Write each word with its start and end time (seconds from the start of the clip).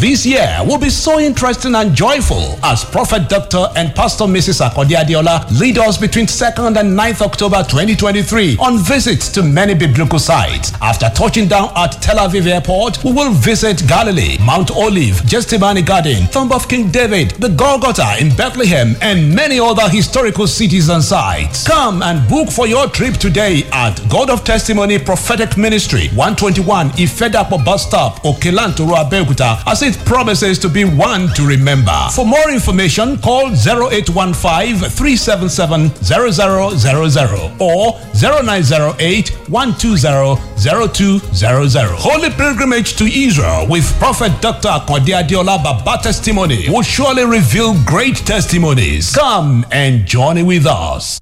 this 0.00 0.24
year 0.24 0.56
will 0.64 0.78
be 0.78 0.88
so 0.88 1.20
interesting 1.20 1.74
and 1.74 1.94
joyful 1.94 2.58
as 2.64 2.84
Prophet 2.86 3.28
Dr. 3.28 3.66
and 3.76 3.94
Pastor 3.94 4.24
Mrs. 4.24 4.66
Akodi 4.66 4.96
Adiola 4.96 5.44
lead 5.60 5.76
us 5.76 5.98
between 5.98 6.24
2nd 6.24 6.80
and 6.80 6.98
9th 6.98 7.20
October 7.20 7.62
2023 7.62 8.56
on 8.58 8.78
visits 8.78 9.28
to 9.28 9.42
many 9.42 9.74
biblical 9.74 10.18
sites. 10.18 10.72
After 10.80 11.10
touching 11.14 11.48
down 11.48 11.70
at 11.76 12.00
Tel 12.00 12.16
Aviv 12.16 12.46
Airport, 12.46 13.04
we 13.04 13.12
will 13.12 13.30
visit 13.32 13.86
Galilee, 13.86 14.38
Mount 14.40 14.70
Olive, 14.70 15.20
Gethsemane 15.28 15.84
Garden, 15.84 16.26
Tomb 16.28 16.50
of 16.52 16.66
King 16.66 16.90
David, 16.90 17.32
the 17.32 17.50
Golgotha 17.50 18.16
in 18.18 18.34
Bethlehem, 18.34 18.96
and 19.02 19.34
many 19.34 19.60
other 19.60 19.86
historical 19.90 20.46
cities 20.46 20.88
and 20.88 21.04
sites. 21.04 21.66
Come 21.68 22.02
and 22.02 22.26
book 22.26 22.48
for 22.50 22.66
your 22.66 22.88
trip 22.88 23.16
today 23.16 23.64
at 23.72 24.00
God 24.08 24.30
of 24.30 24.44
Testimony 24.44 24.98
Prophetic 24.98 25.58
Ministry, 25.58 26.08
121 26.14 26.88
Ifedapo 26.90 27.62
Bus 27.62 27.86
Stop, 27.86 28.22
Okelantoro 28.22 28.96
Abeokuta, 28.96 29.62
as 29.66 29.89
it 29.90 30.04
promises 30.04 30.58
to 30.60 30.68
be 30.68 30.84
one 30.84 31.28
to 31.34 31.46
remember. 31.46 31.98
For 32.14 32.24
more 32.24 32.50
information, 32.50 33.18
call 33.18 33.48
0815 33.48 34.76
377 34.88 35.90
0000 36.02 37.60
or 37.60 37.98
0908 38.14 39.28
120 39.48 40.36
0200. 40.58 41.96
Holy 41.98 42.30
Pilgrimage 42.30 42.96
to 42.96 43.04
Israel 43.04 43.66
with 43.68 43.84
Prophet 43.98 44.32
Dr. 44.40 44.68
Akodi 44.68 45.12
Adiola 45.20 45.62
Baba 45.62 46.02
Testimony 46.02 46.68
will 46.68 46.82
surely 46.82 47.24
reveal 47.24 47.74
great 47.84 48.16
testimonies. 48.16 49.14
Come 49.14 49.66
and 49.70 50.06
journey 50.06 50.42
with 50.42 50.66
us. 50.66 51.18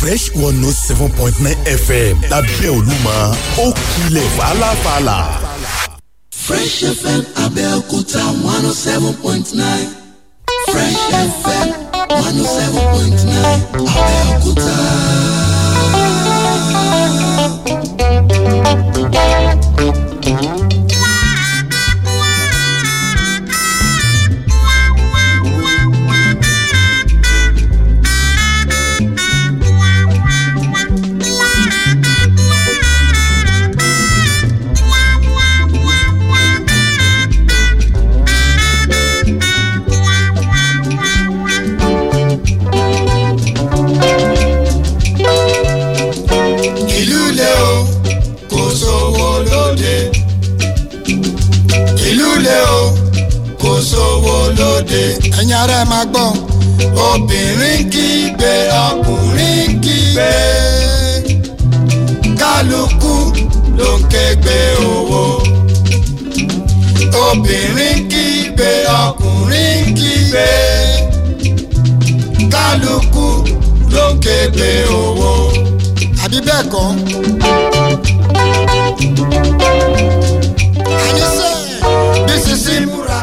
Fresh 0.00 0.24
107.9 0.32 1.76
FM 1.86 2.14
lábẹ́ 2.30 2.68
Olúmọ 2.76 3.16
ó 3.64 3.66
kilẹ̀ 3.92 4.28
fàlàfàlà. 4.36 5.18
Fresh 6.44 6.78
FM 7.00 7.20
Abẹ́òkúta 7.44 8.22
107.9 8.44 9.86
Fresh 10.72 11.02
FM 11.42 11.68
107.9 12.08 13.60
Abẹ́òkúta. 13.98 14.76
Lóde 54.58 55.02
ẹ̀yin 55.38 55.52
ará 55.60 55.76
ẹ̀ 55.82 55.88
máa 55.92 56.04
gbọ́. 56.12 56.28
obìnrin 57.08 57.80
kígbe 57.94 58.52
ọkùnrin 58.86 59.68
kígbe 59.84 60.30
kálukú 62.40 63.14
ló 63.78 63.90
ń 63.98 64.00
kégbe 64.12 64.56
owó. 64.92 65.22
obìnrin 67.26 67.98
kígbe 68.12 68.70
ọkùnrin 69.04 69.82
kígbe 69.98 70.46
kálukú 72.54 73.26
ló 73.94 74.04
ń 74.12 74.14
kégbe 74.24 74.68
owó. 75.02 75.30
àbí 76.24 76.38
bẹ́ẹ̀ 76.46 76.62
kọ́. 76.72 76.86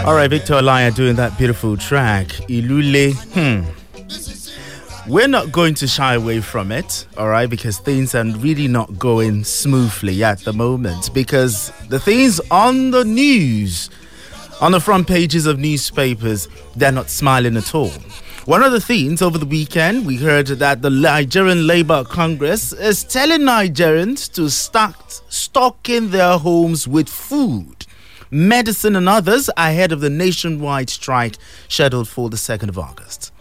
All 0.08 0.14
right, 0.16 0.30
Victor 0.30 0.54
Alaya 0.54 0.96
doing 0.96 1.18
that 1.18 1.38
beautiful 1.38 1.76
track, 1.76 2.28
Ilule. 2.48 3.14
Hmm. 3.34 5.12
We're 5.12 5.28
not 5.28 5.52
going 5.52 5.74
to 5.74 5.86
shy 5.86 6.14
away 6.14 6.40
from 6.40 6.72
it, 6.72 7.06
all 7.18 7.28
right, 7.28 7.50
because 7.50 7.80
things 7.80 8.16
are 8.16 8.24
really 8.24 8.70
not 8.70 8.98
going 8.98 9.44
smoothly 9.44 10.24
at 10.24 10.40
the 10.46 10.54
moment. 10.54 11.14
Because 11.14 11.74
the 11.90 12.00
things 12.00 12.40
on 12.50 12.92
the 12.92 13.04
news, 13.04 13.90
on 14.62 14.72
the 14.72 14.80
front 14.80 15.10
pages 15.10 15.46
of 15.46 15.60
newspapers, 15.60 16.48
they're 16.78 16.94
not 16.94 17.10
smiling 17.10 17.58
at 17.58 17.76
all. 17.76 17.92
One 18.46 18.64
of 18.64 18.72
the 18.72 18.80
things 18.80 19.22
over 19.22 19.38
the 19.38 19.46
weekend, 19.46 20.06
we 20.06 20.16
heard 20.16 20.48
that 20.48 20.82
the 20.82 20.90
Nigerian 20.90 21.68
Labour 21.68 22.06
Congress 22.06 22.72
is 22.72 23.04
telling 23.04 23.42
Nigerians 23.42 24.32
to 24.36 24.50
start 24.50 25.22
stocking 25.28 26.12
their 26.12 26.38
homes 26.38 26.88
with 26.88 27.10
food 27.10 27.77
medicine, 28.32 28.96
and 28.96 29.08
others 29.08 29.50
ahead 29.58 29.92
of 29.92 30.02
the 30.02 30.10
nationwide 30.10 30.90
strike 30.90 31.38
scheduled 31.68 32.08
for 32.08 32.30
the 32.30 32.38
2nd 32.38 32.70
of 32.70 32.78
August. 32.78 33.32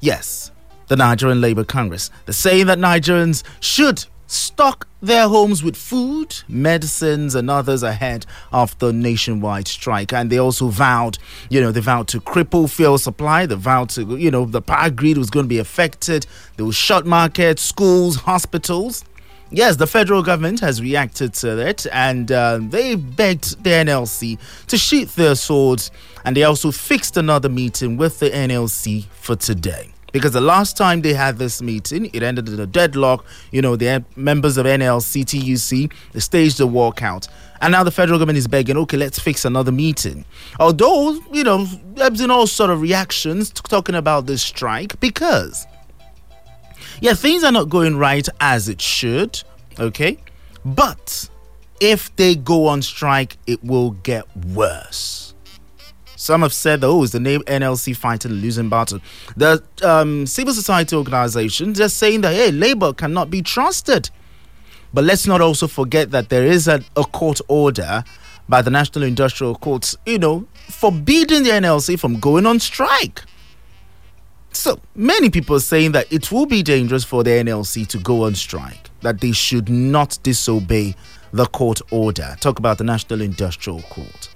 Yes, 0.00 0.50
the 0.88 0.96
Nigerian 0.96 1.40
Labour 1.40 1.64
Congress. 1.64 2.10
They're 2.26 2.32
saying 2.32 2.66
that 2.66 2.78
Nigerians 2.78 3.42
should 3.60 4.04
stock 4.26 4.88
their 5.02 5.28
homes 5.28 5.62
with 5.62 5.76
food, 5.76 6.34
medicines, 6.48 7.34
and 7.34 7.50
others 7.50 7.82
ahead 7.82 8.24
of 8.52 8.78
the 8.78 8.92
nationwide 8.92 9.68
strike. 9.68 10.12
And 10.12 10.30
they 10.30 10.38
also 10.38 10.68
vowed, 10.68 11.18
you 11.50 11.60
know, 11.60 11.70
they 11.70 11.80
vowed 11.80 12.08
to 12.08 12.20
cripple 12.20 12.70
fuel 12.70 12.98
supply. 12.98 13.46
They 13.46 13.54
vowed 13.56 13.90
to, 13.90 14.16
you 14.16 14.30
know, 14.30 14.44
the 14.46 14.62
power 14.62 14.90
grid 14.90 15.18
was 15.18 15.28
going 15.28 15.44
to 15.44 15.48
be 15.48 15.58
affected. 15.58 16.26
They 16.56 16.62
will 16.62 16.72
shut 16.72 17.04
markets, 17.06 17.62
schools, 17.62 18.16
hospitals. 18.16 19.04
Yes, 19.54 19.76
the 19.76 19.86
federal 19.86 20.22
government 20.22 20.60
has 20.60 20.80
reacted 20.80 21.34
to 21.34 21.58
it 21.58 21.86
and 21.92 22.32
uh, 22.32 22.58
they 22.62 22.94
begged 22.94 23.62
the 23.62 23.68
NLC 23.68 24.38
to 24.68 24.78
sheath 24.78 25.14
their 25.14 25.34
swords 25.34 25.90
and 26.24 26.34
they 26.34 26.44
also 26.44 26.70
fixed 26.70 27.18
another 27.18 27.50
meeting 27.50 27.98
with 27.98 28.18
the 28.18 28.30
NLC 28.30 29.04
for 29.10 29.36
today. 29.36 29.92
Because 30.10 30.32
the 30.32 30.40
last 30.40 30.78
time 30.78 31.02
they 31.02 31.12
had 31.12 31.36
this 31.36 31.60
meeting, 31.60 32.08
it 32.14 32.22
ended 32.22 32.48
in 32.48 32.60
a 32.60 32.66
deadlock. 32.66 33.26
You 33.50 33.60
know, 33.60 33.76
the 33.76 34.04
members 34.16 34.56
of 34.56 34.64
NLC, 34.64 35.24
TUC, 35.24 35.92
they 36.12 36.20
staged 36.20 36.58
a 36.60 36.64
walkout. 36.64 37.28
And 37.60 37.72
now 37.72 37.84
the 37.84 37.90
federal 37.90 38.18
government 38.18 38.38
is 38.38 38.48
begging, 38.48 38.76
okay, 38.78 38.96
let's 38.96 39.18
fix 39.18 39.44
another 39.44 39.72
meeting. 39.72 40.24
Although, 40.60 41.20
you 41.30 41.44
know, 41.44 41.64
there's 41.94 42.18
been 42.18 42.30
all 42.30 42.46
sort 42.46 42.70
of 42.70 42.80
reactions 42.80 43.50
talking 43.50 43.94
about 43.94 44.26
this 44.26 44.42
strike 44.42 44.98
because 45.00 45.66
yeah, 47.02 47.14
things 47.14 47.42
are 47.42 47.50
not 47.50 47.68
going 47.68 47.96
right 47.96 48.28
as 48.38 48.68
it 48.68 48.80
should, 48.80 49.42
okay? 49.76 50.18
But 50.64 51.28
if 51.80 52.14
they 52.14 52.36
go 52.36 52.68
on 52.68 52.80
strike, 52.80 53.38
it 53.44 53.62
will 53.64 53.90
get 53.90 54.24
worse. 54.36 55.34
Some 56.14 56.42
have 56.42 56.52
said, 56.52 56.84
oh, 56.84 57.02
is 57.02 57.10
the 57.10 57.18
name 57.18 57.40
NLC 57.40 57.96
fighting 57.96 58.30
a 58.30 58.34
losing 58.34 58.68
battle? 58.68 59.00
The 59.36 59.60
um, 59.82 60.28
civil 60.28 60.54
society 60.54 60.94
organizations 60.94 61.80
are 61.80 61.88
saying 61.88 62.20
that, 62.20 62.36
hey, 62.36 62.52
labor 62.52 62.92
cannot 62.92 63.30
be 63.30 63.42
trusted. 63.42 64.08
But 64.94 65.02
let's 65.02 65.26
not 65.26 65.40
also 65.40 65.66
forget 65.66 66.12
that 66.12 66.28
there 66.28 66.46
is 66.46 66.68
a, 66.68 66.84
a 66.96 67.02
court 67.02 67.40
order 67.48 68.04
by 68.48 68.62
the 68.62 68.70
National 68.70 69.02
Industrial 69.02 69.56
Courts, 69.56 69.96
you 70.06 70.20
know, 70.20 70.46
forbidding 70.68 71.42
the 71.42 71.50
NLC 71.50 71.98
from 71.98 72.20
going 72.20 72.46
on 72.46 72.60
strike. 72.60 73.22
So 74.52 74.78
many 74.94 75.30
people 75.30 75.56
are 75.56 75.60
saying 75.60 75.92
that 75.92 76.12
it 76.12 76.30
will 76.30 76.46
be 76.46 76.62
dangerous 76.62 77.04
for 77.04 77.24
the 77.24 77.30
NLC 77.30 77.86
to 77.88 77.98
go 77.98 78.24
on 78.24 78.34
strike, 78.34 78.90
that 79.00 79.20
they 79.20 79.32
should 79.32 79.68
not 79.68 80.18
disobey 80.22 80.94
the 81.32 81.46
court 81.46 81.80
order. 81.90 82.36
Talk 82.40 82.58
about 82.58 82.78
the 82.78 82.84
National 82.84 83.22
Industrial 83.22 83.80
Court. 83.82 84.28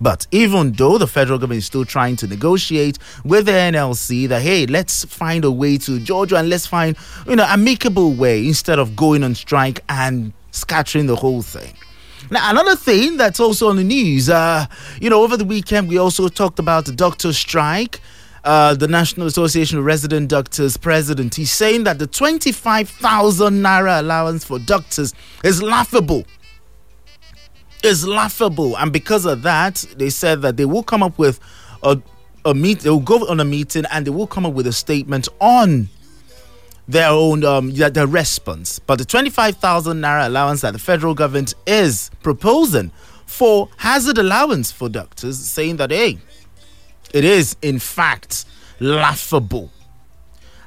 But 0.00 0.26
even 0.32 0.72
though 0.72 0.98
the 0.98 1.06
federal 1.06 1.38
government 1.38 1.58
is 1.58 1.66
still 1.66 1.84
trying 1.84 2.16
to 2.16 2.26
negotiate 2.26 2.98
with 3.24 3.46
the 3.46 3.52
NLC 3.52 4.26
that 4.28 4.42
hey, 4.42 4.66
let's 4.66 5.04
find 5.04 5.44
a 5.44 5.50
way 5.50 5.78
to 5.78 6.00
Georgia 6.00 6.36
and 6.36 6.48
let's 6.48 6.66
find 6.66 6.96
you 7.28 7.36
know 7.36 7.44
amicable 7.44 8.12
way 8.12 8.44
instead 8.44 8.80
of 8.80 8.96
going 8.96 9.22
on 9.22 9.36
strike 9.36 9.84
and 9.88 10.32
scattering 10.50 11.06
the 11.06 11.14
whole 11.14 11.40
thing. 11.40 11.72
Now, 12.32 12.50
another 12.50 12.74
thing 12.74 13.16
that's 13.16 13.38
also 13.38 13.68
on 13.68 13.76
the 13.76 13.84
news, 13.84 14.28
uh, 14.28 14.66
you 15.00 15.08
know, 15.08 15.22
over 15.22 15.36
the 15.36 15.44
weekend 15.44 15.88
we 15.88 15.98
also 15.98 16.26
talked 16.28 16.58
about 16.58 16.84
the 16.86 16.92
doctor 16.92 17.32
strike 17.32 18.00
uh, 18.44 18.74
the 18.74 18.88
National 18.88 19.26
Association 19.26 19.78
of 19.78 19.84
Resident 19.84 20.28
Doctors 20.28 20.76
president. 20.76 21.34
He's 21.34 21.50
saying 21.52 21.84
that 21.84 21.98
the 21.98 22.06
25,000 22.06 23.54
naira 23.54 24.00
allowance 24.00 24.44
for 24.44 24.58
doctors 24.58 25.14
is 25.44 25.62
laughable. 25.62 26.24
Is 27.82 28.06
laughable, 28.06 28.76
and 28.78 28.92
because 28.92 29.24
of 29.24 29.42
that, 29.42 29.84
they 29.96 30.08
said 30.08 30.42
that 30.42 30.56
they 30.56 30.64
will 30.64 30.84
come 30.84 31.02
up 31.02 31.18
with 31.18 31.40
a 31.82 32.00
a 32.44 32.54
meet. 32.54 32.80
They 32.80 32.90
will 32.90 33.00
go 33.00 33.26
on 33.28 33.40
a 33.40 33.44
meeting 33.44 33.84
and 33.90 34.06
they 34.06 34.10
will 34.10 34.26
come 34.26 34.46
up 34.46 34.52
with 34.52 34.66
a 34.66 34.72
statement 34.72 35.28
on 35.40 35.88
their 36.88 37.08
own 37.08 37.44
um, 37.44 37.72
their, 37.72 37.90
their 37.90 38.06
response. 38.06 38.78
But 38.78 38.98
the 38.98 39.04
25,000 39.04 40.00
naira 40.00 40.26
allowance 40.26 40.60
that 40.62 40.72
the 40.72 40.78
federal 40.78 41.14
government 41.14 41.54
is 41.66 42.10
proposing 42.22 42.90
for 43.26 43.68
hazard 43.78 44.18
allowance 44.18 44.72
for 44.72 44.88
doctors, 44.88 45.38
saying 45.38 45.76
that 45.76 45.90
hey, 45.90 46.18
it 47.12 47.24
is 47.24 47.56
in 47.62 47.78
fact 47.78 48.44
laughable. 48.80 49.70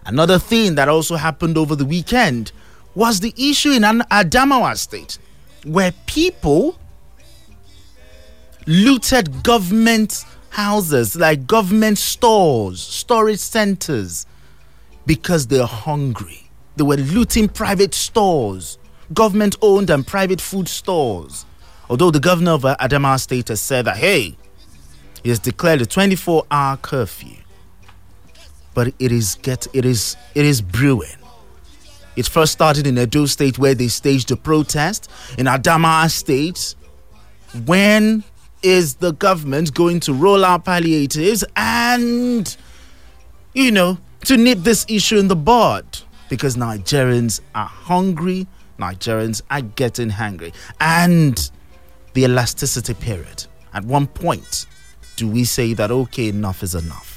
Another 0.05 0.37
thing 0.37 0.75
that 0.75 0.87
also 0.87 1.15
happened 1.15 1.57
over 1.57 1.75
the 1.75 1.85
weekend 1.85 2.51
was 2.93 3.19
the 3.19 3.33
issue 3.37 3.71
in 3.71 3.81
Adamawa 3.81 4.77
State, 4.77 5.17
where 5.63 5.91
people 6.05 6.77
looted 8.67 9.43
government 9.43 10.23
houses, 10.49 11.15
like 11.15 11.45
government 11.47 11.97
stores, 11.97 12.81
storage 12.81 13.39
centers, 13.39 14.25
because 15.05 15.47
they're 15.47 15.65
hungry. 15.65 16.49
They 16.77 16.83
were 16.83 16.97
looting 16.97 17.47
private 17.49 17.93
stores, 17.93 18.77
government 19.13 19.55
owned 19.61 19.89
and 19.89 20.05
private 20.05 20.41
food 20.41 20.67
stores. 20.67 21.45
Although 21.89 22.11
the 22.11 22.19
governor 22.19 22.51
of 22.51 22.61
Adamawa 22.61 23.19
State 23.19 23.49
has 23.49 23.61
said 23.61 23.85
that, 23.85 23.97
hey, 23.97 24.35
he 25.25 25.29
has 25.29 25.39
declared 25.39 25.81
a 25.81 25.87
24 25.87 26.45
hour 26.51 26.77
curfew. 26.77 27.35
But 28.75 28.93
it 28.99 29.11
is 29.11 29.39
get 29.41 29.65
it 29.73 29.83
is 29.83 30.15
it 30.35 30.45
is 30.45 30.61
brewing. 30.61 31.17
It 32.15 32.27
first 32.27 32.51
started 32.51 32.85
in 32.85 32.95
Edo 32.99 33.25
State 33.25 33.57
where 33.57 33.73
they 33.73 33.87
staged 33.87 34.29
a 34.29 34.35
protest. 34.35 35.09
In 35.39 35.47
Adamawa 35.47 36.11
State, 36.11 36.75
when 37.65 38.23
is 38.61 38.97
the 38.97 39.13
government 39.13 39.73
going 39.73 39.99
to 40.01 40.13
roll 40.13 40.45
out 40.45 40.63
palliatives 40.63 41.43
and, 41.55 42.55
you 43.55 43.71
know, 43.71 43.97
to 44.25 44.37
nip 44.37 44.59
this 44.59 44.85
issue 44.87 45.17
in 45.17 45.27
the 45.27 45.35
bud? 45.35 45.85
Because 46.29 46.55
Nigerians 46.55 47.41
are 47.55 47.65
hungry, 47.65 48.45
Nigerians 48.77 49.41
are 49.49 49.61
getting 49.61 50.11
hungry. 50.11 50.53
And 50.79 51.49
the 52.13 52.25
elasticity 52.25 52.93
period. 52.93 53.47
At 53.73 53.85
one 53.85 54.05
point, 54.05 54.67
do 55.15 55.27
we 55.27 55.43
say 55.43 55.73
that, 55.73 55.91
okay, 55.91 56.29
enough 56.29 56.63
is 56.63 56.75
enough? 56.75 57.15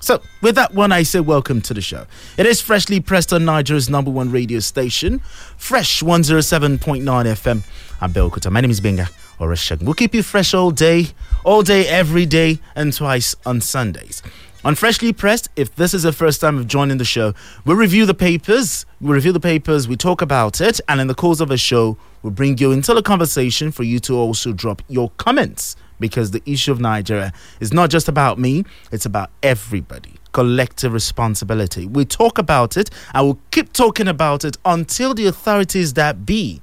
So, 0.00 0.20
with 0.42 0.54
that 0.56 0.74
one, 0.74 0.92
I 0.92 1.02
say 1.02 1.20
welcome 1.20 1.62
to 1.62 1.72
the 1.72 1.80
show. 1.80 2.06
It 2.36 2.44
is 2.44 2.60
freshly 2.60 3.00
pressed 3.00 3.32
on 3.32 3.46
Nigeria's 3.46 3.88
number 3.88 4.10
one 4.10 4.30
radio 4.30 4.58
station, 4.58 5.20
Fresh 5.56 6.02
107.9 6.02 6.78
FM. 6.78 7.62
I'm 8.02 8.12
Bill 8.12 8.30
Kuta. 8.30 8.50
My 8.50 8.60
name 8.60 8.70
is 8.70 8.82
Benga 8.82 9.08
Oreshag. 9.38 9.82
We'll 9.82 9.94
keep 9.94 10.14
you 10.14 10.22
fresh 10.22 10.52
all 10.52 10.70
day, 10.70 11.08
all 11.42 11.62
day, 11.62 11.88
every 11.88 12.26
day, 12.26 12.58
and 12.76 12.92
twice 12.92 13.34
on 13.46 13.62
Sundays. 13.62 14.22
On 14.62 14.74
Freshly 14.74 15.12
Pressed, 15.12 15.48
if 15.56 15.74
this 15.74 15.94
is 15.94 16.02
the 16.02 16.12
first 16.12 16.40
time 16.40 16.58
of 16.58 16.66
joining 16.66 16.98
the 16.98 17.04
show, 17.04 17.34
we 17.64 17.74
review 17.74 18.04
the 18.04 18.14
papers, 18.14 18.84
we 19.00 19.12
review 19.12 19.32
the 19.32 19.40
papers, 19.40 19.88
we 19.88 19.96
talk 19.96 20.20
about 20.20 20.60
it, 20.60 20.80
and 20.88 21.00
in 21.00 21.06
the 21.06 21.14
course 21.14 21.40
of 21.40 21.50
a 21.50 21.56
show, 21.56 21.96
we'll 22.22 22.30
bring 22.30 22.58
you 22.58 22.72
into 22.72 22.92
the 22.92 23.02
conversation 23.02 23.70
for 23.70 23.84
you 23.84 23.98
to 24.00 24.14
also 24.14 24.52
drop 24.52 24.82
your 24.88 25.10
comments 25.16 25.76
because 26.00 26.30
the 26.30 26.42
issue 26.46 26.72
of 26.72 26.80
Nigeria 26.80 27.32
is 27.60 27.72
not 27.72 27.90
just 27.90 28.08
about 28.08 28.38
me, 28.38 28.64
it's 28.92 29.06
about 29.06 29.30
everybody. 29.42 30.14
Collective 30.32 30.92
responsibility. 30.92 31.86
We 31.86 32.04
talk 32.04 32.38
about 32.38 32.76
it 32.76 32.90
and 33.12 33.26
we'll 33.26 33.38
keep 33.50 33.72
talking 33.72 34.08
about 34.08 34.44
it 34.44 34.56
until 34.64 35.14
the 35.14 35.26
authorities 35.26 35.94
that 35.94 36.26
be 36.26 36.60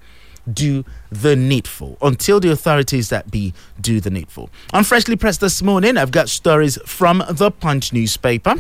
do 0.52 0.84
the 1.12 1.36
needful. 1.36 1.98
Until 2.02 2.40
the 2.40 2.52
authorities 2.52 3.10
that 3.10 3.32
be 3.32 3.54
do 3.80 4.00
the 4.00 4.10
needful. 4.10 4.50
On 4.74 4.84
Freshly 4.84 5.16
Pressed 5.16 5.42
this 5.42 5.62
morning, 5.62 5.98
I've 5.98 6.12
got 6.12 6.30
stories 6.30 6.78
from 6.86 7.24
the 7.30 7.52
Punch 7.52 7.94
newspaper. 7.94 8.56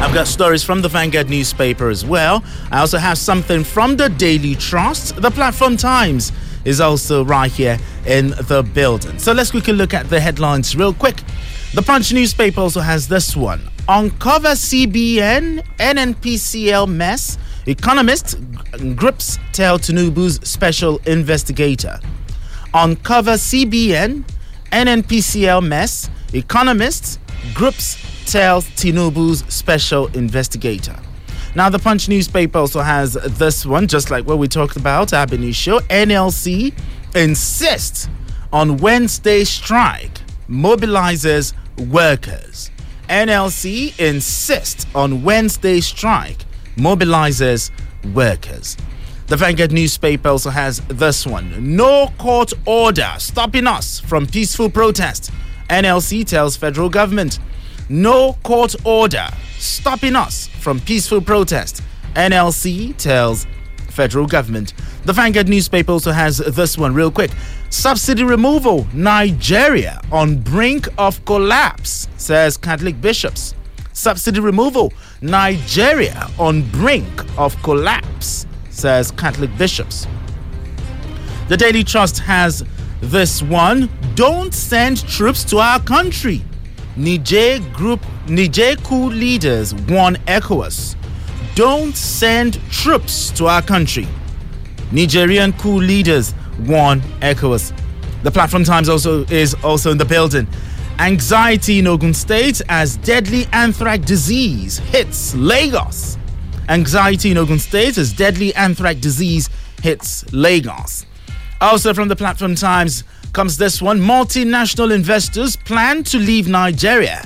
I've 0.00 0.14
got 0.14 0.28
stories 0.28 0.62
from 0.62 0.80
the 0.80 0.88
Vanguard 0.88 1.28
newspaper 1.28 1.88
as 1.90 2.04
well. 2.04 2.44
I 2.70 2.78
also 2.78 2.98
have 2.98 3.18
something 3.18 3.64
from 3.64 3.96
the 3.96 4.08
Daily 4.08 4.54
Trust, 4.54 5.16
the 5.20 5.30
Platform 5.30 5.76
Times 5.76 6.30
is 6.64 6.80
also 6.80 7.24
right 7.24 7.50
here 7.50 7.78
in 8.06 8.30
the 8.30 8.68
building. 8.74 9.18
So 9.18 9.32
let's 9.32 9.50
quickly 9.50 9.72
look 9.72 9.94
at 9.94 10.08
the 10.08 10.20
headlines 10.20 10.76
real 10.76 10.94
quick. 10.94 11.22
The 11.74 11.82
Punch 11.82 12.12
newspaper 12.12 12.60
also 12.60 12.80
has 12.80 13.08
this 13.08 13.36
one 13.36 13.60
Uncover 13.88 14.50
CBN, 14.50 15.64
NNPCL 15.78 16.88
mess. 16.88 17.38
Economists 17.66 18.34
grips 18.94 19.38
tell 19.52 19.78
Tinubu's 19.78 20.40
special 20.48 20.98
investigator. 21.06 21.98
Uncover 22.74 23.32
CBN, 23.32 24.24
NNPCL 24.72 25.66
mess. 25.66 26.10
Economists 26.34 27.18
groups 27.54 27.96
tells 28.30 28.66
Tinubu's 28.70 29.42
special 29.52 30.08
investigator. 30.08 30.96
Now, 31.58 31.68
the 31.68 31.80
Punch 31.80 32.08
newspaper 32.08 32.56
also 32.56 32.82
has 32.82 33.14
this 33.14 33.66
one, 33.66 33.88
just 33.88 34.12
like 34.12 34.24
what 34.28 34.38
we 34.38 34.46
talked 34.46 34.76
about, 34.76 35.10
Show. 35.10 35.80
NLC 35.80 36.72
insists 37.16 38.08
on 38.52 38.76
Wednesday 38.76 39.42
strike, 39.42 40.20
mobilizes 40.48 41.54
workers. 41.90 42.70
NLC 43.08 43.98
insists 43.98 44.86
on 44.94 45.24
Wednesday 45.24 45.80
strike, 45.80 46.44
mobilizes 46.76 47.72
workers. 48.14 48.76
The 49.26 49.36
Vanguard 49.36 49.72
newspaper 49.72 50.28
also 50.28 50.50
has 50.50 50.78
this 50.82 51.26
one 51.26 51.74
No 51.76 52.12
court 52.18 52.52
order 52.66 53.14
stopping 53.18 53.66
us 53.66 53.98
from 53.98 54.28
peaceful 54.28 54.70
protest. 54.70 55.32
NLC 55.68 56.24
tells 56.24 56.56
federal 56.56 56.88
government 56.88 57.40
no 57.88 58.34
court 58.42 58.74
order 58.84 59.26
stopping 59.58 60.16
us 60.16 60.48
from 60.48 60.80
peaceful 60.80 61.20
protest. 61.20 61.82
NLC 62.14 62.96
tells 62.96 63.46
federal 63.90 64.26
government. 64.26 64.74
The 65.04 65.12
Vanguard 65.12 65.48
newspaper 65.48 65.92
also 65.92 66.12
has 66.12 66.38
this 66.38 66.78
one 66.78 66.94
real 66.94 67.10
quick. 67.10 67.30
Subsidy 67.70 68.24
removal, 68.24 68.86
Nigeria 68.94 70.00
on 70.12 70.38
brink 70.38 70.88
of 70.98 71.24
collapse, 71.24 72.08
says 72.16 72.56
Catholic 72.56 73.00
bishops. 73.00 73.54
Subsidy 73.92 74.40
removal, 74.40 74.92
Nigeria 75.20 76.28
on 76.38 76.62
brink 76.70 77.08
of 77.36 77.60
collapse, 77.62 78.46
says 78.70 79.10
Catholic 79.10 79.50
bishops. 79.58 80.06
The 81.48 81.56
Daily 81.56 81.82
Trust 81.82 82.18
has 82.20 82.64
this 83.00 83.42
one. 83.42 83.88
Don't 84.14 84.54
send 84.54 85.06
troops 85.08 85.42
to 85.44 85.58
our 85.58 85.80
country. 85.80 86.44
Niger 86.98 87.60
group 87.72 88.04
Niger 88.28 88.74
coup 88.82 89.08
leaders 89.10 89.72
warn 89.72 90.16
ECOWAS. 90.26 90.96
Don't 91.54 91.96
send 91.96 92.60
troops 92.72 93.30
to 93.30 93.46
our 93.46 93.62
country. 93.62 94.08
Nigerian 94.90 95.52
coup 95.52 95.78
leaders 95.78 96.34
warn 96.66 97.00
ECOWAS. 97.20 97.72
The 98.24 98.32
Platform 98.32 98.64
Times 98.64 98.88
also 98.88 99.24
is 99.26 99.54
also 99.62 99.92
in 99.92 99.98
the 99.98 100.04
building. 100.04 100.48
Anxiety 100.98 101.78
in 101.78 101.86
Ogun 101.86 102.12
State 102.12 102.60
as 102.68 102.96
deadly 102.96 103.46
anthrax 103.52 104.04
disease 104.04 104.78
hits 104.78 105.36
Lagos. 105.36 106.18
Anxiety 106.68 107.30
in 107.30 107.38
Ogun 107.38 107.60
State 107.60 107.96
as 107.96 108.12
deadly 108.12 108.52
anthrax 108.56 108.98
disease 108.98 109.48
hits 109.84 110.24
Lagos. 110.32 111.06
Also 111.60 111.94
from 111.94 112.08
the 112.08 112.16
Platform 112.16 112.56
Times 112.56 113.04
comes 113.32 113.56
this 113.56 113.82
one 113.82 113.98
multinational 114.00 114.94
investors 114.94 115.56
plan 115.56 116.04
to 116.04 116.18
leave 116.18 116.46
Nigeria 116.48 117.22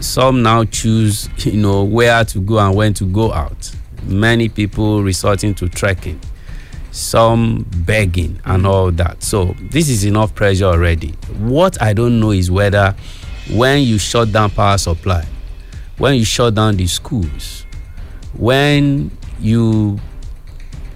some 0.03 0.43
now 0.43 0.65
choose, 0.65 1.29
you 1.45 1.53
know, 1.53 1.83
where 1.83 2.23
to 2.25 2.39
go 2.39 2.59
and 2.59 2.75
when 2.75 2.93
to 2.95 3.05
go 3.05 3.31
out. 3.33 3.71
Many 4.03 4.49
people 4.49 5.01
resorting 5.01 5.53
to 5.55 5.69
trekking, 5.69 6.19
some 6.91 7.65
begging 7.85 8.39
and 8.45 8.63
mm. 8.63 8.67
all 8.67 8.91
that. 8.91 9.23
So 9.23 9.55
this 9.59 9.89
is 9.89 10.03
enough 10.03 10.35
pressure 10.35 10.65
already. 10.65 11.09
What 11.39 11.81
I 11.81 11.93
don't 11.93 12.19
know 12.19 12.31
is 12.31 12.51
whether 12.51 12.95
when 13.51 13.81
you 13.83 13.97
shut 13.97 14.31
down 14.31 14.51
power 14.51 14.77
supply, 14.77 15.25
when 15.97 16.15
you 16.15 16.25
shut 16.25 16.55
down 16.55 16.75
the 16.75 16.87
schools, 16.87 17.65
when 18.37 19.09
you 19.39 19.99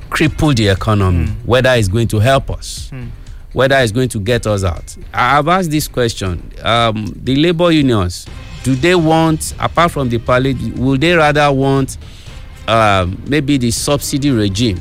cripple 0.10 0.56
the 0.56 0.68
economy, 0.68 1.28
mm. 1.28 1.46
whether 1.46 1.70
it's 1.72 1.88
going 1.88 2.08
to 2.10 2.20
help 2.20 2.50
us, 2.50 2.90
mm. 2.92 3.10
whether 3.54 3.76
it's 3.78 3.92
going 3.92 4.10
to 4.10 4.20
get 4.20 4.46
us 4.48 4.64
out. 4.64 4.98
I- 5.14 5.38
I've 5.38 5.48
asked 5.48 5.72
this 5.72 5.88
question. 5.88 6.52
Um, 6.62 7.14
the 7.16 7.36
labor 7.36 7.72
unions, 7.72 8.26
do 8.68 8.76
they 8.76 8.96
want, 8.96 9.54
apart 9.60 9.92
from 9.92 10.10
the 10.10 10.18
palliative, 10.18 10.78
will 10.78 10.98
they 10.98 11.14
rather 11.14 11.50
want 11.54 11.98
um, 12.68 13.22
maybe 13.26 13.58
the 13.58 13.72
subsidy 13.72 14.30
regime 14.30 14.78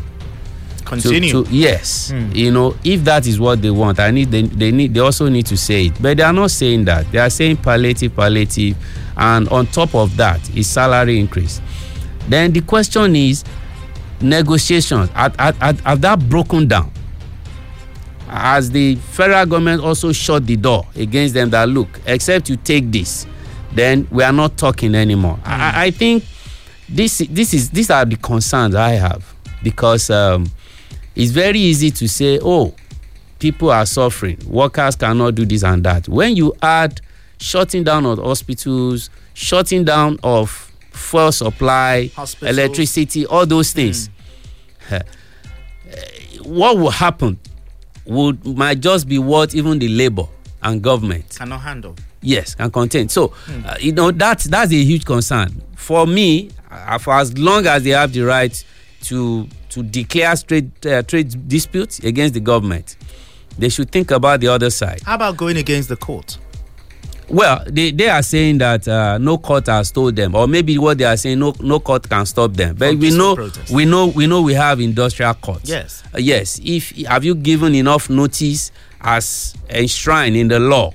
Continue. 0.84 1.44
To, 1.44 1.50
yes, 1.50 2.12
you 2.32 2.50
know, 2.52 2.76
if 2.84 3.02
that 3.04 3.26
is 3.26 3.38
what 3.40 3.60
they 3.62 3.70
want, 3.70 3.98
I 4.00 4.10
need 4.12 4.30
they, 4.30 4.42
they 4.42 4.70
need 4.70 4.94
they 4.94 5.00
also 5.00 5.28
need 5.28 5.46
to 5.46 5.56
say 5.56 5.86
it. 5.86 6.00
But 6.00 6.16
they 6.16 6.22
are 6.22 6.32
not 6.32 6.50
saying 6.52 6.84
that. 6.86 7.10
They 7.10 7.18
are 7.18 7.28
saying 7.30 7.56
palliative, 7.58 8.14
palliative, 8.14 8.76
and 9.16 9.48
on 9.48 9.66
top 9.66 9.94
of 9.96 10.16
that 10.16 10.40
is 10.56 10.68
salary 10.68 11.18
increase. 11.18 11.60
Then 12.28 12.52
the 12.52 12.60
question 12.60 13.16
is 13.16 13.44
negotiations. 14.20 15.08
Have, 15.10 15.34
have, 15.36 15.56
have 15.58 15.80
have 15.80 16.00
that 16.02 16.28
broken 16.28 16.68
down? 16.68 16.92
Has 18.28 18.70
the 18.70 18.94
federal 18.94 19.44
government 19.46 19.82
also 19.82 20.12
shut 20.12 20.46
the 20.46 20.56
door 20.56 20.86
against 20.94 21.34
them 21.34 21.50
that 21.50 21.68
look, 21.68 21.88
except 22.06 22.48
you 22.48 22.56
take 22.56 22.92
this, 22.92 23.26
then 23.74 24.06
we 24.10 24.22
are 24.22 24.32
not 24.32 24.56
talking 24.56 24.94
anymore. 24.94 25.38
I, 25.44 25.54
I- 25.54 25.84
I 25.86 25.90
think 25.90 26.24
this 26.88 27.18
this 27.30 27.52
is 27.54 27.70
these 27.70 27.90
are 27.90 28.04
the 28.04 28.16
concerns 28.16 28.74
I 28.74 28.90
have 28.92 29.34
because 29.62 30.08
um, 30.10 30.46
it's 31.14 31.32
very 31.32 31.58
easy 31.58 31.90
to 31.90 32.08
say, 32.08 32.38
oh, 32.42 32.74
people 33.38 33.70
are 33.70 33.84
suffering, 33.86 34.38
workers 34.46 34.96
cannot 34.96 35.34
do 35.34 35.44
this 35.44 35.64
and 35.64 35.82
that. 35.84 36.08
When 36.08 36.36
you 36.36 36.54
add 36.62 37.00
shutting 37.38 37.84
down 37.84 38.06
of 38.06 38.18
hospitals, 38.18 39.10
shutting 39.34 39.84
down 39.84 40.18
of 40.22 40.50
fuel 40.92 41.32
supply, 41.32 42.06
Hospitals. 42.14 42.56
electricity, 42.56 43.26
all 43.26 43.44
those 43.46 43.72
things, 43.72 44.08
eh, 44.90 45.00
what 46.42 46.76
will 46.78 46.90
happen 46.90 47.38
would 48.04 48.46
might 48.46 48.80
just 48.80 49.08
be 49.08 49.18
what 49.18 49.54
even 49.54 49.78
the 49.78 49.88
labor 49.88 50.26
and 50.62 50.80
government 50.82 51.34
Cannot 51.36 51.60
handle. 51.60 51.96
Yes 52.26 52.56
and 52.58 52.72
contain. 52.72 53.08
So 53.08 53.32
uh, 53.64 53.76
you 53.80 53.92
know 53.92 54.10
that's 54.10 54.44
that's 54.44 54.72
a 54.72 54.76
huge 54.82 55.04
concern. 55.04 55.62
For 55.76 56.06
me 56.06 56.50
uh, 56.70 56.98
for 56.98 57.14
as 57.14 57.36
long 57.38 57.66
as 57.66 57.84
they 57.84 57.90
have 57.90 58.12
the 58.12 58.22
right 58.22 58.64
to 59.04 59.46
to 59.70 59.82
declare 59.82 60.34
trade 60.36 60.70
uh, 60.86 61.02
trade 61.02 61.48
disputes 61.48 62.00
against 62.00 62.34
the 62.34 62.40
government 62.40 62.96
they 63.58 63.68
should 63.70 63.90
think 63.90 64.10
about 64.10 64.40
the 64.40 64.48
other 64.48 64.68
side. 64.70 65.00
How 65.06 65.14
about 65.14 65.36
going 65.36 65.56
against 65.56 65.88
the 65.88 65.96
court? 65.96 66.38
well 67.28 67.64
they 67.66 67.90
they 67.90 68.08
are 68.08 68.22
saying 68.22 68.58
that 68.58 68.86
uh, 68.86 69.18
no 69.18 69.36
court 69.36 69.66
has 69.66 69.90
told 69.90 70.14
them 70.14 70.34
or 70.36 70.46
maybe 70.46 70.78
what 70.78 70.96
they 70.96 71.04
are 71.04 71.16
saying 71.16 71.36
no 71.40 71.52
no 71.60 71.80
court 71.80 72.08
can 72.08 72.24
stop 72.26 72.52
them. 72.52 72.76
But 72.76 72.90
From 72.90 73.00
we 73.00 73.10
know 73.16 73.34
protest. 73.34 73.72
we 73.72 73.84
know 73.84 74.06
we 74.08 74.26
know 74.28 74.42
we 74.42 74.54
have 74.54 74.78
industrial 74.80 75.34
courts. 75.34 75.68
Yes. 75.68 76.02
Uh, 76.14 76.18
yes. 76.18 76.60
If 76.62 76.90
have 77.06 77.24
you 77.24 77.34
given 77.34 77.74
enough 77.74 78.08
notice 78.10 78.70
as 79.00 79.54
enshrined 79.70 80.36
in 80.36 80.48
the 80.48 80.58
law 80.60 80.92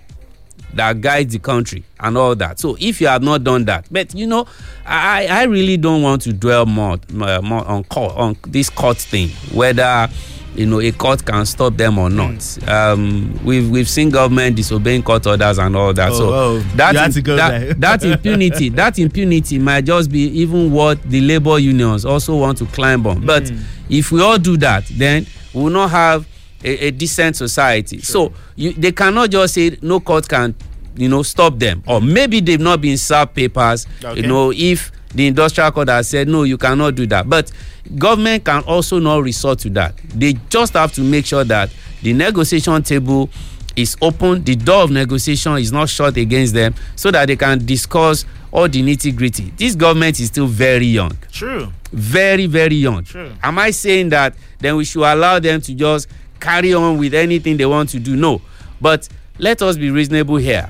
that 0.76 1.02
guides 1.02 1.34
the 1.34 1.40
country 1.40 1.84
and 2.00 2.18
all 2.18 2.36
that. 2.36 2.60
So 2.60 2.78
if 2.80 3.02
you 3.02 3.08
have 3.08 3.24
not 3.24 3.44
done 3.44 3.66
that 3.66 3.86
but 3.92 4.14
you 4.16 4.28
know 4.28 4.46
i 4.86 5.28
i 5.28 5.44
really 5.44 5.78
don't 5.78 6.02
want 6.02 6.22
to 6.24 6.34
dwell 6.34 6.66
more 6.66 6.98
uh, 7.22 7.42
more 7.42 7.66
on 7.68 7.84
court 7.86 8.16
on 8.16 8.36
this 8.48 8.70
court 8.70 8.98
thing 8.98 9.30
whether 9.54 10.08
you 10.56 10.66
know 10.66 10.82
a 10.82 10.92
court 10.92 11.24
can 11.26 11.46
stop 11.46 11.78
them 11.78 11.98
or 11.98 12.10
not. 12.10 12.58
Um 12.68 13.40
we've 13.46 13.70
we've 13.70 13.88
seen 13.88 14.10
government 14.10 14.58
disobeying 14.58 15.02
court 15.02 15.26
orders 15.26 15.58
and 15.58 15.76
all 15.78 15.94
that. 15.94 16.12
Oh, 16.12 16.18
so 16.18 16.34
oh, 16.34 16.60
that 16.76 16.94
you 16.94 17.00
had 17.00 17.14
to 17.14 17.22
go 17.22 17.36
that, 17.38 17.80
that 17.80 18.04
impunity 18.04 18.68
that 18.82 19.00
impunity 19.00 19.60
might 19.60 19.86
just 19.86 20.12
be 20.12 20.24
even 20.42 20.72
what 20.72 21.02
the 21.04 21.22
labor 21.22 21.58
unions 21.58 22.04
also 22.06 22.36
want 22.36 22.58
to 22.58 22.66
climb 22.66 23.06
on. 23.08 23.26
But 23.26 23.48
Hmm. 23.50 23.60
if 23.90 24.12
we 24.12 24.22
all 24.22 24.38
do 24.38 24.58
that 24.58 24.86
then 24.88 25.26
we 25.54 25.64
will 25.64 25.70
not 25.70 25.90
have 25.92 26.26
a, 26.64 26.88
a 26.88 26.92
decent 26.92 27.36
society. 27.36 28.02
So 28.02 28.34
you, 28.56 28.74
they 28.74 28.92
cannot 28.92 29.30
just 29.32 29.54
say 29.56 29.78
no 29.82 30.00
court 30.00 30.28
can 30.28 30.56
you 30.96 31.08
know 31.10 31.24
stop 31.24 31.58
them. 31.60 31.84
Or 31.88 32.02
maybe 32.02 32.40
they've 32.42 32.60
not 32.60 32.82
been 32.82 32.98
served 32.98 33.34
papers 33.34 33.88
Okay. 34.04 34.22
you 34.22 34.28
know 34.28 34.52
if 34.56 34.92
the 35.14 35.28
industrial 35.28 35.72
court 35.72 35.90
has 35.90 36.08
said 36.10 36.28
no 36.28 36.44
you 36.44 36.58
cannot 36.58 36.96
do 36.96 37.06
that. 37.08 37.30
But 37.30 37.52
government 37.98 38.46
can 38.46 38.64
also 38.64 39.00
not 39.00 39.24
resort 39.24 39.60
to 39.60 39.70
that. 39.72 39.96
They 40.14 40.34
just 40.50 40.74
have 40.74 40.92
to 40.94 41.02
make 41.02 41.26
sure 41.26 41.44
that 41.46 41.72
the 42.02 42.14
negotiation 42.14 42.82
table 42.84 43.30
is 43.76 43.96
open 44.02 44.44
the 44.44 44.56
door 44.56 44.84
of 44.84 44.92
negotiation 44.92 45.58
is 45.58 45.72
not 45.72 45.88
shut 45.90 46.18
against 46.18 46.54
them 46.54 46.74
so 46.96 47.10
that 47.10 47.28
they 47.28 47.36
can 47.38 47.66
discuss 47.66 48.26
all 48.52 48.68
the 48.68 48.84
nitty 48.84 49.16
gritty 49.16 49.54
this 49.56 49.76
government 49.76 50.20
is 50.20 50.28
still 50.28 50.46
very 50.48 50.86
young. 50.88 51.18
True. 51.32 51.72
very 51.94 52.48
very 52.48 52.76
young. 52.76 53.02
True. 53.06 53.32
am 53.42 53.58
i 53.60 53.72
saying 53.72 54.10
that 54.10 54.36
then 54.60 54.76
we 54.76 54.84
should 54.84 55.04
allow 55.04 55.40
them 55.40 55.62
to 55.62 55.74
just 55.74 56.10
carry 56.42 56.74
on 56.74 56.98
with 56.98 57.14
anything 57.14 57.56
they 57.58 57.66
want 57.66 57.90
to 57.90 58.00
do. 58.00 58.16
No. 58.18 58.42
But 58.82 59.08
let 59.38 59.62
us 59.62 59.78
be 59.78 59.90
reasonable 59.92 60.36
here. 60.38 60.70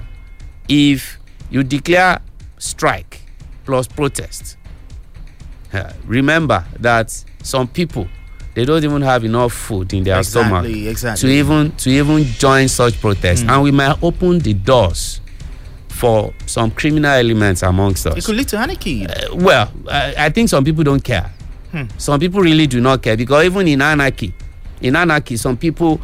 If 0.67 1.17
you 1.49 1.63
declare 1.63 2.19
strike 2.57 3.21
plus 3.65 3.87
protest 3.87 4.57
uh, 5.73 5.91
remember 6.05 6.63
that 6.79 7.09
some 7.43 7.67
people 7.67 8.07
they 8.53 8.65
don't 8.65 8.83
even 8.83 9.01
have 9.01 9.23
enough 9.23 9.51
food 9.53 9.93
in 9.93 10.03
their 10.03 10.21
stomach 10.23 10.65
Exactly, 10.65 11.21
to 11.29 11.33
even 11.33 11.71
to 11.77 11.89
even 11.89 12.23
join 12.23 12.67
such 12.67 12.99
protests 13.01 13.41
and 13.41 13.63
we 13.63 13.71
might 13.71 13.97
open 14.03 14.39
the 14.39 14.53
doors 14.53 15.21
for 15.87 16.33
some 16.45 16.69
criminal 16.71 17.11
elements 17.11 17.63
amongst 17.63 18.05
us. 18.07 18.17
It 18.17 18.25
could 18.25 18.35
lead 18.35 18.47
to 18.49 18.57
anarchy. 18.59 19.05
uh, 19.07 19.35
well, 19.35 19.71
I, 19.89 20.13
I 20.17 20.29
think 20.29 20.49
some 20.49 20.63
people 20.63 20.83
don't 20.83 21.03
care. 21.03 21.31
Some 21.97 22.19
people 22.19 22.41
really 22.41 22.67
do 22.67 22.81
not 22.81 23.01
care 23.01 23.15
because 23.15 23.45
even 23.45 23.67
in 23.67 23.81
anarchy, 23.81 24.33
in 24.81 24.95
anarchy, 24.95 25.37
some 25.37 25.57
people 25.57 25.99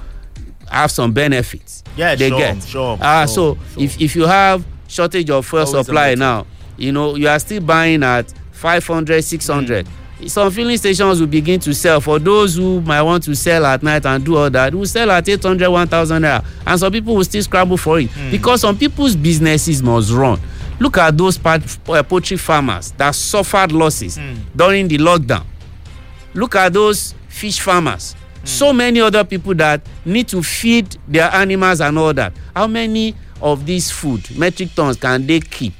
have 0.69 0.91
some 0.91 1.11
benefits. 1.13 1.83
Yeah, 1.95 2.15
they 2.15 2.29
sure, 2.29 2.37
get. 2.39 2.63
sure, 2.63 2.97
Ah, 3.01 3.25
sure, 3.25 3.27
so 3.27 3.55
sure. 3.73 3.83
if 3.83 4.01
if 4.01 4.15
you 4.15 4.25
have 4.25 4.65
shortage 4.87 5.29
of 5.29 5.45
fuel 5.45 5.65
Always 5.65 5.85
supply 5.85 6.15
now, 6.15 6.45
you 6.77 6.91
know 6.91 7.15
you 7.15 7.27
are 7.27 7.39
still 7.39 7.61
buying 7.61 8.03
at 8.03 8.31
500, 8.51 9.21
600. 9.23 9.87
Some 10.25 10.49
filling 10.51 10.77
stations 10.77 11.19
will 11.19 11.27
begin 11.27 11.59
to 11.59 11.75
sell 11.75 12.01
for 12.01 12.17
those 12.17 12.55
who 12.55 12.81
might 12.81 13.03
want 13.03 13.23
to 13.25 13.35
sell 13.35 13.63
at 13.67 13.83
night 13.83 14.03
and 14.05 14.25
do 14.25 14.35
all 14.35 14.49
that. 14.49 14.73
Will 14.73 14.85
sell 14.87 15.11
at 15.11 15.29
800, 15.29 15.69
1000 15.69 16.23
naira, 16.23 16.43
and 16.65 16.79
some 16.79 16.91
people 16.91 17.15
will 17.15 17.23
still 17.23 17.43
scramble 17.43 17.77
for 17.77 17.99
it 17.99 18.09
because 18.31 18.61
some 18.61 18.75
people's 18.77 19.15
businesses 19.15 19.83
must 19.83 20.11
run. 20.11 20.39
Look 20.79 20.97
at 20.97 21.15
those 21.17 21.39
uh, 21.45 21.59
poultry 22.03 22.37
farmers 22.37 22.91
that 22.93 23.13
suffered 23.13 23.71
losses 23.71 24.19
during 24.55 24.87
the 24.87 24.97
lockdown. 24.97 25.45
Look 26.33 26.55
at 26.55 26.73
those 26.73 27.13
fish 27.27 27.59
farmers. 27.59 28.15
So 28.47 28.71
many 28.71 29.01
other 29.01 29.23
people 29.25 29.53
that 29.55 29.81
need 30.05 30.27
to 30.29 30.41
feed 30.41 30.95
their 31.07 31.29
animals 31.33 31.81
and 31.81 31.97
all 31.99 32.13
that. 32.13 32.33
How 32.55 32.65
many 32.65 33.13
of 33.41 33.65
these 33.65 33.91
food 33.91 34.25
metric 34.37 34.69
tons 34.73 34.95
can 34.97 35.27
they 35.27 35.41
keep? 35.41 35.73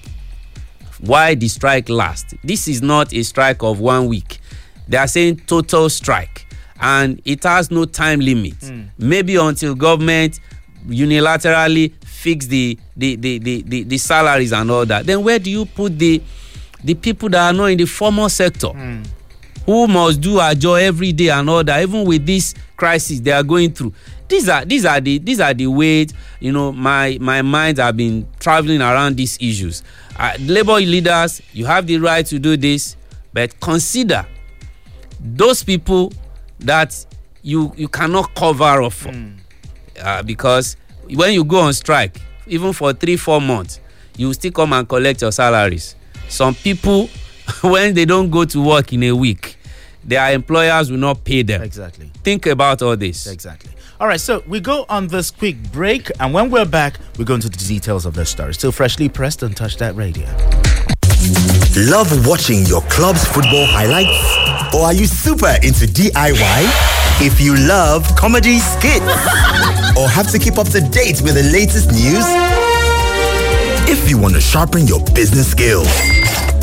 Why 1.00 1.34
the 1.36 1.48
strike 1.48 1.88
last? 1.90 2.36
This 2.44 2.68
is 2.68 2.82
not 2.82 3.14
a 3.14 3.24
strike 3.24 3.64
of 3.64 3.80
one 3.80 4.08
week. 4.08 4.40
They 4.88 4.98
are 4.98 5.08
saying 5.08 5.38
total 5.48 5.90
strike, 5.90 6.46
and 6.80 7.22
it 7.24 7.44
has 7.44 7.72
no 7.72 7.86
time 7.86 8.20
limit. 8.20 8.56
Hmm. 8.62 8.84
Maybe 8.98 9.36
until 9.38 9.74
government 9.74 10.40
unilaterally 10.88 11.94
fix 12.04 12.48
the 12.48 12.78
the, 12.96 13.16
the, 13.16 13.38
the, 13.40 13.62
the 13.64 13.84
the 13.84 13.98
salaries 13.98 14.52
and 14.52 14.70
all 14.72 14.86
that. 14.86 15.06
Then 15.06 15.24
where 15.24 15.40
do 15.40 15.50
you 15.52 15.66
put 15.66 15.98
the 15.98 16.22
the 16.84 16.96
people 16.96 17.30
that 17.30 17.48
are 17.48 17.54
not 17.54 17.66
in 17.68 17.78
the 17.78 17.86
formal 17.86 18.30
sector? 18.30 18.70
Hmm. 18.70 19.04
Who 19.68 19.86
must 19.86 20.22
do 20.22 20.40
job 20.56 20.78
every 20.80 21.12
day 21.12 21.28
and 21.28 21.48
all 21.50 21.62
that 21.64 21.82
even 21.84 22.06
with 22.06 22.26
this 22.26 22.56
crisis 22.78 23.20
they 23.20 23.32
are 23.32 23.44
going 23.44 23.72
through. 23.72 23.94
These 24.30 24.48
are 24.48 24.64
these 24.64 24.86
are 24.86 25.00
the 25.02 25.18
these 25.20 25.42
are 25.42 25.54
the 25.54 25.68
ways 25.68 26.14
you 26.40 26.54
know 26.54 26.72
my 26.72 27.18
my 27.20 27.42
mind 27.42 27.78
have 27.78 27.98
been 27.98 28.26
traveling 28.40 28.82
around 28.82 29.18
these 29.18 29.38
issues. 29.42 29.84
Uh, 30.18 30.34
labour 30.40 30.76
leaders 30.76 31.42
you 31.52 31.66
have 31.66 31.86
the 31.86 31.98
right 31.98 32.26
to 32.26 32.40
do 32.40 32.56
this 32.56 32.96
but 33.34 33.60
consider 33.60 34.26
those 35.20 35.64
people 35.64 36.14
that 36.60 37.06
you 37.42 37.74
you 37.76 37.90
cannot 37.90 38.34
cover 38.36 38.82
up 38.82 38.94
for. 38.94 39.14
Uh, 40.02 40.24
because 40.24 40.78
when 41.14 41.34
you 41.34 41.44
go 41.44 41.60
on 41.60 41.74
strike 41.74 42.22
even 42.48 42.72
for 42.72 42.94
three 42.94 43.18
four 43.18 43.42
months 43.42 43.82
you 44.16 44.34
still 44.34 44.52
come 44.52 44.72
and 44.72 44.88
collect 44.88 45.22
your 45.22 45.32
salaries. 45.34 45.96
Some 46.30 46.56
people 46.56 47.10
when 47.62 47.94
they 47.94 48.06
don't 48.06 48.30
go 48.30 48.46
to 48.46 48.62
work 48.62 48.94
in 48.94 49.04
a 49.04 49.12
week 49.12 49.58
their 50.04 50.32
employers 50.34 50.90
will 50.90 50.98
not 50.98 51.24
pay 51.24 51.42
them 51.44 51.62
Exactly. 51.62 52.10
think 52.24 52.46
about 52.46 52.82
all 52.82 52.96
this 52.96 53.28
Exactly. 53.28 53.72
All 54.00 54.08
right, 54.08 54.22
so 54.22 54.44
we 54.46 54.60
go 54.60 54.86
on 54.90 55.08
this 55.08 55.32
quick 55.32 55.56
break, 55.72 56.12
and 56.20 56.32
when 56.32 56.52
we're 56.52 56.66
back, 56.68 57.00
we 57.18 57.26
go 57.26 57.34
into 57.34 57.50
the 57.50 57.58
details 57.58 58.06
of 58.06 58.14
this 58.14 58.30
story. 58.30 58.54
Still 58.54 58.72
freshly 58.72 59.10
pressed 59.10 59.42
and 59.42 59.58
touch 59.58 59.78
that 59.78 59.96
radio. 59.96 60.28
Love 61.76 62.28
watching 62.28 62.64
your 62.68 62.82
club's 62.92 63.26
football 63.26 63.66
highlights? 63.66 64.76
Or 64.76 64.82
are 64.86 64.94
you 64.94 65.08
super 65.08 65.50
into 65.64 65.88
DIY? 65.88 67.26
If 67.26 67.42
you 67.42 67.56
love 67.58 68.06
comedy 68.16 68.60
skits 68.60 69.02
or 69.98 70.08
have 70.08 70.30
to 70.30 70.38
keep 70.38 70.60
up 70.60 70.68
to 70.70 70.80
date 70.80 71.20
with 71.24 71.34
the 71.34 71.50
latest 71.52 71.90
news? 71.92 72.26
If 73.90 74.08
you 74.12 74.20
want 74.20 74.36
to 74.36 74.42
sharpen 74.42 74.86
your 74.86 75.04
business 75.16 75.50
skills 75.50 75.88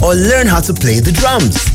or 0.04 0.14
learn 0.14 0.46
how 0.46 0.60
to 0.60 0.74
play 0.74 1.00
the 1.00 1.10
drums? 1.10 1.73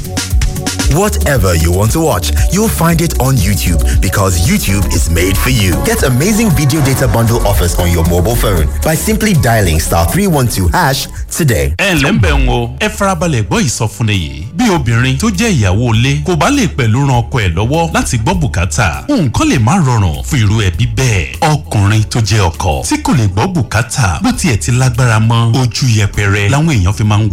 Whatever 0.93 1.53
you 1.55 1.72
want 1.72 1.91
to 1.93 2.00
watch, 2.00 2.31
you'll 2.51 2.67
find 2.67 3.00
it 3.01 3.19
on 3.22 3.36
YouTube 3.36 4.01
because 4.01 4.39
YouTube 4.50 4.86
is 4.93 5.10
made 5.10 5.38
for 5.38 5.50
you. 5.51 5.74
Get 5.86 6.01
amazing 6.03 6.50
video 6.51 6.81
data 6.84 7.08
bundle 7.08 7.46
offers 7.48 7.75
on 7.79 7.91
your 7.91 8.03
mobile 8.10 8.36
phone 8.36 8.67
by 8.84 8.96
simply 8.96 9.34
dialing 9.34 9.79
star 9.79 10.08
312 10.10 10.72
hash 10.72 11.08
today. 11.38 11.74
ẹ 11.77 11.93
ǹlẹ́ 11.93 12.12
ń 12.12 12.19
bẹ̀ 12.19 12.34
ń 12.38 12.50
o 12.50 12.75
ẹ 12.79 12.89
farabalẹ̀ 12.89 13.43
gbọ́ 13.48 13.62
ìsọfúnni 13.67 14.13
yìí 14.13 14.43
bí 14.58 14.65
obìnrin 14.69 15.17
tó 15.17 15.27
jẹ́ 15.29 15.50
ìyàwó 15.60 15.96
ilé 15.96 16.22
kò 16.25 16.36
bá 16.36 16.50
lè 16.50 16.67
pẹ̀lú 16.77 17.00
ran 17.08 17.17
ọkọ 17.22 17.38
ẹ̀ 17.46 17.53
lọ́wọ́ 17.55 17.91
láti 17.93 18.17
gbọ́ 18.17 18.34
bùkátà 18.41 18.88
nǹkan 19.08 19.48
lè 19.51 19.58
má 19.60 19.74
rọrùn 19.86 20.24
fún 20.29 20.39
irú 20.41 20.55
ẹbí 20.67 20.86
bẹ́ẹ̀ 20.98 21.25
ọkùnrin 21.51 22.03
tó 22.03 22.19
jẹ́ 22.19 22.41
ọkọ 22.50 22.84
tí 22.89 22.96
kò 23.03 23.13
lè 23.13 23.25
gbọ́ 23.27 23.46
bùkátà 23.53 24.19
bó 24.24 24.31
tiẹ̀ 24.31 24.58
ti 24.58 24.72
lágbára 24.72 25.19
mọ́ 25.19 25.53
ojú 25.62 25.86
yẹpẹrẹ 26.00 26.50
làwọn 26.50 26.69
èèyàn 26.75 26.93
fi 26.93 27.03
máa 27.03 27.17
ń 27.17 27.29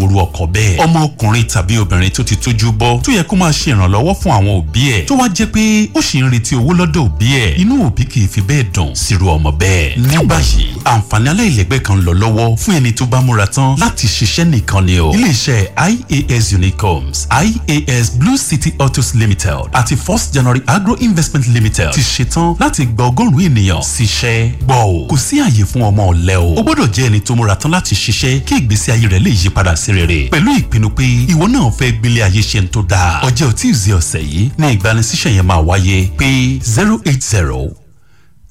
kó 3.28 3.36
máa 3.46 3.52
ṣe 3.52 3.70
ìrànlọ́wọ́ 3.72 4.14
fún 4.20 4.32
àwọn 4.36 4.52
òbí 4.60 4.82
ẹ̀. 4.96 5.04
Tó 5.06 5.14
wá 5.16 5.28
jẹ́ 5.28 5.46
pé 5.46 5.88
ó 5.94 6.00
sì 6.02 6.18
ń 6.20 6.30
retí 6.30 6.54
owó 6.56 6.72
lọ́dọ̀ 6.74 7.02
òbí 7.06 7.26
ẹ̀. 7.42 7.56
Inú 7.62 7.74
òbí 7.86 8.04
kì 8.10 8.20
í 8.24 8.28
fi 8.28 8.40
bẹ́ẹ̀ 8.40 8.64
dùn 8.74 8.94
sírú 8.94 9.26
ọmọ 9.36 9.50
bẹ́ẹ̀. 9.60 9.96
Ní 10.02 10.16
báyìí 10.26 10.66
àǹfààní 10.84 11.28
aláìlẹ́gbẹ́ 11.32 11.80
kan 11.86 11.98
lọ 12.06 12.12
lọ́wọ́ 12.22 12.56
fún 12.56 12.74
ẹni 12.78 12.92
tó 12.92 13.06
bá 13.06 13.20
múra 13.20 13.46
tán 13.46 13.76
láti 13.78 14.06
ṣiṣẹ́ 14.06 14.44
nìkan 14.50 14.84
ni 14.86 14.98
o. 14.98 15.12
Iléeṣẹ́ 15.14 15.60
ias 16.08 16.52
unicoms 16.52 17.28
ias 17.68 18.10
blue 18.18 18.38
city 18.38 18.72
autos 18.78 19.14
limited 19.14 19.62
àti 19.72 19.96
first 19.96 20.34
january 20.34 20.60
agro 20.66 20.96
investment 21.00 21.46
limited 21.48 21.90
ti 21.92 22.00
ṣetán 22.00 22.56
láti 22.60 22.86
gba 22.86 23.04
ọgọ́rùn-ún 23.04 23.46
ènìyàn 23.48 23.82
síṣẹ́ 23.82 24.50
gbọ́ 24.66 24.82
o 24.84 25.06
kò 25.06 25.16
sí 25.16 25.36
àyè 25.40 25.64
fún 25.64 25.82
ọmọ 25.82 26.02
ọ̀lẹ́ 26.12 26.36
o. 26.36 26.54
O 26.58 26.62
gbọ́dọ̀ 26.62 26.88
jẹ́ 26.94 27.06
ẹni 27.06 27.20
tó 27.20 27.34
múra 27.36 27.54
tán 27.56 27.70
láti 27.72 27.94
ṣiṣẹ́ 27.94 28.40
kí 28.44 28.54
ìgbésí 28.58 28.90
ayé 28.92 29.06
rẹ̀ 29.08 29.20
lè 29.22 29.30
yí 29.30 29.50
padà 29.50 29.76
sí 29.76 29.92
rere. 29.92 30.28
Pẹ̀lú 30.32 30.50
ìpinnu 30.58 30.88
pé 30.90 31.04
ìwọ 31.32 31.46
náà 31.48 31.70
fẹ́ 31.78 31.92
gbélé 32.00 32.20
ayé 32.26 32.40
ṣe 32.42 32.60
ń 32.60 32.66
tó 32.68 32.82
dáa 32.90 33.20
ọjọ́ 33.36 33.52
tuesday 33.60 33.92
ọ̀sẹ̀ 33.98 34.22
yìí 34.32 34.50
ní 34.58 34.66
ìgbanisíṣẹ́ 34.74 35.32
yẹn 35.36 35.46
máa 35.50 35.62
wáyé 35.68 35.98
pé 36.18 36.28
zero 36.74 36.96
eight 37.10 37.22
zero 37.32 37.60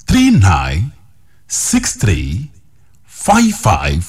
three 0.08 0.30
nine 0.30 0.82
six 1.48 1.84
three 2.02 2.50
five 3.06 3.52
five 3.66 4.02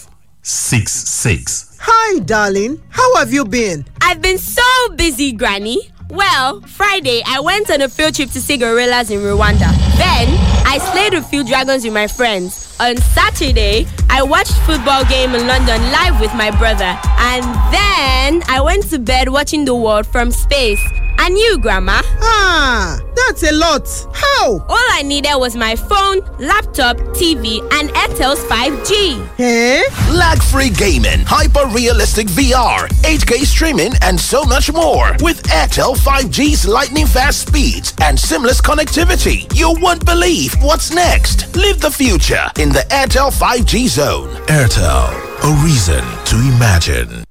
six 0.44 0.86
six. 1.24 1.66
Hi, 1.80 2.20
darling. 2.20 2.78
How 2.90 3.10
have 3.16 3.34
you 3.34 3.44
been? 3.46 3.86
I've 4.02 4.22
been 4.22 4.38
so 4.38 4.70
busy, 4.96 5.32
Granny. 5.32 5.80
Well, 6.10 6.62
Friday 6.62 7.22
I 7.26 7.40
went 7.40 7.70
on 7.72 7.82
a 7.82 7.90
field 7.90 8.14
trip 8.16 8.30
to 8.32 8.40
see 8.42 8.58
gorillas 8.58 9.10
in 9.10 9.20
Rwanda. 9.22 9.70
Then 9.98 10.26
I 10.70 10.80
slayed 10.80 11.14
a 11.14 11.22
few 11.22 11.46
dragons 11.46 11.86
with 11.86 11.94
my 11.94 12.08
friends. 12.08 12.76
On 12.82 12.98
Saturday, 12.98 13.88
I 14.10 14.22
watched 14.22 14.54
football 14.68 15.06
game 15.06 15.34
in 15.34 15.48
London 15.48 15.82
live 15.94 16.20
with 16.20 16.34
my 16.36 16.52
brother. 16.52 16.92
And 17.20 17.46
then 17.72 18.44
I 18.50 18.60
went 18.62 18.90
to 18.90 19.00
bed 19.00 19.30
watching 19.30 19.64
the 19.64 19.74
world 19.74 20.06
from 20.06 20.30
space. 20.30 20.84
And 21.20 21.38
you, 21.38 21.58
Grandma? 21.60 22.02
Ah, 22.22 23.00
that's 23.16 23.44
a 23.44 23.52
lot. 23.54 23.88
How? 24.14 24.60
All 24.70 24.88
I 24.94 25.02
needed 25.04 25.36
was 25.36 25.56
my 25.56 25.76
phone, 25.76 26.20
laptop, 26.40 26.98
TV, 27.20 27.60
and 27.74 27.90
Airtel's 27.90 28.40
5G. 28.46 29.28
Eh? 29.40 29.84
Lag 30.14 30.42
free 30.42 30.70
gaming, 30.70 31.20
hyper 31.26 31.66
realistic 31.68 32.28
VR, 32.28 32.88
8K 33.04 33.46
streaming, 33.46 33.92
and 34.02 34.20
so 34.20 34.44
much 34.46 34.72
more. 34.72 35.12
With 35.22 35.42
Airtel 35.44 35.96
5G's 35.98 36.68
lightning 36.68 37.06
fast 37.08 37.48
speeds 37.48 37.94
and 38.02 38.18
seamless 38.20 38.62
connectivity, 38.62 39.46
you 39.56 39.76
won't 39.82 40.06
believe 40.06 40.54
what's 40.62 40.94
next. 40.94 41.56
Live 41.56 41.82
the 41.82 41.92
future 41.92 42.46
in 42.60 42.70
the 42.70 42.86
Airtel 42.90 43.32
5G 43.32 43.88
zone. 43.88 44.30
Airtel, 44.48 45.12
a 45.44 45.64
reason 45.66 46.04
to 46.26 46.36
imagine. 46.56 47.24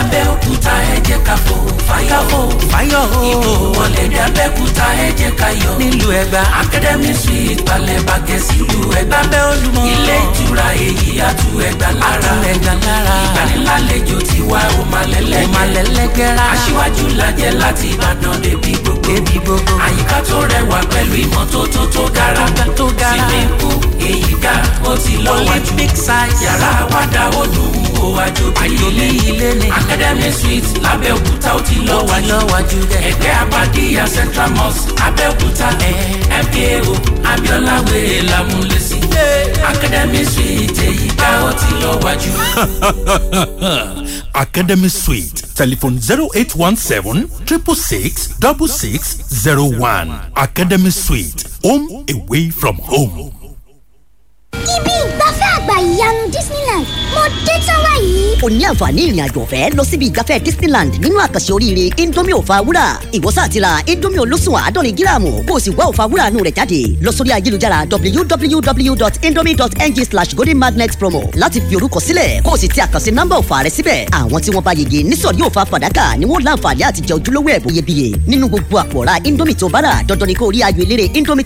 abẹ́òkúta 0.00 0.74
ẹ 0.94 0.96
jẹ́ 1.06 1.18
fáyọ̀ 1.88 2.22
fáyọ̀ 2.72 3.04
ìbò 3.30 3.52
wọlé 3.76 4.02
dé 4.12 4.18
abẹ́òkúta 4.28 4.86
ẹ 5.06 5.08
jẹ́ 5.18 5.30
ká 5.38 5.48
yọ. 5.62 5.70
Nílùú 5.80 6.10
ẹgbà 6.20 6.40
academy 6.60 7.12
suite 7.22 7.62
balẹ̀ 7.66 8.00
bàgẹ́ 8.08 8.38
sílùú 8.46 8.80
ẹgbà 9.00 9.16
abẹ́ 9.24 9.40
olúmọ. 9.50 9.82
Ilé 9.92 10.16
ìtura 10.24 10.66
èyí 10.86 11.10
àtú 11.28 11.48
ẹgbà 11.68 11.88
lára. 12.00 12.32
Ẹgbà 12.52 12.72
lára. 12.86 13.16
Ìgbanilálejò 13.24 14.18
tiwa 14.28 14.60
ò 14.80 14.82
máa 14.92 15.04
lẹ́lẹ́gẹ́. 15.12 16.30
Máa 16.36 16.52
aṣíwájú 16.54 17.04
lajẹ́ 17.18 17.50
láti 17.60 17.86
ìbàdàn 17.94 18.36
débi 18.44 18.72
gbogbo. 18.82 19.08
Débi 19.08 19.36
gbogbo. 19.44 19.72
Àyíká 19.86 20.18
tó 20.28 20.36
rẹwà 20.52 20.78
pẹ̀lú 20.92 21.14
ìmọ́tótó 21.24 21.82
tó 21.94 22.02
gara. 22.16 22.44
Tó 22.78 22.86
gara. 23.00 23.14
Swimming 23.14 23.50
pool 23.58 23.78
èyí 24.08 24.34
ó 24.84 24.96
ti 25.04 25.14
olympic 25.28 25.90
size 25.96 26.44
yàrá 26.44 26.70
àwàdà 26.82 27.22
ó 27.40 27.44
dùn 27.54 27.72
ún 28.02 28.14
wájú 28.16 28.46
bí 28.60 28.66
ilé 29.28 29.54
ní 29.60 29.68
academy 29.70 30.30
suite 30.40 30.68
lábẹ́òkúta 30.84 31.50
ó 31.56 31.60
ti 31.66 31.74
lọ́wájú 31.88 32.78
ẹgbẹ́ 33.08 33.32
abadíyà 33.42 34.04
central 34.14 34.50
mosque 34.56 34.92
abẹ́òkúta 35.06 35.68
mko 36.44 36.94
abiola 37.32 37.74
wèrè 37.86 38.18
lámúlẹ́sí 38.30 38.96
academy 39.70 40.24
suite 40.34 40.78
èyí 40.88 41.08
ká 41.20 41.28
ó 41.48 41.50
ti 41.60 41.70
lọ́wájú. 41.82 42.30
Academy 44.34 44.88
Suite. 44.88 45.42
Telephone 45.54 45.98
0817 45.98 47.28
666 47.46 48.34
6601. 48.40 50.32
Academy 50.36 50.90
Suite. 50.90 51.44
Home 51.62 52.04
away 52.10 52.50
from 52.50 52.76
home. 52.76 53.33
Ibi 54.76 54.92
ìgbafẹ́ 55.04 55.48
àgbà 55.56 55.74
ìyanu 55.90 56.22
disneyland 56.34 56.86
mo 57.14 57.22
dé 57.46 57.54
tán 57.66 57.66
báyìí. 57.66 57.73
O 58.42 58.48
ní 58.48 58.64
àǹfààní 58.70 59.00
ìrìn 59.06 59.24
àjò 59.26 59.40
ọ̀fẹ́ 59.46 59.70
lọ 59.76 59.82
síbi 59.90 60.06
ìgbafẹ́ 60.10 60.38
disneyland 60.44 60.92
nínú 61.02 61.16
àkànṣe 61.26 61.52
oríire 61.56 61.84
indomie 62.02 62.34
òfa 62.40 62.56
wúrà 62.66 62.84
ìwọ́sà 63.16 63.40
àti 63.46 63.58
ra 63.64 63.72
indomie 63.92 64.20
olóṣùn 64.24 64.56
àádọ́rin 64.68 64.94
gíráàmù 64.98 65.30
kó 65.48 65.54
o 65.54 65.58
sì 65.64 65.70
wá 65.70 65.84
òfa 65.90 66.04
wúrà 66.10 66.26
nù 66.32 66.38
rẹ̀ 66.46 66.54
jáde. 66.58 66.80
Lọ 67.04 67.10
sórí 67.16 67.30
ayélujára 67.36 67.78
www.indomie.ng 67.90 69.96
slash 70.10 70.34
golden 70.34 70.60
promo 71.00 71.20
láti 71.42 71.58
fi 71.68 71.76
orúkọ 71.76 72.00
sílẹ̀ 72.06 72.42
kó 72.44 72.50
o 72.52 72.56
sì 72.56 72.68
ti 72.68 72.80
àkànṣe 72.80 73.10
nọ́mbà 73.16 73.36
òfa 73.42 73.56
rẹ 73.64 73.70
síbẹ̀. 73.76 74.06
Àwọn 74.18 74.40
tí 74.44 74.50
wọ́n 74.54 74.64
bá 74.66 74.72
yege 74.78 74.98
nísọ̀rí 75.10 75.42
òfa 75.48 75.62
fàdákà 75.70 76.04
ni 76.18 76.26
wọ́n 76.26 76.42
láǹfààní 76.46 76.82
àti 76.88 77.00
jẹ 77.08 77.14
ojúlówó 77.18 77.48
ẹ̀bùn 77.56 77.72
iyebíye 77.74 78.06
nínú 78.30 78.46
gbogbo 78.48 78.76
àpò 78.82 78.96
ọ̀rá 79.02 79.14
indomie 79.28 79.54
tó 79.60 79.68
bá 79.68 79.80
rà 79.86 79.92
dandan 80.08 80.28
ni 80.28 80.34
kó 80.34 80.44
o 80.46 80.50
rí 80.52 80.60
ayò 80.62 80.82
eléré 80.84 81.06
indomie. 81.14 81.44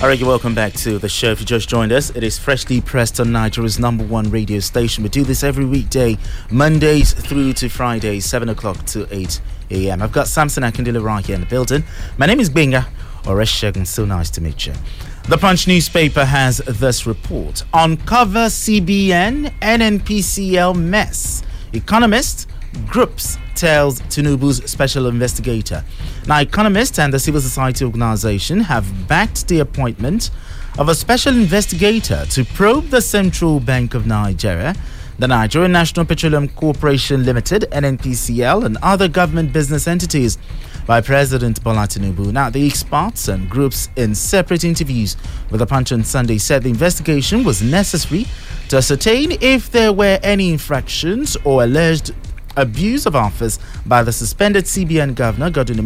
All 0.00 0.06
right, 0.06 0.22
welcome 0.22 0.54
back 0.54 0.74
to 0.74 0.96
the 1.00 1.08
show. 1.08 1.32
If 1.32 1.40
you 1.40 1.46
just 1.46 1.68
joined 1.68 1.90
us, 1.90 2.10
it 2.10 2.22
is 2.22 2.38
freshly 2.38 2.80
pressed 2.80 3.18
on 3.18 3.32
Nigeria's 3.32 3.80
number 3.80 4.04
one 4.04 4.30
radio 4.30 4.60
station. 4.60 5.02
We 5.02 5.08
do 5.08 5.24
this 5.24 5.42
every 5.42 5.64
weekday, 5.64 6.16
Mondays 6.52 7.12
through 7.12 7.54
to 7.54 7.68
Fridays, 7.68 8.24
7 8.24 8.48
o'clock 8.48 8.86
to 8.86 9.08
8 9.12 9.40
a.m. 9.72 10.00
I've 10.00 10.12
got 10.12 10.28
Samson 10.28 10.62
Akindele 10.62 11.02
right 11.02 11.26
here 11.26 11.34
in 11.34 11.40
the 11.40 11.48
building. 11.48 11.82
My 12.16 12.26
name 12.26 12.38
is 12.38 12.48
Benga 12.48 12.86
or 13.26 13.38
Eshegun. 13.38 13.84
So 13.88 14.04
nice 14.04 14.30
to 14.30 14.40
meet 14.40 14.66
you. 14.66 14.72
The 15.28 15.36
Punch 15.36 15.66
newspaper 15.66 16.24
has 16.24 16.58
this 16.58 17.04
report. 17.04 17.64
Uncover 17.74 18.46
CBN 18.46 19.50
NNPCL 19.58 20.78
mess. 20.80 21.42
Economist 21.72 22.48
groups 22.86 23.36
tells 23.58 24.00
Tinubu's 24.02 24.62
special 24.70 25.08
investigator. 25.08 25.84
Now, 26.26 26.40
economists 26.40 26.98
and 27.00 27.12
the 27.12 27.18
civil 27.18 27.40
society 27.40 27.84
organization 27.84 28.60
have 28.60 29.08
backed 29.08 29.48
the 29.48 29.58
appointment 29.58 30.30
of 30.78 30.88
a 30.88 30.94
special 30.94 31.34
investigator 31.34 32.24
to 32.30 32.44
probe 32.44 32.88
the 32.90 33.02
Central 33.02 33.58
Bank 33.58 33.94
of 33.94 34.06
Nigeria, 34.06 34.76
the 35.18 35.26
Nigerian 35.26 35.72
National 35.72 36.06
Petroleum 36.06 36.48
Corporation 36.50 37.24
Limited, 37.24 37.62
NNPCL, 37.72 38.64
and 38.64 38.78
other 38.80 39.08
government 39.08 39.52
business 39.52 39.88
entities 39.88 40.38
by 40.86 41.00
President 41.00 41.62
Bola 41.64 41.88
Tinubu. 41.88 42.32
Now, 42.32 42.50
the 42.50 42.64
experts 42.64 43.26
and 43.26 43.50
groups 43.50 43.88
in 43.96 44.14
separate 44.14 44.62
interviews 44.62 45.16
with 45.50 45.58
the 45.58 45.66
Punch 45.66 45.90
on 45.90 46.04
Sunday 46.04 46.38
said 46.38 46.62
the 46.62 46.70
investigation 46.70 47.42
was 47.42 47.60
necessary 47.60 48.26
to 48.68 48.76
ascertain 48.76 49.32
if 49.40 49.70
there 49.72 49.92
were 49.92 50.20
any 50.22 50.52
infractions 50.52 51.36
or 51.44 51.64
alleged 51.64 52.12
abuse 52.58 53.06
of 53.06 53.16
office 53.16 53.58
by 53.86 54.02
the 54.02 54.12
suspended 54.12 54.64
CBN 54.64 55.14
governor, 55.14 55.50
Godwin 55.50 55.78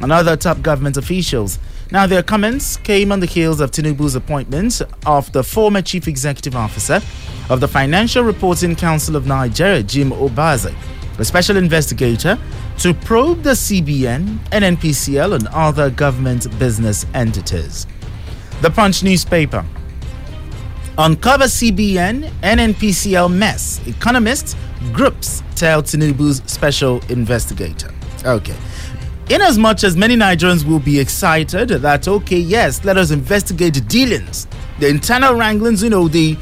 and 0.00 0.12
other 0.12 0.36
top 0.36 0.60
government 0.62 0.96
officials. 0.96 1.58
Now, 1.90 2.06
their 2.06 2.22
comments 2.22 2.76
came 2.78 3.12
on 3.12 3.20
the 3.20 3.26
heels 3.26 3.60
of 3.60 3.70
Tinubu's 3.70 4.14
appointment 4.14 4.82
of 5.06 5.32
the 5.32 5.42
former 5.44 5.80
chief 5.82 6.08
executive 6.08 6.56
officer 6.56 7.00
of 7.48 7.60
the 7.60 7.68
Financial 7.68 8.24
Reporting 8.24 8.74
Council 8.74 9.16
of 9.16 9.26
Nigeria, 9.26 9.82
Jim 9.82 10.10
Obazee, 10.10 10.74
a 11.18 11.24
special 11.24 11.56
investigator 11.56 12.38
to 12.78 12.92
probe 12.92 13.42
the 13.42 13.50
CBN, 13.50 14.38
NNPCL, 14.50 15.34
and 15.34 15.46
other 15.48 15.88
government 15.88 16.46
business 16.58 17.06
entities. 17.14 17.86
The 18.60 18.70
Punch 18.70 19.02
newspaper. 19.02 19.64
Uncover 20.98 21.44
CBN, 21.44 22.30
NNPCL 22.40 23.32
mess. 23.32 23.86
Economists, 23.86 24.56
groups 24.92 25.42
tell 25.56 25.82
Tinubu's 25.82 26.42
special 26.50 27.00
investigator. 27.08 27.90
Okay. 28.24 28.56
In 29.28 29.42
as 29.42 29.58
much 29.58 29.82
as 29.82 29.96
many 29.96 30.14
Nigerians 30.16 30.64
will 30.64 30.78
be 30.78 31.00
excited 31.00 31.68
that, 31.70 32.06
okay, 32.06 32.38
yes, 32.38 32.84
let 32.84 32.96
us 32.96 33.10
investigate 33.10 33.74
the 33.74 33.80
dealings, 33.80 34.46
the 34.78 34.88
internal 34.88 35.34
wranglings, 35.34 35.82
you 35.82 35.90
know, 35.90 36.06
the 36.08 36.36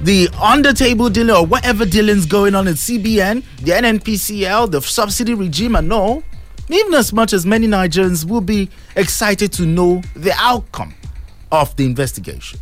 the 0.00 0.28
under 0.42 0.72
table 0.72 1.08
dealing 1.08 1.34
or 1.36 1.46
whatever 1.46 1.84
dealings 1.84 2.26
going 2.26 2.56
on 2.56 2.66
in 2.66 2.74
CBN, 2.74 3.44
the 3.58 3.70
NNPCL, 3.72 4.70
the 4.72 4.80
subsidy 4.82 5.32
regime, 5.34 5.76
and 5.76 5.92
all, 5.92 6.24
even 6.68 6.92
as 6.94 7.12
much 7.12 7.32
as 7.32 7.46
many 7.46 7.68
Nigerians 7.68 8.24
will 8.24 8.40
be 8.40 8.68
excited 8.96 9.52
to 9.52 9.66
know 9.66 10.02
the 10.16 10.32
outcome 10.38 10.92
of 11.52 11.74
the 11.76 11.84
investigation. 11.84 12.58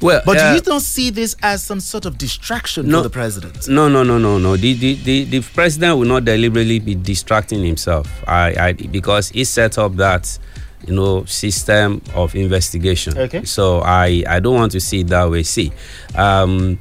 Well, 0.00 0.22
But 0.24 0.38
uh, 0.38 0.52
you 0.54 0.60
don't 0.62 0.80
see 0.80 1.10
this 1.10 1.36
as 1.42 1.62
some 1.62 1.80
sort 1.80 2.06
of 2.06 2.16
distraction 2.16 2.88
No. 2.88 2.98
for 2.98 3.02
the 3.04 3.10
president. 3.10 3.68
No, 3.68 3.88
no, 3.88 4.02
no, 4.02 4.18
no, 4.18 4.38
no. 4.38 4.56
The, 4.56 4.72
the, 4.74 4.94
the, 4.94 5.24
the 5.24 5.40
president 5.40 5.98
will 5.98 6.06
not 6.06 6.24
deliberately 6.24 6.78
be 6.78 6.94
distracting 6.94 7.62
himself. 7.64 8.08
I, 8.26 8.54
I, 8.68 8.72
because 8.72 9.28
he 9.28 9.44
set 9.44 9.76
up 9.78 9.96
that, 9.96 10.38
you 10.86 10.94
know, 10.94 11.24
system 11.26 12.00
of 12.14 12.34
investigation. 12.34 13.18
Okay. 13.18 13.44
So 13.44 13.80
I, 13.80 14.24
I 14.26 14.40
don't 14.40 14.54
want 14.54 14.72
to 14.72 14.80
see 14.80 15.00
it 15.00 15.08
that 15.08 15.30
way. 15.30 15.42
See, 15.42 15.70
um, 16.14 16.78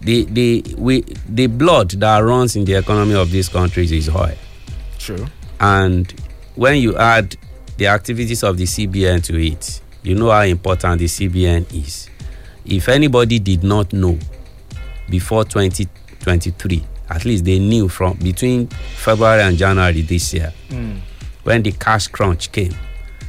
the, 0.00 0.24
the, 0.24 0.74
we, 0.78 1.02
the 1.28 1.48
blood 1.48 1.90
that 1.90 2.18
runs 2.20 2.56
in 2.56 2.64
the 2.64 2.74
economy 2.74 3.14
of 3.16 3.30
these 3.30 3.48
countries 3.50 3.92
is 3.92 4.08
oil. 4.08 4.34
True. 4.98 5.26
And 5.60 6.10
when 6.54 6.78
you 6.78 6.96
add 6.96 7.36
the 7.76 7.88
activities 7.88 8.42
of 8.42 8.56
the 8.56 8.64
CBN 8.64 9.22
to 9.24 9.38
it, 9.46 9.82
you 10.02 10.14
know 10.14 10.30
how 10.30 10.42
important 10.42 11.00
the 11.00 11.04
CBN 11.06 11.66
is. 11.74 12.08
If 12.66 12.88
anybody 12.88 13.38
did 13.38 13.62
not 13.64 13.92
know 13.92 14.18
before 15.08 15.44
2023, 15.44 16.84
at 17.10 17.24
least 17.24 17.44
they 17.44 17.58
knew 17.58 17.88
from 17.88 18.14
between 18.18 18.66
February 18.66 19.42
and 19.42 19.56
January 19.56 20.02
this 20.02 20.34
year, 20.34 20.52
when 21.44 21.62
the 21.62 21.72
cash 21.72 22.08
crunch 22.08 22.50
came. 22.50 22.74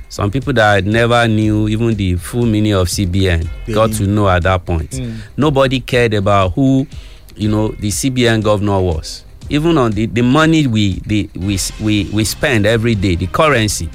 Some 0.09 0.31
people 0.31 0.53
that 0.53 0.85
never 0.85 1.27
knew 1.27 1.67
even 1.67 1.93
the 1.95 2.15
full 2.15 2.45
meaning 2.45 2.71
of 2.73 2.87
CBN 2.87 3.47
They 3.65 3.73
got 3.73 3.89
knew. 3.91 3.97
to 3.97 4.07
know 4.07 4.29
at 4.29 4.43
that 4.43 4.65
point. 4.65 4.91
Mm. 4.91 5.17
Nobody 5.35 5.81
cared 5.81 6.13
about 6.13 6.53
who, 6.53 6.87
you 7.35 7.49
know, 7.49 7.67
the 7.67 7.89
CBN 7.89 8.41
governor 8.41 8.79
was. 8.79 9.25
Even 9.49 9.77
on 9.77 9.91
the, 9.91 10.05
the 10.07 10.21
money 10.23 10.65
we, 10.65 10.99
the, 11.01 11.29
we, 11.35 11.59
we, 11.81 12.09
we 12.13 12.23
spend 12.23 12.65
every 12.65 12.95
day, 12.95 13.15
the 13.15 13.27
currency. 13.27 13.89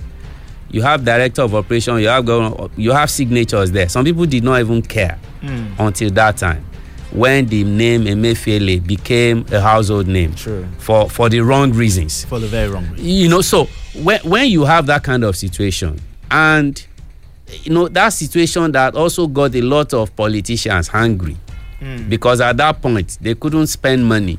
You 0.73 0.83
have 0.83 1.05
director 1.05 1.43
of 1.43 1.55
operation, 1.55 1.99
you 1.99 2.09
have 2.09 2.25
governor, 2.25 2.69
you 2.77 2.93
have 2.93 3.11
signatures 3.11 3.71
there. 3.73 3.89
Some 3.89 4.05
people 4.05 4.27
did 4.27 4.43
not 4.43 4.61
even 4.61 4.83
care 4.83 5.19
Mm. 5.43 5.75
until 5.79 6.11
that 6.13 6.37
time 6.37 6.65
when 7.11 7.45
the 7.47 7.63
name 7.65 8.05
Emefiele 8.05 8.79
became 8.87 9.45
a 9.53 9.61
household 9.61 10.07
name 10.07 10.33
True. 10.35 10.67
for, 10.79 11.11
for 11.11 11.29
the 11.29 11.41
wrong 11.41 11.73
reasons 11.73 12.25
For 12.25 12.39
the 12.39 12.47
very 12.47 12.69
wrong 12.71 12.89
reason. 12.91 13.05
you 13.07 13.29
know 13.29 13.43
so 13.43 13.65
when, 14.03 14.21
when 14.21 14.47
you 14.49 14.65
have 14.65 14.87
that 14.87 15.03
kind 15.03 15.25
of 15.25 15.37
situation 15.37 15.99
and 16.31 16.83
you 17.65 17.73
know 17.75 17.89
that 17.89 18.11
situation 18.11 18.71
that 18.73 18.95
also 18.95 19.27
got 19.27 19.55
a 19.57 19.61
lot 19.61 19.93
of 19.93 20.15
politicians 20.17 20.89
angry 20.95 21.37
Mm. 21.83 22.09
because 22.09 22.41
at 22.41 22.57
that 22.59 22.81
point 22.81 23.19
they 23.21 23.35
couldn't 23.35 23.67
spend 23.67 24.07
money 24.07 24.39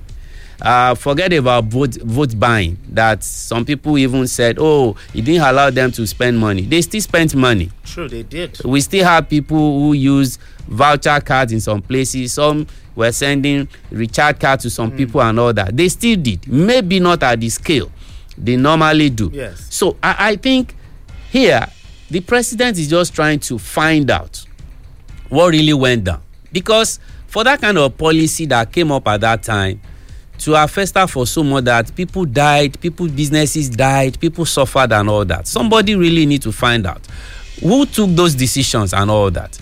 uh, 0.61 0.95
forget 0.95 1.33
about 1.33 1.65
vote 1.65 1.95
vote 1.95 2.39
buying. 2.39 2.77
That 2.89 3.23
some 3.23 3.65
people 3.65 3.97
even 3.97 4.27
said 4.27 4.57
oh 4.59 4.95
it 5.13 5.23
didn't 5.25 5.41
allow 5.41 5.69
them 5.69 5.91
to 5.93 6.05
spend 6.07 6.37
money. 6.39 6.61
They 6.61 6.81
still 6.81 7.01
spent 7.01 7.35
money. 7.35 7.71
True, 7.85 8.07
they 8.07 8.23
did. 8.23 8.59
we 8.63 8.81
still 8.81 9.05
have 9.05 9.29
people 9.29 9.57
who 9.79 9.93
use 9.93 10.37
voucher 10.67 11.19
cards 11.21 11.51
in 11.51 11.61
some 11.61 11.81
places. 11.81 12.33
Some 12.33 12.67
were 12.95 13.11
sending 13.11 13.67
recharge 13.91 14.39
card 14.39 14.59
to 14.61 14.69
some 14.69 14.91
people 14.91 15.21
and 15.21 15.39
all 15.39 15.53
that. 15.53 15.75
They 15.75 15.89
still 15.89 16.15
did. 16.15 16.47
Maybe 16.47 16.99
not 16.99 17.23
at 17.23 17.39
the 17.39 17.49
scale 17.49 17.91
they 18.37 18.55
normally 18.55 19.09
do. 19.09 19.29
Yes. 19.33 19.67
so 19.69 19.97
I, 20.01 20.15
I 20.31 20.35
think 20.35 20.75
here 21.29 21.65
the 22.09 22.19
president 22.21 22.77
is 22.77 22.89
just 22.89 23.13
trying 23.13 23.39
to 23.41 23.57
find 23.57 24.09
out 24.09 24.45
what 25.29 25.47
really 25.51 25.73
went 25.73 26.03
down. 26.03 26.21
Because 26.51 26.99
for 27.27 27.43
that 27.43 27.61
kind 27.61 27.77
of 27.77 27.97
policy 27.97 28.45
that 28.47 28.71
came 28.71 28.91
up 28.91 29.07
at 29.07 29.21
that 29.21 29.43
time 29.43 29.81
to 30.39 30.67
festered 30.67 31.07
for 31.07 31.25
so 31.25 31.43
much 31.43 31.63
that 31.65 31.95
people 31.95 32.25
died 32.25 32.79
people 32.79 33.07
businesses 33.07 33.69
died 33.69 34.19
people 34.19 34.45
suffered 34.45 34.91
and 34.91 35.09
all 35.09 35.23
that. 35.25 35.47
Somebody 35.47 35.95
really 35.95 36.25
need 36.25 36.41
to 36.41 36.51
find 36.51 36.85
out 36.85 37.05
who 37.61 37.85
took 37.85 38.09
those 38.11 38.35
decisions 38.35 38.93
and 38.93 39.09
all 39.09 39.31
that. 39.31 39.59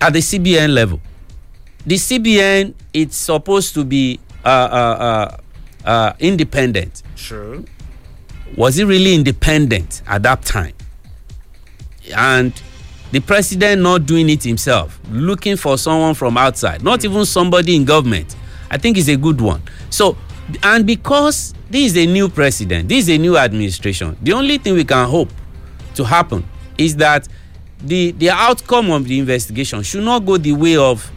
At 0.00 0.12
the 0.12 0.18
cbn 0.18 0.74
level 0.74 1.00
the 1.86 1.94
cbn 1.94 2.74
it's 2.92 3.16
supposed 3.16 3.74
to 3.74 3.84
be 3.84 4.20
uh, 4.44 4.48
uh, 4.48 5.36
uh, 5.84 5.88
uh, 5.88 6.12
independent. 6.18 7.02
True. 7.16 7.64
was 8.56 8.78
it 8.78 8.84
really 8.84 9.14
independent 9.14 10.02
at 10.06 10.22
that 10.24 10.42
time? 10.42 10.74
And 12.14 12.52
the 13.12 13.20
president 13.20 13.80
not 13.80 14.06
doing 14.06 14.28
it 14.28 14.42
himself 14.42 14.98
looking 15.10 15.56
for 15.56 15.78
someone 15.78 16.14
from 16.14 16.36
outside 16.36 16.82
not 16.82 17.04
even 17.04 17.24
somebody 17.24 17.76
in 17.76 17.84
government 17.84 18.34
i 18.74 18.78
think 18.78 18.96
is 18.98 19.08
a 19.08 19.16
good 19.16 19.40
one 19.40 19.62
so 19.88 20.16
and 20.64 20.84
because 20.86 21.54
this 21.70 21.92
is 21.92 21.96
a 21.96 22.06
new 22.06 22.28
president 22.28 22.88
this 22.88 23.04
is 23.04 23.08
a 23.10 23.18
new 23.18 23.36
administration 23.38 24.16
the 24.20 24.32
only 24.32 24.58
thing 24.58 24.74
we 24.74 24.84
can 24.84 25.08
hope 25.08 25.30
to 25.94 26.04
happen 26.04 26.44
is 26.76 26.96
that 26.96 27.28
the 27.78 28.10
the 28.12 28.28
outcome 28.30 28.90
of 28.90 29.04
the 29.06 29.18
investigation 29.18 29.82
should 29.82 30.02
not 30.04 30.24
go 30.26 30.36
the 30.36 30.52
way 30.52 30.76
of 30.76 31.08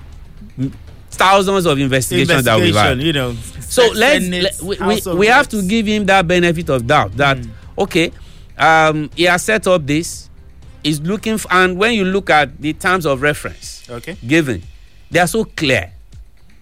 mm, 0.57 0.71
thousands 1.09 1.65
of 1.65 1.79
investigations 1.79 2.43
that 2.43 2.59
we've 2.59 2.75
had 2.75 3.01
you 3.01 3.11
know. 3.11 3.33
so 3.59 3.89
let's 3.95 4.25
let, 4.27 4.61
we, 4.61 4.77
we, 4.87 5.15
we 5.15 5.27
have 5.27 5.47
to 5.49 5.61
give 5.67 5.87
him 5.87 6.05
that 6.05 6.27
benefit 6.27 6.69
of 6.69 6.85
doubt 6.85 7.11
that 7.17 7.37
okay 7.77 8.11
um 8.57 9.09
he 9.15 9.23
has 9.23 9.43
set 9.43 9.65
up 9.65 9.85
this 9.85 10.29
he's 10.83 10.99
looking 11.01 11.33
f 11.33 11.45
and 11.49 11.77
when 11.77 11.93
you 11.93 12.05
look 12.05 12.29
at 12.29 12.61
the 12.61 12.71
terms 12.73 13.05
of 13.05 13.21
reference 13.21 13.89
Okay. 13.89 14.15
given 14.27 14.61
they 15.09 15.19
are 15.19 15.27
so 15.27 15.43
clear 15.43 15.91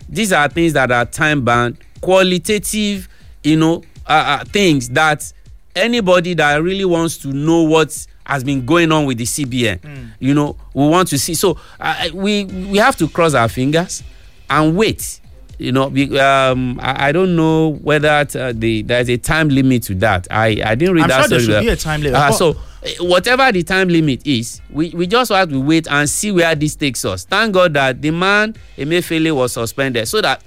these 0.09 0.31
are 0.33 0.47
things 0.49 0.73
that 0.73 0.91
are 0.91 1.05
time 1.05 1.43
bound 1.43 1.77
qualitative 2.01 3.07
you 3.43 3.55
know 3.57 3.83
uh, 4.07 4.39
uh, 4.41 4.45
things 4.45 4.89
that 4.89 5.31
anybody 5.75 6.33
that 6.33 6.57
really 6.61 6.85
wants 6.85 7.17
to 7.17 7.29
know 7.29 7.63
what 7.63 8.05
has 8.25 8.43
been 8.43 8.65
going 8.65 8.91
on 8.91 9.05
with 9.05 9.17
the 9.17 9.23
cbn 9.25 9.79
you 10.19 10.33
know 10.33 10.55
we 10.73 10.87
want 10.87 11.07
to 11.07 11.17
see. 11.17 11.33
So 11.35 11.57
uh, 11.79 12.09
we 12.13 12.45
we 12.45 12.77
have 12.77 12.95
to 12.97 13.07
cross 13.07 13.33
our 13.33 13.47
fingers 13.49 14.03
and 14.49 14.75
wait 14.75 15.21
you 15.57 15.71
know 15.71 15.89
be, 15.89 16.19
um, 16.19 16.79
I, 16.81 17.07
I 17.07 17.11
don't 17.11 17.35
know 17.35 17.73
whether 17.81 18.09
uh, 18.09 18.51
the 18.53 18.81
there's 18.81 19.09
a 19.09 19.17
time 19.17 19.49
limit 19.49 19.83
to 19.83 19.95
that. 19.95 20.27
I 20.29 20.61
i 20.65 20.75
didn't 20.75 20.95
read 20.95 21.03
I'm 21.03 21.09
that 21.09 21.19
sure 21.21 21.27
there 21.29 21.39
should 21.39 21.61
be 21.61 21.69
a 21.69 21.75
time 21.75 22.01
limit. 22.01 22.19
Uh, 22.19 22.31
so 22.31 22.57
whatever 22.99 23.51
the 23.51 23.63
time 23.63 23.87
limit 23.87 24.25
is 24.25 24.61
we 24.69 24.89
we 24.91 25.07
just 25.07 25.31
have 25.31 25.49
to 25.49 25.59
wait 25.59 25.87
and 25.89 26.09
see 26.09 26.31
where 26.31 26.53
this 26.55 26.75
takes 26.75 27.03
us 27.05 27.25
thank 27.25 27.53
god 27.53 27.73
that 27.73 28.01
the 28.01 28.11
man 28.11 28.53
emefiele 28.77 29.35
was 29.35 29.53
suspended 29.53 30.07
so 30.07 30.21
that 30.21 30.41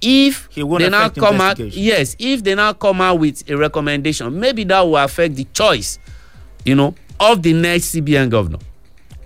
if 0.00 0.48
they 0.54 0.88
now 0.88 1.08
come 1.08 1.40
out 1.40 1.58
yes 1.58 2.16
if 2.18 2.42
they 2.42 2.54
now 2.54 2.72
come 2.72 3.00
out 3.00 3.18
with 3.18 3.48
a 3.48 3.56
recommendation 3.56 4.38
maybe 4.38 4.64
that 4.64 4.80
will 4.80 4.96
affect 4.96 5.34
the 5.36 5.44
choice 5.52 5.98
you 6.64 6.74
know 6.74 6.94
of 7.20 7.42
the 7.42 7.52
next 7.52 7.94
cbn 7.94 8.28
governor 8.28 8.58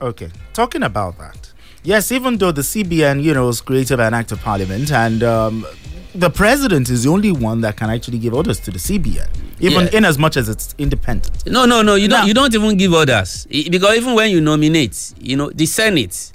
Okay, 0.02 0.30
talking 0.54 0.82
about 0.82 1.18
that. 1.18 1.52
Yes, 1.82 2.10
even 2.12 2.38
though 2.38 2.52
the 2.52 2.62
CBN, 2.62 3.22
you 3.22 3.34
know, 3.34 3.46
was 3.46 3.60
created 3.60 3.98
by 3.98 4.06
an 4.06 4.14
act 4.14 4.32
of 4.32 4.40
parliament, 4.40 4.90
and 4.92 5.22
um, 5.22 5.66
the 6.14 6.30
president 6.30 6.88
is 6.90 7.04
the 7.04 7.10
only 7.10 7.32
one 7.32 7.60
that 7.60 7.76
can 7.76 7.90
actually 7.90 8.18
give 8.18 8.34
orders 8.34 8.58
to 8.60 8.70
the 8.70 8.78
CBN, 8.78 9.28
even 9.60 9.82
Yeah. 9.86 9.98
in 9.98 10.04
as 10.04 10.18
much 10.18 10.36
as 10.36 10.48
it's 10.48 10.74
independent. 10.78 11.46
No, 11.46 11.64
no, 11.66 11.82
no. 11.82 11.94
You 11.94 12.08
don't. 12.08 12.26
You 12.26 12.34
don't 12.34 12.54
even 12.54 12.76
give 12.76 12.92
orders 12.92 13.46
because 13.46 13.96
even 13.96 14.14
when 14.14 14.30
you 14.30 14.40
nominate, 14.40 15.14
you 15.20 15.36
know, 15.36 15.50
the 15.50 15.66
Senate, 15.66 16.32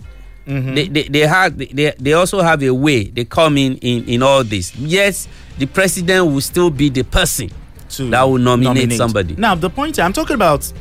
mm-hmm. 0.48 0.74
they, 0.76 0.88
they 0.88 1.04
they 1.04 1.20
have 1.22 1.58
they, 1.58 1.94
they 2.00 2.14
also 2.14 2.42
have 2.42 2.64
a 2.64 2.74
way 2.74 3.06
they 3.06 3.26
come 3.26 3.58
in 3.58 3.78
in 3.78 4.06
in 4.08 4.24
all 4.24 4.44
this. 4.44 4.76
Yes, 4.76 5.28
the 5.58 5.66
president 5.66 6.26
will 6.32 6.42
still 6.42 6.70
be 6.70 6.90
the 6.90 7.04
person 7.04 7.50
that 7.98 8.24
will 8.24 8.38
nominate, 8.38 8.92
somebody. 8.94 9.36
Now, 9.38 9.56
the 9.56 9.70
point 9.70 10.00
I'm 10.00 10.14
talking 10.14 10.36
about 10.36 10.72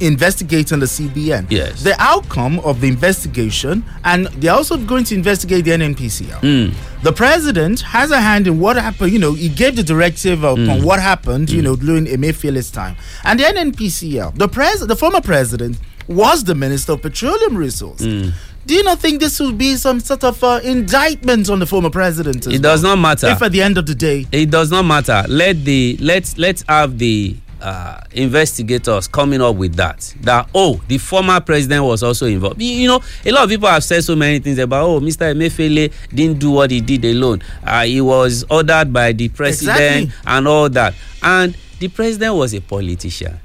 investigating 0.00 0.78
the 0.80 0.86
CBN. 0.86 1.46
Yes. 1.50 1.82
The 1.82 1.94
outcome 2.00 2.58
of 2.60 2.80
the 2.80 2.88
investigation, 2.88 3.84
and 4.04 4.26
they're 4.40 4.52
also 4.54 4.76
going 4.76 5.04
to 5.04 5.14
investigate 5.14 5.64
the 5.64 5.72
NNPCL. 5.72 6.40
Mm. 6.40 6.74
The 7.02 7.12
president 7.12 7.80
has 7.80 8.10
a 8.10 8.20
hand 8.20 8.46
in 8.46 8.58
what 8.58 8.76
happened. 8.76 9.12
You 9.12 9.18
know, 9.18 9.32
he 9.34 9.48
gave 9.48 9.76
the 9.76 9.82
directive 9.82 10.42
upon 10.44 10.66
Mm. 10.80 10.82
what 10.84 11.00
happened. 11.00 11.50
You 11.50 11.62
know, 11.62 11.76
during 11.76 12.06
Emefiele's 12.06 12.70
time, 12.70 12.96
and 13.24 13.38
the 13.40 13.44
NNPCL, 13.44 14.34
the 14.36 14.48
pres, 14.48 14.80
the 14.86 14.96
former 14.96 15.20
president 15.20 15.78
was 16.08 16.44
the 16.44 16.54
minister 16.54 16.92
of 16.92 17.02
petroleum 17.02 17.56
resources. 17.56 18.06
Mm. 18.06 18.32
Do 18.66 18.74
you 18.74 18.82
not 18.82 18.98
think 18.98 19.20
this 19.20 19.40
will 19.40 19.52
be 19.52 19.76
some 19.76 19.98
sort 20.00 20.24
of 20.24 20.42
uh, 20.44 20.60
indictment 20.62 21.48
on 21.48 21.58
the 21.58 21.66
former 21.66 21.88
president? 21.90 22.46
as 22.46 22.52
It 22.52 22.60
does 22.60 22.82
not 22.82 22.96
matter. 22.96 23.28
If 23.28 23.40
at 23.40 23.52
the 23.52 23.62
end 23.62 23.78
of 23.78 23.86
the 23.86 23.94
day, 23.94 24.26
It 24.30 24.50
does 24.50 24.70
not 24.70 24.84
matter. 24.84 25.24
Let 25.28 25.64
the 25.64 25.96
let's 26.00 26.36
let's 26.36 26.64
have 26.68 26.98
the 26.98 27.34
uh, 27.60 28.00
investigators 28.12 29.08
coming 29.08 29.40
up 29.40 29.56
with 29.56 29.74
that. 29.76 30.14
That 30.20 30.48
oh, 30.54 30.80
the 30.88 30.98
former 30.98 31.40
president 31.40 31.84
was 31.84 32.02
also 32.02 32.26
involved. 32.26 32.60
You, 32.62 32.68
you 32.72 32.88
know, 32.88 33.00
a 33.26 33.30
lot 33.32 33.44
of 33.44 33.50
people 33.50 33.68
have 33.68 33.82
said 33.84 34.04
so 34.04 34.14
many 34.16 34.38
things 34.38 34.58
about 34.58 34.84
oh, 34.86 35.00
Mr. 35.00 35.32
Emefiele 35.34 35.92
didn't 36.14 36.38
do 36.38 36.50
what 36.52 36.70
he 36.70 36.80
did 36.80 37.04
alone. 37.04 37.42
Uh, 37.64 37.84
he 37.84 38.00
was 38.00 38.44
ordered 38.50 38.92
by 38.92 39.12
the 39.12 39.28
president 39.28 39.78
Exactly. 40.04 40.12
and 40.26 40.48
all 40.48 40.68
that. 40.70 40.94
And 41.22 41.56
the 41.80 41.88
president 41.88 42.34
was 42.36 42.54
a 42.54 42.60
politician. 42.60 43.38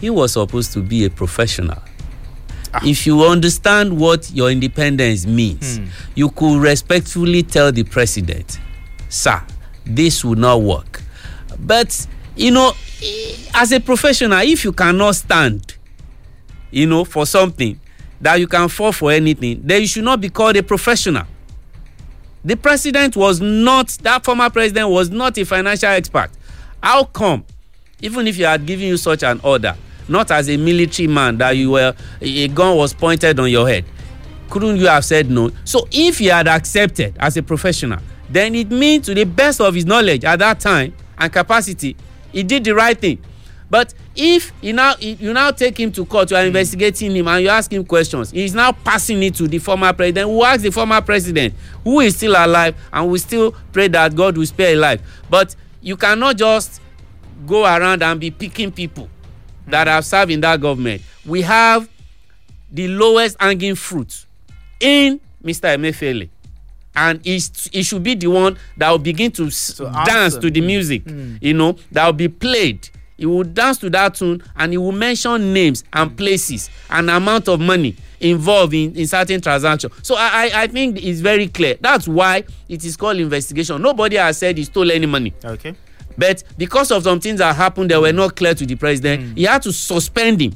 He 0.00 0.10
was 0.10 0.32
supposed 0.32 0.72
to 0.74 0.80
be 0.82 1.04
a 1.04 1.10
professional. 1.10 1.82
If 2.82 3.06
you 3.06 3.22
understand 3.24 3.96
what 3.98 4.30
your 4.32 4.50
independence 4.50 5.26
means, 5.26 5.78
Hmm. 5.78 5.84
you 6.16 6.28
could 6.30 6.60
respectfully 6.60 7.44
tell 7.44 7.70
the 7.70 7.84
president, 7.84 8.58
sir, 9.08 9.40
this 9.86 10.24
will 10.24 10.34
not 10.34 10.60
work. 10.60 11.00
But, 11.60 12.06
you 12.34 12.50
know, 12.50 12.72
Eh, 13.04 13.36
as 13.52 13.70
a 13.72 13.80
professional, 13.80 14.40
if 14.40 14.64
you 14.64 14.72
cannot 14.72 15.14
stand, 15.14 15.76
you 16.70 16.86
know, 16.86 17.04
for 17.04 17.26
something 17.26 17.78
that 18.20 18.40
you 18.40 18.46
can 18.46 18.68
fall 18.68 18.92
for 18.92 19.12
anything, 19.12 19.60
then 19.62 19.82
you 19.82 19.86
should 19.86 20.04
not 20.04 20.20
be 20.20 20.30
called 20.30 20.56
a 20.56 20.62
professional. 20.62 21.26
The 22.44 22.56
president 22.56 23.14
was 23.16 23.40
not, 23.40 23.88
that 24.02 24.24
former 24.24 24.48
president 24.48 24.88
was 24.88 25.10
not 25.10 25.36
a 25.36 25.44
financial 25.44 25.90
expert. 25.90 26.30
How 26.82 27.04
come, 27.04 27.44
even 28.00 28.26
if 28.26 28.36
he 28.36 28.42
had 28.42 28.64
given 28.64 28.86
you 28.86 28.96
such 28.96 29.22
an 29.22 29.40
order, 29.42 29.76
not 30.08 30.30
as 30.30 30.48
a 30.48 30.56
military 30.56 31.06
man 31.08 31.36
that 31.38 31.52
you 31.52 31.72
were, 31.72 31.94
a 32.20 32.48
gun 32.48 32.76
was 32.76 32.94
pointed 32.94 33.38
on 33.38 33.50
your 33.50 33.68
head, 33.68 33.84
couldn't 34.50 34.76
you 34.76 34.86
have 34.86 35.04
said 35.04 35.30
no? 35.30 35.50
So 35.64 35.88
if 35.90 36.18
he 36.18 36.26
had 36.26 36.48
accepted 36.48 37.16
as 37.18 37.36
a 37.36 37.42
professional, 37.42 38.00
then 38.30 38.54
it 38.54 38.70
means 38.70 39.06
to 39.06 39.14
the 39.14 39.24
best 39.24 39.60
of 39.60 39.74
his 39.74 39.84
knowledge 39.84 40.24
at 40.24 40.38
that 40.38 40.60
time 40.60 40.94
and 41.18 41.32
capacity, 41.32 41.96
he 42.34 42.42
did 42.42 42.64
the 42.64 42.74
right 42.74 42.98
thing. 42.98 43.18
But 43.70 43.94
if 44.14 44.52
you 44.60 44.72
now 44.72 44.94
you 45.00 45.32
now 45.32 45.50
take 45.50 45.78
him 45.80 45.90
to 45.92 46.04
court, 46.04 46.30
you 46.30 46.36
are 46.36 46.44
investigating 46.44 47.14
him 47.16 47.26
and 47.28 47.42
you 47.42 47.48
ask 47.48 47.72
him 47.72 47.84
questions, 47.84 48.30
he 48.30 48.44
is 48.44 48.54
now 48.54 48.72
passing 48.72 49.22
it 49.22 49.34
to 49.36 49.48
the 49.48 49.58
former 49.58 49.92
president. 49.92 50.28
Who 50.30 50.44
ask 50.44 50.62
the 50.62 50.70
former 50.70 51.00
president 51.00 51.54
who 51.82 52.00
is 52.00 52.16
still 52.16 52.32
alive 52.32 52.76
and 52.92 53.10
we 53.10 53.18
still 53.18 53.52
pray 53.72 53.88
that 53.88 54.14
God 54.14 54.36
will 54.36 54.46
spare 54.46 54.70
his 54.70 54.78
life. 54.78 55.00
But 55.30 55.56
you 55.80 55.96
cannot 55.96 56.36
just 56.36 56.80
go 57.46 57.64
around 57.64 58.02
and 58.02 58.20
be 58.20 58.30
picking 58.30 58.70
people 58.70 59.08
that 59.66 59.86
have 59.86 60.04
served 60.04 60.30
in 60.30 60.40
that 60.42 60.60
government. 60.60 61.02
We 61.24 61.42
have 61.42 61.88
the 62.70 62.88
lowest 62.88 63.36
hanging 63.40 63.74
fruit 63.76 64.26
in 64.80 65.20
Mr. 65.42 65.74
Emefiele. 65.76 66.28
And 66.96 67.24
he, 67.24 67.40
he 67.72 67.82
should 67.82 68.02
be 68.02 68.14
the 68.14 68.28
one 68.28 68.56
that 68.76 68.90
will 68.90 68.98
begin 68.98 69.30
to, 69.32 69.44
dance 70.04 70.36
to 70.36 70.50
the 70.50 70.60
music, 70.60 71.04
Mm. 71.04 71.38
you 71.42 71.52
know, 71.54 71.76
that 71.92 72.06
will 72.06 72.12
be 72.12 72.28
played. 72.28 72.88
He 73.16 73.26
will 73.26 73.44
dance 73.44 73.78
to 73.78 73.90
that 73.90 74.14
tune 74.16 74.42
and 74.56 74.72
he 74.72 74.78
will 74.78 74.92
mention 74.92 75.52
names 75.52 75.84
and 75.92 76.16
places 76.16 76.68
and 76.90 77.08
amount 77.10 77.48
of 77.48 77.60
money 77.60 77.96
involved 78.20 78.74
in, 78.74 78.94
in 78.96 79.06
certain 79.06 79.40
transactions. 79.40 79.92
So 80.02 80.16
I, 80.16 80.50
I, 80.52 80.62
I 80.62 80.66
think 80.66 81.02
it's 81.04 81.20
very 81.20 81.46
clear. 81.48 81.76
That's 81.80 82.08
why 82.08 82.44
it 82.68 82.84
is 82.84 82.96
called 82.96 83.18
investigation. 83.18 83.80
Nobody 83.82 84.16
has 84.16 84.38
said 84.38 84.58
he 84.58 84.64
stole 84.64 84.90
any 84.90 85.06
money. 85.06 85.32
okay. 85.44 85.74
But 86.16 86.44
because 86.56 86.92
of 86.92 87.02
some 87.02 87.18
things 87.18 87.38
that 87.38 87.56
happened 87.56 87.90
that 87.90 88.00
were 88.00 88.12
not 88.12 88.36
clear 88.36 88.54
to 88.54 88.64
the 88.64 88.76
president, 88.76 89.36
he 89.36 89.44
had 89.44 89.62
to 89.62 89.72
suspend 89.72 90.40
him. 90.40 90.54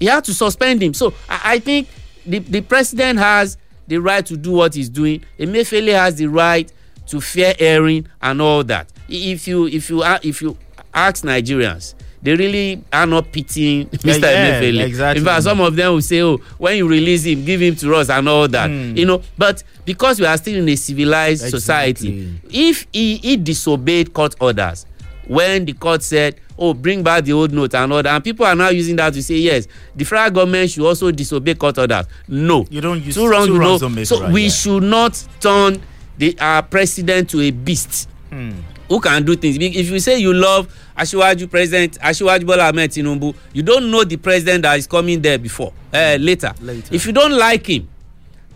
He 0.00 0.06
had 0.06 0.24
to 0.24 0.34
suspend 0.34 0.82
him. 0.82 0.94
So 0.94 1.12
I, 1.28 1.40
I 1.54 1.58
think 1.58 1.88
the, 2.24 2.38
the 2.38 2.60
president 2.62 3.18
has 3.18 3.56
the 3.86 3.98
right 3.98 4.24
to 4.26 4.36
do 4.36 4.52
what 4.52 4.74
he's 4.74 4.88
doing. 4.88 5.22
Emefiele 5.38 5.92
has 5.92 6.16
the 6.16 6.26
right 6.26 6.70
to 7.08 7.20
fair 7.20 7.54
hearing 7.58 8.06
and 8.20 8.40
all 8.42 8.64
that. 8.64 8.90
If 9.08 9.46
you 9.46 9.66
if 9.66 9.88
you 9.90 10.02
if 10.22 10.42
you 10.42 10.56
ask 10.92 11.24
Nigerians, 11.24 11.94
they 12.22 12.34
really 12.34 12.82
are 12.92 13.06
not 13.06 13.30
pitying 13.30 13.86
Mr. 13.88 14.22
yeah, 14.22 14.60
Emefiele. 14.60 14.84
exactly. 14.84 15.20
In 15.20 15.24
fact, 15.26 15.44
some 15.44 15.60
of 15.60 15.76
them 15.76 15.92
will 15.94 16.02
say, 16.02 16.20
"Oh, 16.22 16.38
when 16.58 16.76
you 16.76 16.88
release 16.88 17.24
him, 17.24 17.44
give 17.44 17.60
him 17.62 17.76
to 17.76 17.94
us 17.94 18.10
and 18.10 18.28
all 18.28 18.48
that." 18.48 18.68
Hmm. 18.68 18.96
You 18.96 19.06
know, 19.06 19.22
but 19.38 19.62
because 19.84 20.18
we 20.18 20.26
are 20.26 20.36
still 20.36 20.56
in 20.56 20.68
a 20.68 20.74
civilized 20.76 21.48
society, 21.48 22.40
if 22.50 22.86
he, 22.92 23.18
he 23.18 23.36
disobeyed 23.36 24.12
court 24.12 24.34
orders 24.40 24.86
when 25.28 25.64
the 25.64 25.72
court 25.72 26.02
said 26.02 26.36
oh 26.58 26.74
bring 26.74 27.02
back 27.02 27.24
the 27.24 27.32
old 27.32 27.52
note 27.52 27.74
and 27.74 27.92
that. 27.92 28.06
And 28.06 28.24
people 28.24 28.46
are 28.46 28.54
now 28.54 28.68
using 28.70 28.96
that 28.96 29.12
to 29.14 29.22
say 29.22 29.36
yes 29.36 29.66
the 29.94 30.04
federal 30.04 30.30
government 30.30 30.70
should 30.70 30.86
also 30.86 31.10
disobey 31.10 31.54
court 31.54 31.78
orders. 31.78 32.06
No. 32.28 32.64
You 32.70 32.80
don't 32.80 33.02
use 33.02 33.14
two 33.14 33.28
wrong 33.28 33.46
two 33.46 33.54
you 33.54 33.58
know. 33.60 33.78
so 34.04 34.20
right, 34.22 34.32
we 34.32 34.44
yeah. 34.44 34.48
should 34.48 34.82
not 34.82 35.26
turn 35.40 35.80
the 36.18 36.36
our 36.40 36.62
president 36.62 37.30
to 37.30 37.40
a 37.40 37.50
beast. 37.50 38.08
Hmm. 38.30 38.52
who 38.88 39.00
can 39.00 39.24
do 39.24 39.36
things? 39.36 39.56
If 39.60 39.90
you 39.90 39.98
say 40.00 40.18
you 40.18 40.32
love 40.34 40.68
asiwaju 40.96 41.48
president 41.50 41.98
asiwaju 42.00 42.46
bola 42.46 42.68
ahmed 42.68 42.90
tinubu 42.90 43.34
you 43.52 43.62
don't 43.62 43.90
know 43.90 44.04
the 44.04 44.16
president 44.16 44.62
that 44.62 44.78
is 44.78 44.86
coming 44.86 45.20
there 45.20 45.38
before 45.38 45.72
uh, 45.92 46.16
later. 46.18 46.52
Later. 46.60 46.94
if 46.94 47.06
you 47.06 47.12
don't 47.12 47.32
like 47.32 47.66
him 47.66 47.88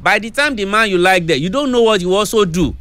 by 0.03 0.19
the 0.19 0.31
time 0.31 0.57
the 0.57 0.65
man 0.65 0.89
you 0.89 0.99
like 0.99 1.27
there 1.27 1.37
you 1.37 1.51
don't 1.51 1.71
know 1.71 1.83
what 1.83 2.03
will 2.03 2.17
also 2.17 2.45
do 2.45 2.75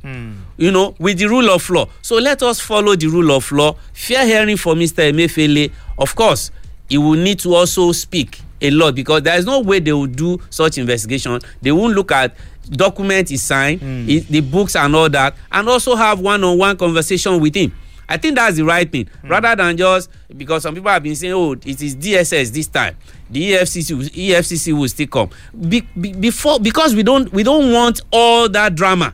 you 0.60 0.72
know 0.72 0.94
with 1.00 1.18
the 1.18 1.26
rule 1.26 1.50
of 1.50 1.68
law. 1.70 1.88
So 2.02 2.16
let 2.18 2.44
us 2.44 2.60
follow 2.60 2.96
the 2.96 3.08
rule 3.08 3.32
of 3.32 3.52
law. 3.52 3.76
Fair 3.94 4.26
hearing 4.26 4.58
for 4.58 4.76
mr 4.76 5.10
emefiele. 5.12 5.72
Of 5.98 6.16
course 6.16 6.52
he 6.90 6.98
will 6.98 7.14
need 7.16 7.40
to 7.40 7.54
also 7.56 7.92
speak 7.92 8.42
a 8.62 8.70
lot 8.72 8.94
because 8.96 9.22
there 9.24 9.38
is 9.38 9.46
no 9.46 9.62
way 9.62 9.80
they 9.80 9.94
will 9.94 10.06
do 10.08 10.38
such 10.50 10.78
investigation. 10.78 11.40
They 11.62 11.72
won't 11.72 11.96
look 11.96 12.12
at 12.12 12.36
document 12.70 13.30
he 13.30 13.38
signed 13.38 13.80
hmm. 13.82 14.06
i- 14.10 14.26
the 14.30 14.42
books 14.42 14.76
and 14.76 14.96
all 14.96 15.10
that 15.10 15.36
and 15.52 15.68
also 15.70 15.96
have 15.96 16.20
one-on-one 16.20 16.78
conversation 16.78 17.40
with 17.40 17.56
him. 17.56 17.74
I 18.08 18.18
think 18.18 18.36
that's 18.36 18.58
the 18.58 18.66
right 18.66 18.92
thing. 18.92 19.08
Hmm. 19.22 19.28
Rather 19.30 19.56
than 19.56 19.78
just 19.78 20.10
because 20.36 20.64
some 20.64 20.76
people 20.76 20.92
have 20.92 21.02
been 21.04 21.16
saying 21.16 21.34
oh 21.34 21.54
it 21.54 21.82
is 21.82 21.96
dss 21.96 22.52
this 22.52 22.68
time. 22.68 22.96
The 23.30 23.54
efcc 23.54 23.96
will, 23.98 24.04
efcc 24.06 24.74
will 24.78 24.88
still 24.90 25.08
come. 25.08 25.30
Be, 25.70 25.82
be, 26.00 26.14
before 26.14 26.60
because 26.60 26.94
we 26.96 27.04
don't 27.04 27.32
we 27.32 27.44
don't 27.44 27.72
want 27.72 28.02
all 28.12 28.50
that 28.50 28.76
drama 28.76 29.14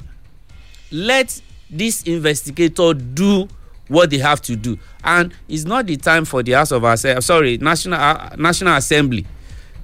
let 0.91 1.41
this 1.69 2.03
investigator 2.03 2.93
do 2.93 3.47
what 3.87 4.09
they 4.09 4.17
have 4.17 4.41
to 4.43 4.55
do. 4.55 4.77
And 5.03 5.33
it's 5.47 5.65
not 5.65 5.85
the 5.85 5.97
time 5.97 6.25
for 6.25 6.41
the 6.43 6.53
house 6.53 6.71
of 6.71 6.83
assembly 6.83 7.21
sorry 7.21 7.57
national 7.57 7.99
uh, 7.99 8.29
national 8.37 8.75
assembly 8.75 9.25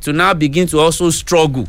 to 0.01 0.13
now 0.13 0.33
begin 0.33 0.67
to 0.67 0.79
also 0.79 1.09
struggle 1.11 1.67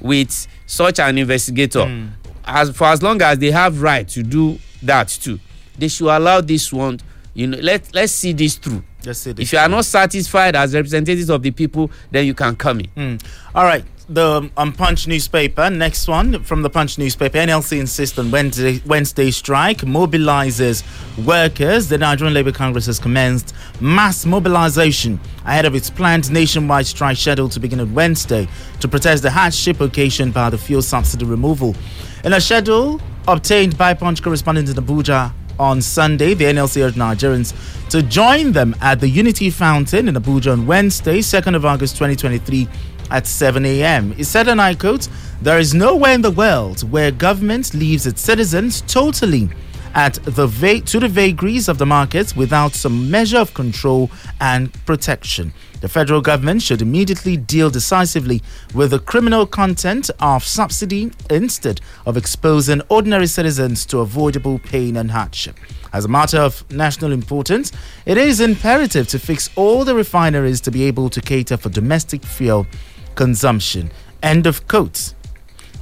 with 0.00 0.46
such 0.66 0.98
an 0.98 1.18
investigator. 1.18 2.08
As 2.44 2.70
for 2.70 2.84
as 2.84 3.02
long 3.02 3.20
as 3.22 3.38
they 3.38 3.50
have 3.50 3.82
right 3.82 4.08
to 4.08 4.22
do 4.22 4.58
that 4.82 5.08
too 5.08 5.38
they 5.78 5.88
should 5.88 6.08
allow 6.08 6.40
this 6.40 6.72
one 6.72 6.98
you 7.34 7.46
know 7.46 7.58
let 7.58 7.92
let's 7.94 8.12
see 8.12 8.32
this 8.32 8.56
through. 8.56 8.82
Just 9.02 9.22
say 9.22 9.32
this 9.32 9.44
if 9.48 9.52
you 9.52 9.58
are 9.58 9.68
not 9.68 9.84
satisfied 9.84 10.56
as 10.56 10.74
representatives 10.74 11.28
of 11.28 11.42
the 11.42 11.50
people 11.50 11.90
then 12.10 12.26
you 12.26 12.34
can 12.34 12.56
come 12.56 12.80
in. 12.80 12.86
Mm. 13.18 13.26
All 13.54 13.64
right. 13.64 13.84
The 14.12 14.50
um, 14.56 14.72
Punch 14.72 15.06
newspaper. 15.06 15.70
Next 15.70 16.08
one 16.08 16.42
from 16.42 16.62
the 16.62 16.68
Punch 16.68 16.98
newspaper. 16.98 17.38
NLC 17.38 17.78
insists 17.78 18.18
on 18.18 18.32
Wednesday, 18.32 18.82
Wednesday 18.84 19.30
strike 19.30 19.82
mobilizes 19.82 20.82
workers. 21.24 21.88
The 21.88 21.96
Nigerian 21.96 22.34
Labour 22.34 22.50
Congress 22.50 22.86
has 22.86 22.98
commenced 22.98 23.54
mass 23.80 24.26
mobilization 24.26 25.20
ahead 25.46 25.64
of 25.64 25.76
its 25.76 25.90
planned 25.90 26.28
nationwide 26.32 26.86
strike 26.86 27.18
scheduled 27.18 27.52
to 27.52 27.60
begin 27.60 27.78
on 27.78 27.94
Wednesday 27.94 28.48
to 28.80 28.88
protest 28.88 29.22
the 29.22 29.30
hardship 29.30 29.80
occasioned 29.80 30.34
by 30.34 30.50
the 30.50 30.58
fuel 30.58 30.82
subsidy 30.82 31.24
removal. 31.24 31.76
In 32.24 32.32
a 32.32 32.40
schedule 32.40 33.00
obtained 33.28 33.78
by 33.78 33.94
Punch 33.94 34.24
correspondent 34.24 34.68
in 34.68 34.74
Abuja 34.74 35.32
on 35.60 35.80
Sunday, 35.80 36.34
the 36.34 36.46
NLC 36.46 36.82
urged 36.82 36.96
Nigerians 36.96 37.54
to 37.90 38.02
join 38.02 38.50
them 38.52 38.74
at 38.80 38.98
the 38.98 39.08
Unity 39.08 39.50
Fountain 39.50 40.08
in 40.08 40.14
Abuja 40.14 40.52
on 40.52 40.66
Wednesday, 40.66 41.18
2nd 41.18 41.54
of 41.54 41.64
August 41.64 41.94
2023, 41.96 42.66
at 43.10 43.26
7 43.26 43.64
a.m. 43.64 44.12
He 44.12 44.24
said, 44.24 44.48
and 44.48 44.60
I 44.60 44.74
quote, 44.74 45.08
There 45.42 45.58
is 45.58 45.74
nowhere 45.74 46.14
in 46.14 46.22
the 46.22 46.30
world 46.30 46.90
where 46.90 47.10
government 47.10 47.74
leaves 47.74 48.06
its 48.06 48.20
citizens 48.20 48.82
totally 48.82 49.50
at 49.94 50.14
the 50.24 50.46
va- 50.46 50.80
to 50.80 51.00
the 51.00 51.08
vagaries 51.08 51.68
of 51.68 51.78
the 51.78 51.86
markets 51.86 52.36
without 52.36 52.74
some 52.74 53.10
measure 53.10 53.38
of 53.38 53.54
control 53.54 54.10
and 54.40 54.72
protection. 54.86 55.52
The 55.80 55.88
federal 55.88 56.20
government 56.20 56.62
should 56.62 56.82
immediately 56.82 57.36
deal 57.36 57.70
decisively 57.70 58.42
with 58.74 58.90
the 58.90 58.98
criminal 58.98 59.46
content 59.46 60.10
of 60.20 60.44
subsidy 60.44 61.10
instead 61.30 61.80
of 62.06 62.16
exposing 62.16 62.82
ordinary 62.88 63.26
citizens 63.26 63.86
to 63.86 64.00
avoidable 64.00 64.58
pain 64.58 64.96
and 64.96 65.10
hardship. 65.10 65.56
As 65.92 66.04
a 66.04 66.08
matter 66.08 66.38
of 66.38 66.70
national 66.70 67.12
importance, 67.12 67.72
it 68.06 68.16
is 68.16 68.40
imperative 68.40 69.08
to 69.08 69.18
fix 69.18 69.50
all 69.56 69.84
the 69.84 69.94
refineries 69.94 70.60
to 70.62 70.70
be 70.70 70.84
able 70.84 71.08
to 71.10 71.20
cater 71.20 71.56
for 71.56 71.68
domestic 71.68 72.22
fuel 72.24 72.66
consumption. 73.14 73.90
End 74.22 74.46
of 74.46 74.66
quote. 74.68 75.14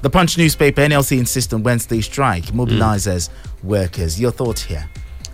The 0.03 0.11
Punch 0.11 0.39
newspaper 0.39 0.83
NLC 0.83 1.19
insists 1.19 1.53
on 1.53 1.63
Wednesday 1.65 2.01
strike 2.01 2.45
mobilizes 2.47 3.31
workers. 3.65 4.21
Your 4.21 4.31
thoughts 4.31 4.63
here? 4.63 4.89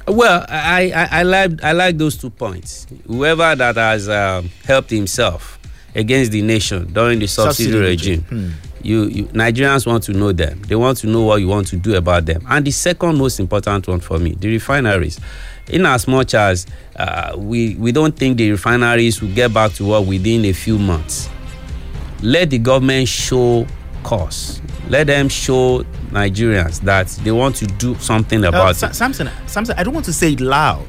Well, 0.08 0.44
I, 0.48 0.90
I, 0.94 1.08
I 1.20 1.22
like 1.22 1.62
I 1.62 1.72
like 1.72 1.96
those 1.98 2.16
two 2.16 2.30
points. 2.30 2.86
Whoever 3.06 3.54
that 3.56 3.76
has 3.76 4.08
um, 4.08 4.50
helped 4.64 4.90
himself 4.90 5.58
against 5.94 6.32
the 6.32 6.42
nation 6.42 6.92
during 6.92 7.18
the 7.18 7.26
subsidy, 7.26 7.70
Subsidy 7.70 7.78
regime, 7.90 8.24
regime. 8.30 8.54
you, 8.82 9.04
you 9.04 9.24
Nigerians 9.26 9.86
want 9.86 10.02
to 10.04 10.12
know 10.12 10.32
them. 10.32 10.60
They 10.62 10.76
want 10.76 10.98
to 10.98 11.06
know 11.06 11.22
what 11.22 11.40
you 11.40 11.48
want 11.48 11.68
to 11.68 11.76
do 11.76 11.94
about 11.94 12.26
them. 12.26 12.44
And 12.48 12.66
the 12.66 12.70
second 12.70 13.16
most 13.16 13.40
important 13.40 13.86
one 13.88 14.00
for 14.00 14.18
me, 14.18 14.32
the 14.32 14.48
refineries. 14.48 15.20
In 15.68 15.86
as 15.86 16.06
much 16.06 16.34
as 16.34 16.66
uh, 16.96 17.34
we 17.38 17.74
we 17.76 17.90
don't 17.92 18.14
think 18.14 18.36
the 18.36 18.50
refineries 18.50 19.22
will 19.22 19.34
get 19.34 19.54
back 19.54 19.72
to 19.74 19.86
work 19.88 20.06
within 20.06 20.44
a 20.44 20.52
few 20.52 20.78
months, 20.78 21.30
let 22.24 22.50
the 22.50 22.58
government 22.58 23.06
show 23.08 23.66
cause. 24.02 24.60
Let 24.88 25.06
them 25.06 25.28
show 25.28 25.82
Nigerians 26.10 26.80
that 26.80 27.06
they 27.24 27.30
want 27.32 27.56
to 27.56 27.66
do 27.66 27.94
something 28.00 28.44
Uh, 28.44 28.48
about 28.48 28.76
Sa- 28.76 28.88
it. 28.88 28.94
Samson, 28.94 29.30
Samson, 29.46 29.74
I 29.78 29.82
don't 29.82 29.94
want 29.94 30.06
to 30.06 30.12
say 30.12 30.32
it 30.32 30.40
loud. 30.40 30.86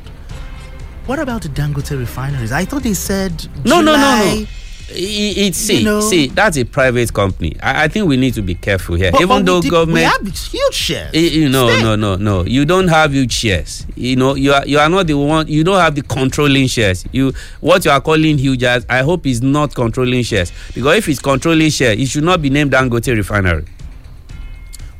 What 1.05 1.19
about 1.19 1.43
the 1.43 1.49
Dangote 1.49 1.97
refineries? 1.97 2.51
I 2.51 2.65
thought 2.65 2.83
they 2.83 2.93
said 2.95 3.31
No, 3.63 3.79
no, 3.81 3.91
no, 3.91 3.97
July. 3.97 4.35
no. 4.41 4.45
It, 4.89 5.37
it, 5.37 5.55
see, 5.55 5.79
You 5.79 5.85
know? 5.85 6.01
see, 6.01 6.27
that's 6.27 6.57
a 6.57 6.63
private 6.63 7.13
company. 7.13 7.55
I, 7.61 7.85
I 7.85 7.87
think 7.87 8.07
we 8.07 8.17
need 8.17 8.33
to 8.35 8.41
be 8.41 8.55
careful 8.55 8.95
here. 8.95 9.11
But- 9.11 9.21
Even 9.21 9.39
but 9.39 9.45
though 9.45 9.61
did- 9.61 9.71
government, 9.71 9.95
we 9.95 10.03
have 10.03 10.37
huge 10.37 10.73
shares. 10.73 11.11
Eh, 11.13 11.19
you 11.19 11.49
know, 11.49 11.67
no, 11.81 11.95
no, 11.95 12.15
no. 12.15 12.43
You 12.45 12.65
don't 12.65 12.87
have 12.87 13.13
huge 13.13 13.31
shares. 13.33 13.85
You 13.95 14.15
know, 14.15 14.35
you 14.35 14.53
are 14.53 14.65
you 14.65 14.77
are 14.79 14.89
not 14.89 15.07
the 15.07 15.15
one. 15.15 15.47
You 15.47 15.63
don't 15.63 15.79
have 15.79 15.95
the 15.95 16.01
controlling 16.03 16.67
shares. 16.67 17.03
You 17.11 17.33
what 17.61 17.83
you 17.85 17.91
are 17.91 18.01
calling 18.01 18.37
huge 18.37 18.63
as 18.63 18.85
I 18.89 18.99
hope 19.03 19.25
is 19.25 19.41
not 19.41 19.73
controlling 19.73 20.23
shares 20.23 20.51
because 20.73 20.97
if 20.97 21.09
it's 21.09 21.19
controlling 21.19 21.69
shares, 21.71 21.99
it 21.99 22.07
should 22.07 22.23
not 22.23 22.41
be 22.41 22.49
named 22.49 22.71
Dangote 22.71 23.15
Refinery. 23.15 23.65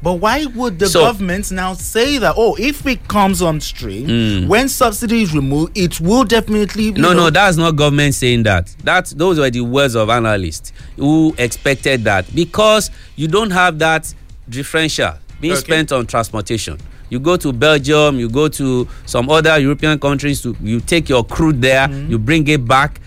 But 0.04 0.14
why 0.16 0.46
would 0.46 0.78
the 0.78 0.88
So- 0.88 1.02
government 1.02 1.52
now 1.52 1.74
say 1.74 2.20
that? 2.20 2.36
Oh, 2.38 2.56
if 2.60 2.86
it 2.86 3.08
comes 3.08 3.42
on 3.42 3.60
stream, 3.60 4.08
Mm. 4.08 4.48
when 4.48 4.70
subsidy 4.70 5.24
is 5.24 5.34
removed, 5.34 5.76
it 5.76 6.00
will 6.00 6.24
definitely. 6.24 6.92
No, 6.92 7.14
know- 7.14 7.24
no, 7.24 7.30
that's 7.32 7.58
not 7.58 7.76
government 7.76 8.14
saying 8.14 8.44
that. 8.44 8.70
That 8.84 9.12
those 9.18 9.40
were 9.40 9.50
the 9.50 9.62
words 9.62 9.96
of 9.96 10.10
analysts 10.10 10.72
who 10.98 11.34
expected 11.38 12.04
that 12.04 12.26
because 12.36 12.92
you 13.16 13.28
don't 13.28 13.52
have 13.52 13.80
that 13.80 14.14
differential 14.48 15.14
being 15.42 15.54
Okay. 15.54 15.62
spent 15.64 15.92
on 15.92 16.06
transportation. 16.06 16.78
You 17.10 17.20
go 17.20 17.38
to 17.38 17.52
Belgium, 17.54 18.20
you 18.20 18.30
go 18.30 18.48
to 18.48 18.88
some 19.06 19.30
other 19.30 19.58
European 19.60 19.98
countries, 20.00 20.42
to, 20.42 20.56
you 20.62 20.82
take 20.82 21.10
your 21.10 21.24
crude 21.24 21.62
there, 21.62 21.90
you 22.10 22.18
bring 22.20 22.48
it 22.48 22.66
back. 22.68 23.00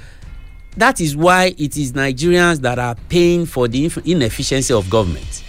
That 0.77 1.01
is 1.01 1.17
why 1.17 1.55
it 1.59 1.77
is 1.77 1.93
Nigerians 1.93 2.61
that 2.63 2.79
are 2.79 2.95
paying 3.09 3.45
for 3.47 3.67
the 3.69 3.91
inefficiency 4.05 4.73
of 4.73 4.89
government, 4.89 5.43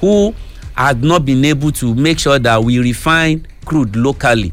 who 0.00 0.34
had 0.78 1.02
not 1.02 1.24
been 1.24 1.44
able 1.44 1.72
to 1.72 1.92
make 1.94 2.18
sure 2.20 2.38
that 2.38 2.62
we 2.62 2.78
refine 2.78 3.44
crude 3.64 3.96
locally 3.96 4.52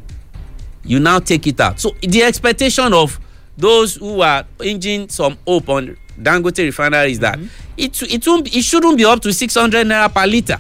you 0.85 0.99
now 0.99 1.19
take 1.19 1.47
it 1.47 1.59
out. 1.59 1.79
So 1.79 1.95
the 2.01 2.23
expectation 2.23 2.93
of 2.93 3.19
those 3.57 3.95
who 3.95 4.21
are 4.21 4.45
hinging 4.59 5.09
some 5.09 5.37
hope 5.47 5.69
on 5.69 5.97
Dangote 6.21 6.59
refinery 6.59 7.11
is 7.11 7.19
that 7.19 7.39
it 7.77 8.01
it 8.03 8.25
won't 8.27 8.53
it 8.55 8.63
shouldn't 8.63 8.97
be 8.97 9.05
up 9.05 9.21
to 9.21 9.33
six 9.33 9.55
hundred 9.55 9.87
naira 9.87 10.13
per 10.13 10.25
liter 10.25 10.57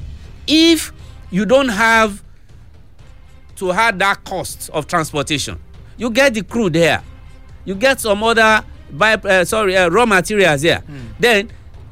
if 0.47 0.91
you 1.31 1.45
don't 1.45 1.69
have 1.69 2.21
to 3.55 3.71
have 3.71 3.97
that 3.99 4.23
cost 4.25 4.69
of 4.73 4.85
transportation. 4.87 5.57
You 5.97 6.09
get 6.09 6.33
the 6.33 6.43
crude 6.43 6.75
here, 6.75 7.01
you 7.63 7.75
get 7.75 8.01
some 8.01 8.21
other 8.23 8.63
by 8.91 9.13
uh, 9.13 9.45
sorry 9.45 9.77
uh, 9.77 9.89
raw 9.89 10.05
materials 10.05 10.61
here. 10.61 10.83
Then 11.19 11.51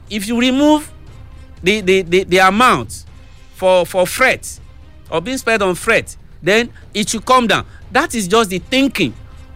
if 0.10 0.28
you 0.28 0.40
remove 0.40 0.92
the 1.62 1.82
the 1.82 2.02
the, 2.02 2.24
the 2.26 2.38
amount 2.40 3.06
for 3.64 3.86
for 3.86 4.06
freight 4.06 4.60
or 5.10 5.22
being 5.22 5.38
spent 5.38 5.62
on 5.62 5.74
freight 5.74 6.18
then 6.42 6.70
it 6.94 7.08
should 7.08 7.26
come 7.26 7.48
down. 7.48 7.66
That 7.94 8.14
is 8.14 8.28
just 8.28 8.50
the 8.50 8.60
thinking 8.60 9.14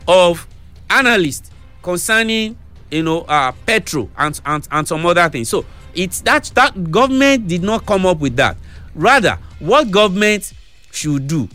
of 0.08 0.48
analysts 0.90 1.52
concerning 1.84 2.58
you 2.90 3.04
know 3.04 3.24
uh, 3.24 3.52
petrol 3.66 4.10
and, 4.18 4.40
and 4.46 4.66
and 4.72 4.88
some 4.88 5.06
other 5.06 5.28
things. 5.28 5.50
So 5.50 5.66
it's 5.94 6.22
that 6.22 6.46
that 6.56 6.90
government 6.90 7.50
did 7.50 7.64
not 7.64 7.86
come 7.86 8.06
up 8.06 8.20
with 8.20 8.38
that. 8.38 8.56
Rather 8.96 9.38
what 9.60 9.92
government 9.92 10.54
should 10.92 11.28
do 11.28 11.50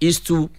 is 0.00 0.18
to 0.20 0.50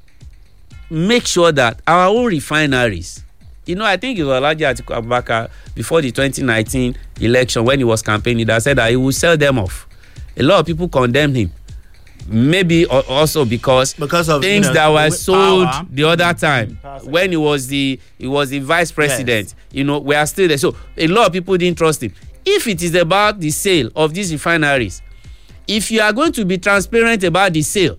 make 0.90 1.28
sure 1.28 1.52
that 1.52 1.82
our 1.86 2.08
own 2.08 2.28
refineries 2.28 3.26
you 3.66 3.76
know 3.76 3.84
i 3.84 3.98
think 3.98 4.18
it 4.18 4.24
was 4.24 4.42
alhaji 4.42 4.66
atiku 4.66 4.96
abubakar 4.96 5.50
before 5.76 6.02
the 6.02 6.10
2019 6.12 6.96
election 7.20 7.66
when 7.66 7.78
he 7.78 7.84
was 7.84 8.02
campaigning 8.02 8.48
that 8.48 8.63
said 8.63 8.78
that 8.78 8.90
he 8.90 8.96
would 8.96 9.13
sell 9.13 9.36
them 9.36 9.60
off 9.60 9.87
a 10.39 10.43
lot 10.43 10.60
of 10.60 10.65
people 10.65 10.88
condemned 10.88 11.36
him. 11.36 11.52
Maybe 12.30 12.86
also 12.86 13.45
because, 13.45 13.93
Because 13.93 14.28
of, 14.28 14.43
you 14.43 14.50
things 14.50 14.67
know, 14.67 14.73
that 14.73 14.88
were 14.89 15.10
sold 15.12 15.67
power. 15.67 15.86
the 15.89 16.04
other 16.04 16.34
time. 16.34 16.78
When 17.04 17.32
he 17.32 17.38
was 17.38 17.67
the 17.67 18.00
he 18.17 18.28
was 18.28 18.50
the 18.50 18.60
vice 18.60 18.91
president 18.91 19.56
you 19.71 19.84
know 19.86 20.00
we 20.00 20.13
are 20.15 20.26
still 20.28 20.47
there. 20.47 20.58
So 20.58 20.76
a 20.97 21.08
lot 21.08 21.28
of 21.28 21.34
people 21.34 21.56
didn't 21.58 21.78
trust 21.78 22.04
him. 22.04 22.13
If 22.45 22.67
it 22.67 22.82
is 22.84 22.95
about 22.95 23.39
the 23.39 23.50
sale 23.50 23.89
of 23.95 24.13
these 24.13 24.32
refineries 24.32 25.02
if 25.67 25.91
you 25.91 26.00
are 26.02 26.13
going 26.13 26.32
to 26.34 26.45
be 26.45 26.58
transparent 26.58 27.23
about 27.26 27.52
the 27.54 27.62
sale 27.62 27.97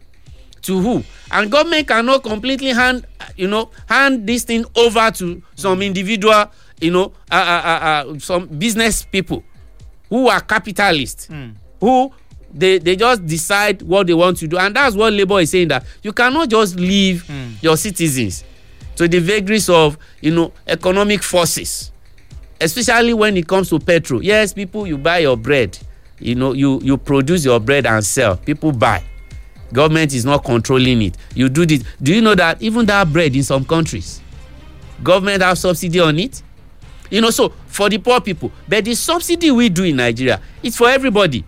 to 0.63 0.81
who? 0.81 1.05
And 1.31 1.51
government 1.51 1.87
cannot 1.89 2.23
completely 2.23 2.71
hand 2.71 3.07
you 3.37 3.49
know 3.49 3.71
hand 3.89 4.27
this 4.27 4.45
thing 4.45 4.65
over 4.77 5.11
to 5.13 5.43
some 5.55 5.81
individual 5.83 6.51
you 6.81 6.91
know 6.91 7.13
uh, 7.31 7.35
uh, 7.35 7.63
uh, 7.65 8.13
uh, 8.15 8.19
some 8.19 8.47
business 8.47 9.03
people 9.05 9.43
who 10.11 10.29
are 10.29 10.41
capitalists 10.41 11.29
who 11.81 12.13
they 12.53 12.79
they 12.79 12.97
just 12.97 13.27
decide 13.27 13.83
what 13.83 14.07
they 14.07 14.15
want 14.15 14.39
to 14.39 14.47
do. 14.49 14.59
And 14.59 14.75
that's 14.75 14.97
what 14.97 15.13
labour 15.13 15.41
is 15.41 15.51
saying 15.51 15.69
that 15.69 15.85
you 16.03 16.13
cannot 16.13 16.49
just 16.49 16.77
leave 16.77 17.27
hmm. 17.27 17.51
your 17.61 17.77
citizens 17.77 18.45
to 18.97 19.07
the 19.07 19.19
vagaries 19.19 19.69
of 19.69 19.99
you 20.21 20.31
know 20.31 20.53
economic 20.67 21.23
forces. 21.23 21.93
Especially 22.61 23.15
when 23.15 23.37
it 23.37 23.47
comes 23.47 23.69
to 23.71 23.79
petrol. 23.79 24.23
Yes 24.23 24.53
people 24.53 24.87
you 24.87 24.99
buy 24.99 25.19
your 25.19 25.37
bread. 25.37 25.79
You 26.19 26.35
know 26.35 26.53
you 26.53 26.81
you 26.83 26.97
produce 26.97 27.45
your 27.45 27.61
bread 27.61 27.87
and 27.87 28.05
sell. 28.05 28.37
People 28.37 28.73
buy. 28.73 29.05
Government 29.73 30.15
is 30.15 30.25
not 30.25 30.45
controlling 30.45 31.03
it. 31.03 31.17
You 31.35 31.49
do 31.51 31.67
this. 31.67 31.85
Do 32.03 32.15
you 32.15 32.23
know 32.23 32.35
that 32.35 32.63
even 32.63 32.87
that 32.87 33.13
bread 33.13 33.37
in 33.37 33.43
some 33.43 33.65
countries 33.65 34.21
government 35.03 35.43
have 35.43 35.59
subsidy 35.59 36.01
on 36.01 36.19
it? 36.19 36.43
You 37.11 37.21
know 37.21 37.31
so 37.31 37.53
for 37.67 37.89
the 37.89 37.99
poor 37.99 38.21
people 38.21 38.51
but 38.69 38.85
the 38.85 38.95
subsidy 38.95 39.51
we 39.51 39.69
do 39.69 39.85
in 39.85 39.97
nigeria 39.97 40.41
it's 40.63 40.77
for 40.77 40.89
everybody 40.91 41.45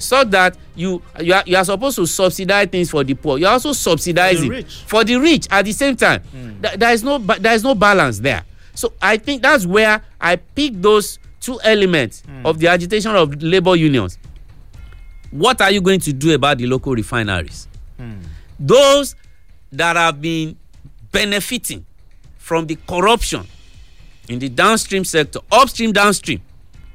so 0.00 0.24
that 0.24 0.56
you 0.74 1.02
you 1.20 1.34
are 1.34 1.42
you 1.46 1.56
are 1.56 1.64
supposed 1.64 1.96
to 1.96 2.06
subsidize 2.06 2.68
things 2.68 2.90
for 2.90 3.04
the 3.04 3.14
poor. 3.14 3.38
You 3.38 3.46
are 3.46 3.52
also 3.52 3.72
subsidizing 3.72 4.48
rich. 4.48 4.82
for 4.86 5.04
the 5.04 5.16
rich 5.16 5.46
at 5.50 5.64
the 5.64 5.72
same 5.72 5.94
time. 5.96 6.22
Hmm. 6.22 6.60
Th- 6.62 6.74
there 6.78 6.92
is 6.92 7.02
no 7.04 7.18
there 7.18 7.52
is 7.54 7.62
no 7.62 7.74
balance 7.74 8.18
there. 8.18 8.44
So 8.74 8.92
i 9.02 9.16
think 9.18 9.42
that's 9.42 9.66
where 9.66 10.02
i 10.20 10.36
pick 10.36 10.72
those 10.80 11.18
two 11.40 11.60
elements 11.62 12.22
hmm. 12.22 12.46
of 12.46 12.58
the 12.58 12.68
agitation 12.68 13.14
of 13.14 13.42
labour 13.42 13.76
unions. 13.76 14.18
What 15.30 15.60
are 15.60 15.70
you 15.70 15.80
going 15.80 16.00
to 16.00 16.12
do 16.12 16.34
about 16.34 16.58
the 16.58 16.66
local 16.66 16.94
refineries? 16.94 17.68
Hmm. 17.98 18.20
Those 18.58 19.14
that 19.72 19.96
have 19.96 20.20
been 20.20 20.56
benefiting 21.12 21.84
from 22.38 22.66
the 22.66 22.76
corruption 22.88 23.46
in 24.28 24.38
the 24.38 24.48
downstream 24.48 25.04
sector 25.04 25.40
upstream 25.52 25.92
downstream 25.92 26.40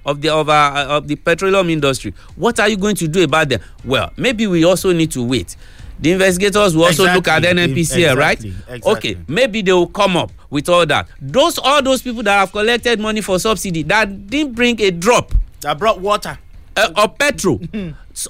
of 0.06 0.22
the 0.22 0.30
of, 0.30 0.50
our, 0.50 0.78
of 0.98 1.08
the 1.08 1.16
petroleum 1.16 1.70
industry. 1.70 2.14
What 2.36 2.60
are 2.60 2.70
you 2.70 2.78
going 2.78 2.96
to 2.98 3.08
do 3.08 3.24
about 3.24 3.50
them? 3.50 3.62
Well 3.84 4.12
maybe 4.18 4.48
we 4.48 4.64
also 4.66 4.94
need 4.94 5.12
to 5.12 5.24
wait. 5.24 5.56
The 6.00 6.12
investigators 6.12 6.76
will 6.76 6.86
also 6.86 7.06
look 7.14 7.28
at 7.30 7.44
Exactly. 7.46 7.74
nnpcl 7.74 8.18
right? 8.18 8.38
Exactly. 8.44 8.76
Exactly. 8.76 8.92
okay 8.92 9.18
maybe 9.28 9.62
they 9.62 9.72
will 9.74 9.88
come 9.88 10.18
up 10.18 10.32
with 10.50 10.70
all 10.70 10.86
that. 10.86 11.08
Those 11.22 11.58
all 11.58 11.82
those 11.82 12.02
people 12.02 12.24
that 12.24 12.38
have 12.40 12.52
collected 12.52 13.00
money 13.00 13.22
for 13.22 13.40
subsidy 13.40 13.84
that 13.84 14.28
didn't 14.28 14.54
bring 14.54 14.80
a 14.82 14.92
drop. 14.92 15.34
That 15.62 15.80
brought 15.80 16.00
water. 16.00 16.38
Uh, 16.78 16.92
or 16.98 17.08
petrol. 17.10 17.62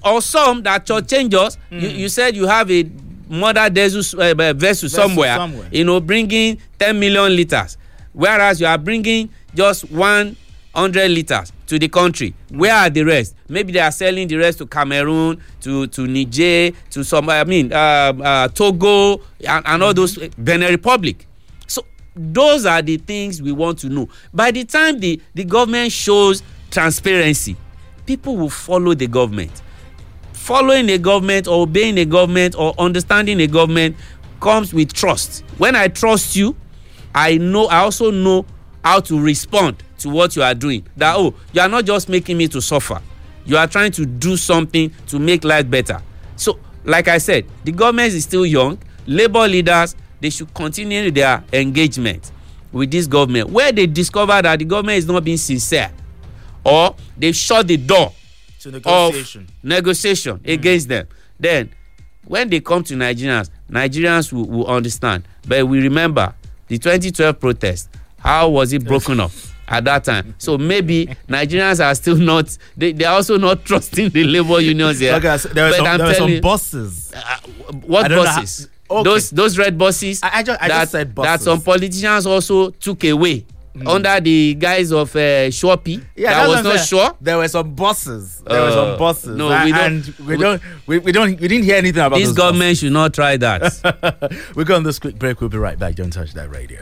Or 0.04 0.22
some 0.22 0.62
that 0.64 0.86
changes 1.08 1.58
you, 1.72 1.88
you 1.90 2.10
said 2.10 2.36
you 2.36 2.46
have 2.48 2.70
a 2.72 2.90
mother 3.28 3.70
vessel, 3.72 4.22
uh, 4.22 4.34
uh, 4.38 4.54
vessel 4.54 4.88
somewhere, 4.88 5.36
somewhere. 5.36 5.68
you 5.72 5.84
know 5.84 6.00
bringing 6.00 6.60
ten 6.78 7.00
million 7.00 7.36
litres 7.36 7.78
whereas 8.14 8.62
you 8.62 8.68
are 8.68 8.78
bringing 8.78 9.30
just 9.56 9.90
one 9.92 10.36
hundred 10.76 11.12
litres 11.12 11.52
to 11.68 11.80
the 11.80 11.88
country. 11.88 12.34
Where 12.50 12.74
are 12.74 12.90
the 12.90 13.04
rest? 13.04 13.36
Maybe 13.48 13.74
they 13.74 13.80
are 13.80 13.92
selling 13.92 14.28
the 14.28 14.36
rest 14.38 14.58
to 14.60 14.66
cameroon 14.66 15.42
to 15.62 15.88
to 15.88 16.08
niger 16.08 16.72
to 16.92 17.04
some 17.04 17.30
i 17.30 17.44
mean 17.44 17.72
uh, 17.74 18.14
uh, 18.22 18.48
togo 18.50 19.22
and, 19.48 19.66
and 19.66 19.84
all 19.84 19.94
those 19.94 20.18
benin 20.38 20.70
republic. 20.72 21.28
So 21.68 21.86
those 22.16 22.66
are 22.66 22.82
the 22.82 22.98
things 22.98 23.42
we 23.42 23.52
want 23.52 23.80
to 23.80 23.90
know. 23.90 24.10
By 24.34 24.52
the 24.52 24.66
time 24.66 25.00
the 25.00 25.22
the 25.34 25.44
government 25.44 25.92
shows 25.92 26.44
transparency 26.72 27.56
people 28.06 28.38
will 28.38 28.50
follow 28.50 28.94
the 28.94 29.08
government. 29.08 29.62
Following 30.34 30.90
a 30.92 30.98
government 31.00 31.48
or 31.48 31.64
obeying 31.64 31.98
a 31.98 32.06
government 32.06 32.56
or 32.56 32.76
understanding 32.78 33.42
a 33.42 33.48
government 33.48 33.96
comes 34.40 34.74
with 34.74 34.94
trust. 34.94 35.44
When 35.58 35.76
i 35.76 35.88
trust 35.88 36.36
you 36.36 36.56
i 37.16 37.38
know 37.38 37.66
i 37.68 37.78
also 37.80 38.12
know 38.12 38.46
how 38.84 39.00
to 39.00 39.20
respond 39.20 39.82
to 40.00 40.10
what 40.10 40.36
you 40.36 40.44
are 40.44 40.54
doing. 40.54 40.86
That 40.98 41.16
oh 41.18 41.34
you 41.54 41.62
are 41.62 41.70
not 41.70 41.86
just 41.86 42.10
making 42.10 42.38
me 42.38 42.48
to 42.50 42.62
suffer. 42.62 43.02
You 43.46 43.58
are 43.58 43.68
trying 43.68 43.92
to 43.94 44.06
do 44.06 44.38
something 44.38 44.92
to 45.08 45.20
make 45.20 45.44
life 45.44 45.70
better. 45.70 46.02
So 46.36 46.60
like 46.84 47.08
i 47.08 47.18
said 47.18 47.46
the 47.64 47.72
government 47.72 48.14
is 48.14 48.24
still 48.24 48.46
young. 48.46 48.78
Labour 49.08 49.48
leaders 49.48 49.96
they 50.20 50.30
should 50.30 50.54
continue 50.54 51.12
their 51.12 51.44
engagement 51.54 52.32
with 52.72 52.90
this 52.92 53.06
government. 53.08 53.50
Where 53.50 53.72
they 53.72 53.86
discover 53.88 54.42
that 54.42 54.60
the 54.60 54.66
government 54.66 54.98
is 54.98 55.06
not 55.06 55.24
being 55.24 55.38
sincere 55.38 55.92
or 56.64 56.96
they 57.18 57.32
shut 57.32 57.68
the 57.68 57.78
door 57.78 58.12
To 58.62 58.72
negotiation. 58.72 59.42
of 59.44 59.64
negotiation. 59.64 60.38
mm. 60.40 60.54
against 60.54 60.90
them 60.90 61.08
then 61.40 61.70
when 62.26 62.50
they 62.50 62.60
come 62.60 62.84
to 62.84 62.96
nigerians 62.96 63.50
nigerians 63.70 64.34
will, 64.34 64.46
will 64.48 64.68
understand. 64.68 65.28
But 65.48 65.68
we 65.68 65.80
remember 65.82 66.34
the 66.68 66.78
2012 66.80 67.40
protest 67.40 67.90
how 68.18 68.50
was 68.50 68.74
it 68.74 68.84
broken 68.86 69.20
up 69.20 69.32
at 69.68 69.84
that 69.84 70.04
time 70.04 70.36
so 70.38 70.58
maybe 70.58 71.08
nigerians 71.28 71.84
are 71.84 71.96
still 71.96 72.18
not 72.18 72.58
they, 72.78 72.92
they 72.92 73.06
are 73.06 73.16
also 73.16 73.38
not 73.38 73.64
trusting 73.70 74.10
the 74.10 74.24
labour 74.24 74.60
unions 74.60 75.00
here 75.00 75.14
Okay, 75.16 75.38
so 75.38 75.50
there 75.50 75.66
were 75.70 75.74
some, 75.76 75.98
there 75.98 76.08
were 76.08 76.14
some 76.14 76.40
bosses. 76.42 77.12
what 77.86 78.12
I 78.12 78.16
buses 78.16 78.70
how- 78.90 78.98
okay. 78.98 79.04
those 79.04 79.30
those 79.32 79.58
red 79.58 79.78
buses 79.78 80.20
I, 80.22 80.30
I 80.40 80.44
just, 80.44 80.62
I 80.62 80.68
that, 80.68 80.80
just 80.82 80.92
said 80.92 81.16
that 81.16 81.42
some 81.42 81.62
politicians 81.62 82.26
also 82.28 82.70
took 82.70 83.04
away 83.06 83.46
under 83.86 84.22
the 84.22 84.54
guise 84.54 84.92
of 84.94 85.14
uh, 85.18 85.50
Shopee 85.50 86.02
Yeah, 86.16 86.34
that 86.34 86.48
was 86.48 86.64
not 86.64 86.76
saying. 86.76 86.86
sure 86.86 87.16
There 87.20 87.38
were 87.38 87.48
some 87.50 87.76
bosses. 87.76 88.42
There 88.48 88.62
were 88.62 88.68
Uh, 88.70 88.74
some 88.74 88.98
bosses. 89.00 89.36
no, 89.36 89.50
and, 89.52 89.66
we 89.66 89.72
don't- 89.74 89.82
and 89.86 90.28
we 90.28 90.38
don't. 90.38 90.62
We, 90.88 90.98
we 91.00 91.12
don't. 91.12 91.38
We 91.42 91.48
didn't 91.50 91.66
hear 91.66 91.76
anything 91.76 92.02
about 92.02 92.18
this 92.18 92.32
government 92.32 92.78
should 92.78 92.94
not 92.94 93.14
try 93.14 93.36
that. 93.36 94.40
We're 94.56 94.64
going 94.64 94.84
this 94.84 94.98
quick 95.00 95.20
break. 95.20 95.42
We'll 95.42 95.50
be 95.50 95.58
right 95.58 95.78
back. 95.78 95.96
Don't 95.96 96.12
touch 96.14 96.34
that 96.36 96.50
radio. 96.52 96.80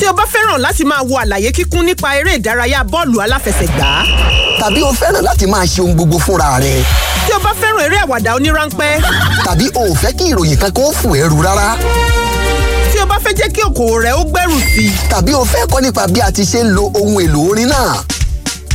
Tí 0.00 0.06
o 0.08 0.12
bá 0.14 0.24
fẹ́ràn 0.32 0.58
láti 0.64 0.84
máa 0.84 1.02
wo 1.02 1.18
àlàyé 1.20 1.52
kíkún 1.52 1.84
nípa 1.86 2.16
eré 2.16 2.34
ìdárayá 2.38 2.80
bọ́ọ̀lù 2.84 3.20
aláfẹsẹ̀gbá. 3.24 3.88
tàbí 4.60 4.80
o 4.82 4.92
fẹ́ràn 4.92 5.22
láti 5.28 5.46
máa 5.46 5.64
ṣe 5.66 5.80
ohun 5.82 5.94
gbogbo 5.94 6.18
fúnra 6.18 6.58
rẹ. 6.60 6.74
tí 7.26 7.32
o 7.36 7.38
bá 7.44 7.52
fẹ́ràn 7.60 7.84
eré 7.84 7.96
àwàdà 8.04 8.30
oníránpẹ́. 8.36 9.00
tàbí 9.44 9.66
o 9.74 9.82
ò 9.92 9.94
fẹ́ 10.02 10.12
kí 10.18 10.24
ìròyìn 10.32 10.56
kan 10.58 10.70
kó 10.72 10.92
fò 11.02 11.08
ẹrù 11.24 11.42
rárá. 11.44 11.76
o 13.02 13.06
bá 13.06 13.16
fẹ́ 13.24 13.32
jẹ́ 13.38 13.52
kí 13.54 13.60
okòwò 13.68 13.98
rẹ 14.04 14.10
ó 14.12 14.22
gbèrú 14.24 14.56
sí 14.74 14.86
i. 14.86 14.92
tàbí 15.10 15.32
o 15.34 15.44
fẹ́ 15.44 15.66
kọ́ 15.72 15.80
nípa 15.82 16.06
bí 16.06 16.20
a 16.20 16.32
ti 16.32 16.42
ṣe 16.42 16.62
ń 16.64 16.68
lo 16.76 16.82
ohun 16.96 17.20
èlò 17.24 17.50
orin 17.50 17.68
náà. 17.68 18.00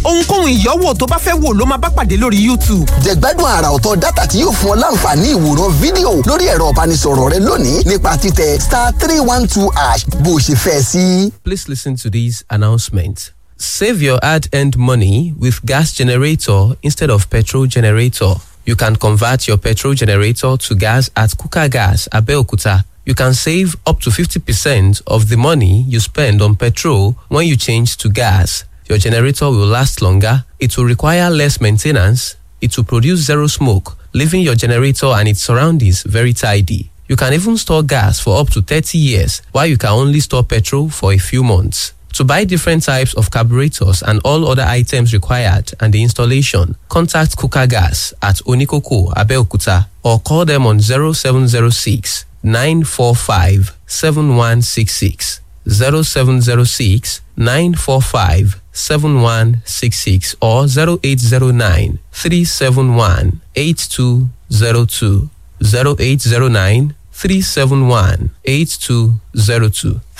Ohunkóhun 0.05 0.51
ìyọ́wò 0.57 0.93
tó 0.99 1.05
bá 1.07 1.17
fẹ́ 1.25 1.33
wò 1.41 1.49
ló 1.57 1.65
máa 1.65 1.77
bá 1.77 1.89
pàdé 1.89 2.15
lórí 2.17 2.39
youtube. 2.47 2.85
jẹ̀gbádùn 3.03 3.45
àrà 3.57 3.69
ọ̀tọ̀ 3.77 3.95
dátà 4.03 4.27
tí 4.27 4.37
yóò 4.43 4.51
fún 4.59 4.71
ọ 4.73 4.75
láǹfààní 4.83 5.27
ìwòran 5.35 5.71
fídíò 5.81 6.11
lórí 6.29 6.45
ẹ̀rọ 6.53 6.65
ìbánisọ̀rọ̀ 6.73 7.29
rẹ 7.33 7.39
lónìí 7.47 7.83
nípa 7.89 8.17
títẹ 8.21 8.59
star 8.59 8.93
three 8.99 9.19
one 9.19 9.47
two 9.47 9.67
ash 9.75 10.05
bó 10.23 10.31
o 10.35 10.39
ṣe 10.39 10.55
fẹ́ 10.55 10.81
sí. 10.89 11.31
Please 11.43 11.65
listen 11.67 11.95
to 11.95 12.09
this 12.09 12.43
announcement. 12.49 13.31
Save 13.57 14.01
your 14.01 14.19
ad 14.23 14.47
earned 14.53 14.77
money 14.77 15.33
with 15.39 15.65
gas 15.65 15.91
generator 15.93 16.75
instead 16.83 17.09
of 17.09 17.29
petrol 17.29 17.65
generator. 17.67 18.35
You 18.65 18.75
can 18.75 18.95
convert 18.95 19.47
your 19.47 19.57
petrol 19.57 19.93
generator 19.93 20.57
to 20.57 20.75
gas 20.75 21.09
at 21.15 21.37
Kuka 21.37 21.69
Gas, 21.69 22.07
Abeokuta. 22.11 22.83
You 23.05 23.13
can 23.15 23.33
save 23.33 23.75
up 23.85 23.99
to 24.01 24.09
50% 24.09 25.01
of 25.07 25.29
the 25.29 25.37
money 25.37 25.85
you 25.87 25.99
spend 25.99 26.41
on 26.41 26.55
petrol 26.55 27.15
when 27.29 27.47
you 27.47 27.55
change 27.55 27.97
to 27.97 28.09
gas. 28.09 28.65
Your 28.87 28.97
generator 28.97 29.45
will 29.45 29.67
last 29.67 30.01
longer, 30.01 30.45
it 30.59 30.77
will 30.77 30.85
require 30.85 31.29
less 31.29 31.59
maintenance, 31.59 32.35
it 32.61 32.77
will 32.77 32.83
produce 32.83 33.25
zero 33.25 33.47
smoke, 33.47 33.97
leaving 34.13 34.41
your 34.41 34.55
generator 34.55 35.07
and 35.07 35.27
its 35.27 35.41
surroundings 35.41 36.03
very 36.03 36.33
tidy. 36.33 36.91
You 37.07 37.15
can 37.15 37.33
even 37.33 37.57
store 37.57 37.83
gas 37.83 38.19
for 38.19 38.39
up 38.39 38.49
to 38.51 38.61
30 38.61 38.97
years, 38.97 39.41
while 39.51 39.67
you 39.67 39.77
can 39.77 39.89
only 39.89 40.19
store 40.19 40.43
petrol 40.43 40.89
for 40.89 41.13
a 41.13 41.17
few 41.17 41.43
months. 41.43 41.93
To 42.13 42.23
buy 42.23 42.45
different 42.45 42.83
types 42.83 43.13
of 43.15 43.29
carburetors 43.29 44.01
and 44.01 44.21
all 44.23 44.47
other 44.47 44.63
items 44.63 45.13
required 45.13 45.73
and 45.81 45.93
the 45.93 46.01
installation, 46.01 46.77
contact 46.87 47.37
Kuka 47.37 47.67
Gas 47.67 48.13
at 48.21 48.37
Onikoko, 48.47 49.13
Abeokuta 49.13 49.87
or 50.01 50.19
call 50.19 50.45
them 50.45 50.65
on 50.65 50.79
0706 50.79 52.25
945 52.41 53.77
7166. 53.85 55.41
0706 55.67 57.21
945 57.35 58.61
7166 58.75 60.35
or 60.41 60.65
0809 60.67 61.99
371 62.11 63.41
8202. 63.55 65.29
0809 65.61 66.93
371 67.11 68.29
8202. 68.43 69.13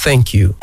Thank 0.04 0.34
you. 0.34 0.56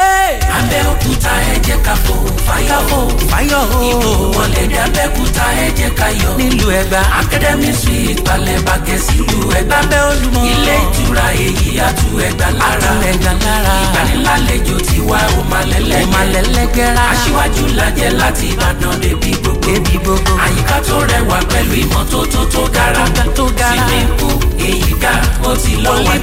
abẹ́òkúta 0.58 1.32
ẹ 1.52 1.56
jẹ́ 1.66 1.78
ká 1.86 1.94
fò 2.04 2.14
fáyọ̀ 2.46 2.80
fò 2.90 2.98
fáyọ̀ 3.30 3.62
o. 3.76 3.78
ìbò 3.90 4.10
wọlé 4.36 4.62
ní 4.70 4.76
abẹ́òkúta 4.86 5.44
ẹ 5.64 5.66
jẹ́ 5.78 5.90
ká 5.98 6.06
yọ. 6.22 6.30
nílùú 6.38 6.68
ẹgbà 6.80 7.00
academy 7.20 7.70
suite 7.82 8.20
balẹ̀ 8.26 8.58
bàgẹ́ 8.66 8.98
sílùú 9.06 9.38
ẹgbà. 9.58 9.76
lábẹ́ 9.82 10.00
olúmọ. 10.10 10.40
ilé 10.52 10.74
ìtura 10.84 11.26
èyí 11.46 11.70
àtú 11.88 12.06
ẹgbà 12.28 12.48
lára. 12.60 12.90
àtú 12.92 13.04
ẹgbà 13.12 13.32
lára. 13.44 13.74
ìgbanilálejò 13.84 14.76
ti 14.86 14.96
wá 15.10 15.20
òmàlẹ́lẹ́gẹ́. 15.38 16.04
òmàlẹ́lẹ́gẹ́ra. 16.06 17.02
aṣíwájú 17.12 17.64
lajẹ́ 17.78 18.10
láti 18.20 18.46
ìbàdàn 18.52 18.94
débi 19.02 19.30
gbogbo. 19.42 19.60
débi 19.66 19.94
gbogbo. 20.04 20.32
àyíká 20.44 20.76
tó 20.88 20.96
rẹwà 21.10 21.38
pẹ̀lú 21.50 21.74
ìmọ́tótó 21.84 22.40
tó 22.52 22.62
gara. 22.74 23.04
tó 23.36 23.44
gara. 23.58 23.86
pool 24.18 24.36
èyí 24.68 24.90
ga 25.02 25.12
ó 25.48 25.50
ti 25.62 25.72
lọ́wọ́ 25.84 26.16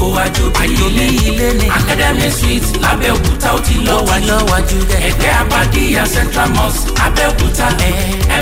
o 0.00 0.14
àjòbí 0.24 0.66
ilé 0.88 1.52
ni. 1.58 1.66
Academy 1.78 2.30
suite 2.38 2.68
lábẹ́òkúta 2.82 3.48
ó 3.56 3.58
ti 3.66 3.74
lọ́wájú 3.86 4.78
ẹgbẹ́ 5.08 5.32
abadíyà 5.40 6.04
central 6.14 6.48
mosque 6.56 6.90
abẹ́òkúta. 7.06 7.66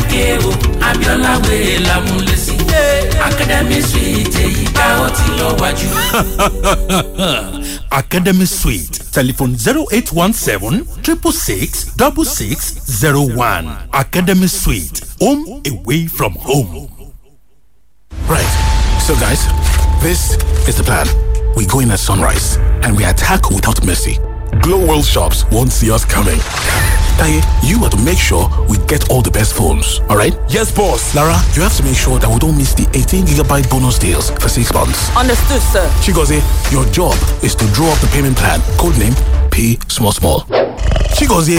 Mko 0.01 0.51
abiola 0.89 1.33
wèrè 1.45 1.77
lámúlẹ́sí. 1.89 2.55
Academy 3.29 3.83
suite 3.83 4.39
èyí 4.45 4.65
ó 5.05 5.09
ti 5.17 5.27
lọ́wájú. 5.39 5.89
academy 7.91 8.47
suite 8.47 8.99
telephone 9.13 9.57
zero 9.57 9.85
eight 9.93 10.13
one 10.13 10.33
seven 10.33 10.87
triple 11.03 11.33
six 11.33 11.85
double 11.97 12.25
six 12.25 12.75
zero 12.89 13.23
one. 13.23 13.69
Academy 13.93 14.47
suite 14.47 15.03
home 15.21 15.61
away 15.67 16.07
from 16.07 16.33
home. 16.35 16.89
Right, 18.29 19.01
so 19.01 19.15
guys, 19.17 19.45
this 20.03 20.35
is 20.69 20.77
the 20.77 20.85
plan. 20.85 21.30
We 21.57 21.67
go 21.67 21.81
in 21.81 21.91
at 21.91 21.99
sunrise 21.99 22.57
and 22.83 22.97
we 22.97 23.05
attack 23.05 23.51
without 23.51 23.85
mercy. 23.85 24.19
Glo 24.63 24.87
World 24.87 25.05
Shops 25.05 25.45
won't 25.51 25.73
see 25.73 25.91
us 25.91 26.05
coming. 26.05 26.39
Taye, 27.19 27.41
you 27.63 27.83
are 27.85 27.91
to 27.91 27.97
make 28.05 28.19
sure 28.19 28.49
we 28.69 28.77
get 28.87 29.11
all 29.11 29.23
the 29.23 29.31
best 29.31 29.55
phones, 29.55 30.01
all 30.09 30.17
right? 30.17 30.35
Yes, 30.49 30.71
boss. 30.75 31.15
Lara, 31.15 31.37
you 31.55 31.63
have 31.63 31.77
to 31.77 31.83
make 31.83 31.97
sure 31.97 32.19
that 32.19 32.29
we 32.29 32.39
don't 32.39 32.57
miss 32.57 32.75
the 32.75 32.87
18 32.95 33.25
gigabyte 33.27 33.69
bonus 33.71 33.99
deals 33.99 34.31
for 34.31 34.49
six 34.49 34.73
months. 34.73 35.11
Understood, 35.17 35.63
sir. 35.63 35.87
Chigozie, 36.03 36.41
your 36.73 36.85
job 36.93 37.15
is 37.43 37.55
to 37.55 37.67
draw 37.73 37.91
up 37.93 37.99
the 38.01 38.09
payment 38.09 38.37
plan. 38.37 38.61
Codename 38.79 39.15
P 39.51 39.79
Small 39.89 40.13
Small. 40.13 40.41
Chigozie, 41.17 41.59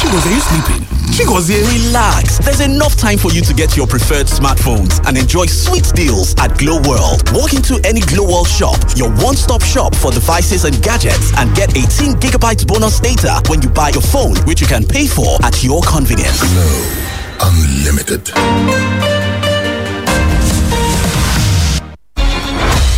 Chigozie, 0.00 0.30
are 0.30 0.34
you 0.34 0.40
sleeping? 0.40 0.84
Chigozie. 1.14 1.62
Relax. 1.86 2.38
There's 2.38 2.60
enough 2.60 2.96
time 2.96 3.18
for 3.18 3.30
you 3.30 3.40
to 3.42 3.54
get 3.54 3.76
your 3.76 3.86
preferred 3.86 4.26
smartphones 4.26 4.98
and 5.06 5.16
enjoy 5.16 5.46
sweet 5.46 5.84
deals 5.94 6.34
at 6.38 6.58
Glo 6.58 6.80
World. 6.88 7.22
Walk 7.32 7.52
into 7.54 7.78
any 7.84 8.00
Glo 8.00 8.24
World 8.26 8.48
shop, 8.48 8.76
your 8.96 9.10
one-stop 9.22 9.62
shop 9.62 9.94
for 9.94 10.10
devices 10.10 10.64
and 10.64 10.74
gadgets, 10.82 11.32
and 11.38 11.54
get 11.54 11.76
18 11.76 12.14
gigabytes 12.18 12.66
bonus 12.66 12.98
data 13.00 13.40
when 13.48 13.62
you 13.62 13.68
buy 13.68 13.90
your 13.90 14.02
phone, 14.02 14.36
which 14.44 14.60
you 14.60 14.66
can 14.66 14.83
pay 14.84 15.06
for 15.06 15.38
at 15.42 15.62
your 15.62 15.82
convenience. 15.82 16.40
Glo 16.40 17.04
Unlimited. 17.40 19.23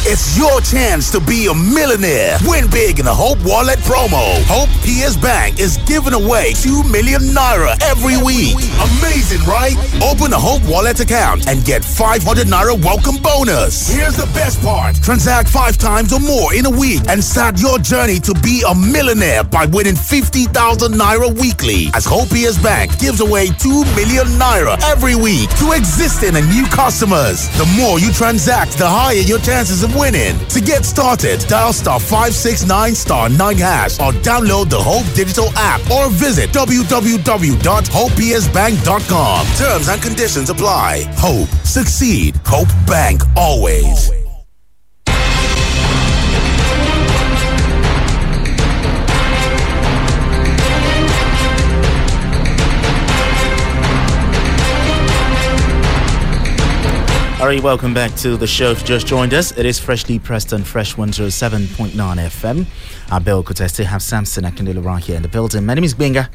It's 0.09 0.39
your 0.39 0.61
chance 0.61 1.11
to 1.11 1.19
be 1.19 1.49
a 1.51 1.55
millionaire. 1.55 2.39
Win 2.47 2.71
big 2.71 3.01
in 3.01 3.07
the 3.07 3.13
Hope 3.13 3.43
Wallet 3.43 3.81
promo. 3.83 4.23
Hope 4.47 4.71
PS 4.87 5.19
Bank 5.19 5.59
is 5.59 5.79
giving 5.83 6.15
away 6.15 6.55
2 6.63 6.87
million 6.95 7.35
naira 7.35 7.75
every 7.83 8.15
week. 8.23 8.55
Amazing, 8.79 9.43
right? 9.51 9.75
Open 9.99 10.31
a 10.33 10.39
Hope 10.39 10.63
Wallet 10.71 11.01
account 11.01 11.49
and 11.49 11.65
get 11.65 11.85
500 11.85 12.47
naira 12.47 12.79
welcome 12.79 13.19
bonus. 13.19 13.91
Here's 13.91 14.15
the 14.15 14.31
best 14.31 14.63
part 14.63 14.95
transact 15.03 15.49
five 15.49 15.77
times 15.77 16.13
or 16.13 16.21
more 16.21 16.55
in 16.55 16.67
a 16.67 16.71
week 16.71 17.03
and 17.11 17.19
start 17.19 17.59
your 17.59 17.81
journey 17.81 18.21
to 18.31 18.35
be 18.47 18.63
a 18.63 18.75
millionaire 18.79 19.43
by 19.43 19.67
winning 19.67 19.97
50,000 19.99 20.55
naira 20.95 21.35
weekly. 21.35 21.91
As 21.99 22.07
Hope 22.07 22.31
PS 22.31 22.63
Bank 22.63 22.97
gives 23.01 23.19
away 23.19 23.51
2 23.59 23.83
million 23.99 24.31
naira 24.39 24.79
every 24.87 25.17
week 25.19 25.51
to 25.59 25.75
existing 25.75 26.39
and 26.39 26.47
new 26.47 26.65
customers. 26.71 27.51
The 27.59 27.67
more 27.75 27.99
you 27.99 28.13
transact, 28.13 28.79
the 28.79 28.87
higher 28.87 29.27
your 29.27 29.41
chances 29.41 29.83
of 29.83 29.96
winning. 29.99 30.39
To 30.49 30.61
get 30.61 30.85
started, 30.85 31.41
dial 31.49 31.73
star 31.73 31.99
569 31.99 32.95
star 32.95 33.29
9 33.29 33.57
hash 33.57 33.99
or 33.99 34.13
download 34.23 34.71
the 34.71 34.81
Hope 34.81 35.07
Digital 35.15 35.49
app 35.57 35.81
or 35.91 36.09
visit 36.11 36.51
www.hopepsbank.com. 36.51 39.47
Terms 39.57 39.89
and 39.89 40.01
conditions 40.03 40.51
apply. 40.51 41.03
Hope, 41.17 41.49
succeed. 41.65 42.37
Hope 42.45 42.69
Bank 42.87 43.23
always. 43.37 44.26
All 57.47 57.53
right, 57.53 57.63
welcome 57.63 57.95
back 57.95 58.13
to 58.17 58.37
the 58.37 58.47
show. 58.49 58.73
If 58.73 58.81
you 58.81 58.87
just 58.89 59.07
joined 59.07 59.33
us, 59.33 59.57
it 59.57 59.65
is 59.65 59.79
freshly 59.79 60.19
pressed 60.19 60.53
on 60.53 60.65
Fresh 60.65 60.97
107.9 60.97 61.93
FM. 61.93 62.67
Abel 63.17 63.45
Kuteste 63.45 63.85
have 63.85 64.03
Samson 64.03 64.43
Akindele 64.43 64.85
right 64.85 65.01
here 65.01 65.15
in 65.15 65.23
the 65.23 65.29
building. 65.29 65.65
My 65.65 65.75
name 65.75 65.85
is 65.85 65.95
Benga. 65.95 66.29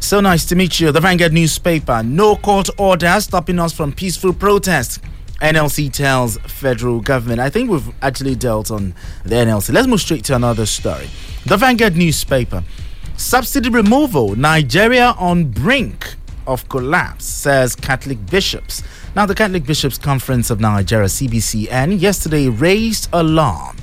So 0.00 0.18
nice 0.18 0.44
to 0.46 0.56
meet 0.56 0.80
you. 0.80 0.90
The 0.90 0.98
Vanguard 1.00 1.32
newspaper. 1.32 2.02
No 2.02 2.34
court 2.34 2.68
order 2.78 3.14
stopping 3.20 3.60
us 3.60 3.72
from 3.72 3.92
peaceful 3.92 4.32
protest. 4.32 5.00
NLC 5.40 5.88
tells 5.92 6.36
federal 6.38 6.98
government. 7.00 7.38
I 7.38 7.48
think 7.48 7.70
we've 7.70 7.88
actually 8.02 8.34
dealt 8.34 8.72
on 8.72 8.92
the 9.22 9.36
NLC. 9.36 9.72
Let's 9.72 9.86
move 9.86 10.00
straight 10.00 10.24
to 10.24 10.34
another 10.34 10.66
story. 10.66 11.08
The 11.44 11.56
Vanguard 11.56 11.96
newspaper. 11.96 12.64
Subsidy 13.16 13.68
removal. 13.68 14.34
Nigeria 14.34 15.14
on 15.16 15.44
brink 15.44 16.16
of 16.46 16.68
collapse, 16.68 17.24
says 17.24 17.76
Catholic 17.76 18.26
bishops. 18.26 18.82
Now, 19.16 19.24
the 19.24 19.34
Catholic 19.34 19.64
Bishops' 19.64 19.96
Conference 19.96 20.50
of 20.50 20.60
Nigeria, 20.60 21.06
CBCN, 21.08 21.98
yesterday 21.98 22.50
raised 22.50 23.08
alarm 23.14 23.78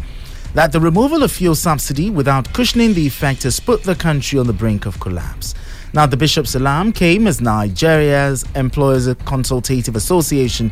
that 0.53 0.71
the 0.71 0.79
removal 0.79 1.23
of 1.23 1.31
fuel 1.31 1.55
subsidy 1.55 2.11
without 2.11 2.53
cushioning 2.53 2.93
the 2.93 3.07
effect 3.07 3.41
has 3.41 3.59
put 3.59 3.81
the 3.81 3.95
country 3.95 4.37
on 4.37 4.45
the 4.45 4.53
brink 4.53 4.85
of 4.85 4.99
collapse. 4.99 5.55
Now, 5.91 6.05
the 6.05 6.17
bishops' 6.17 6.53
alarm 6.53 6.91
came 6.91 7.25
as 7.25 7.41
Nigeria's 7.41 8.45
Employers 8.53 9.11
Consultative 9.25 9.95
Association 9.95 10.71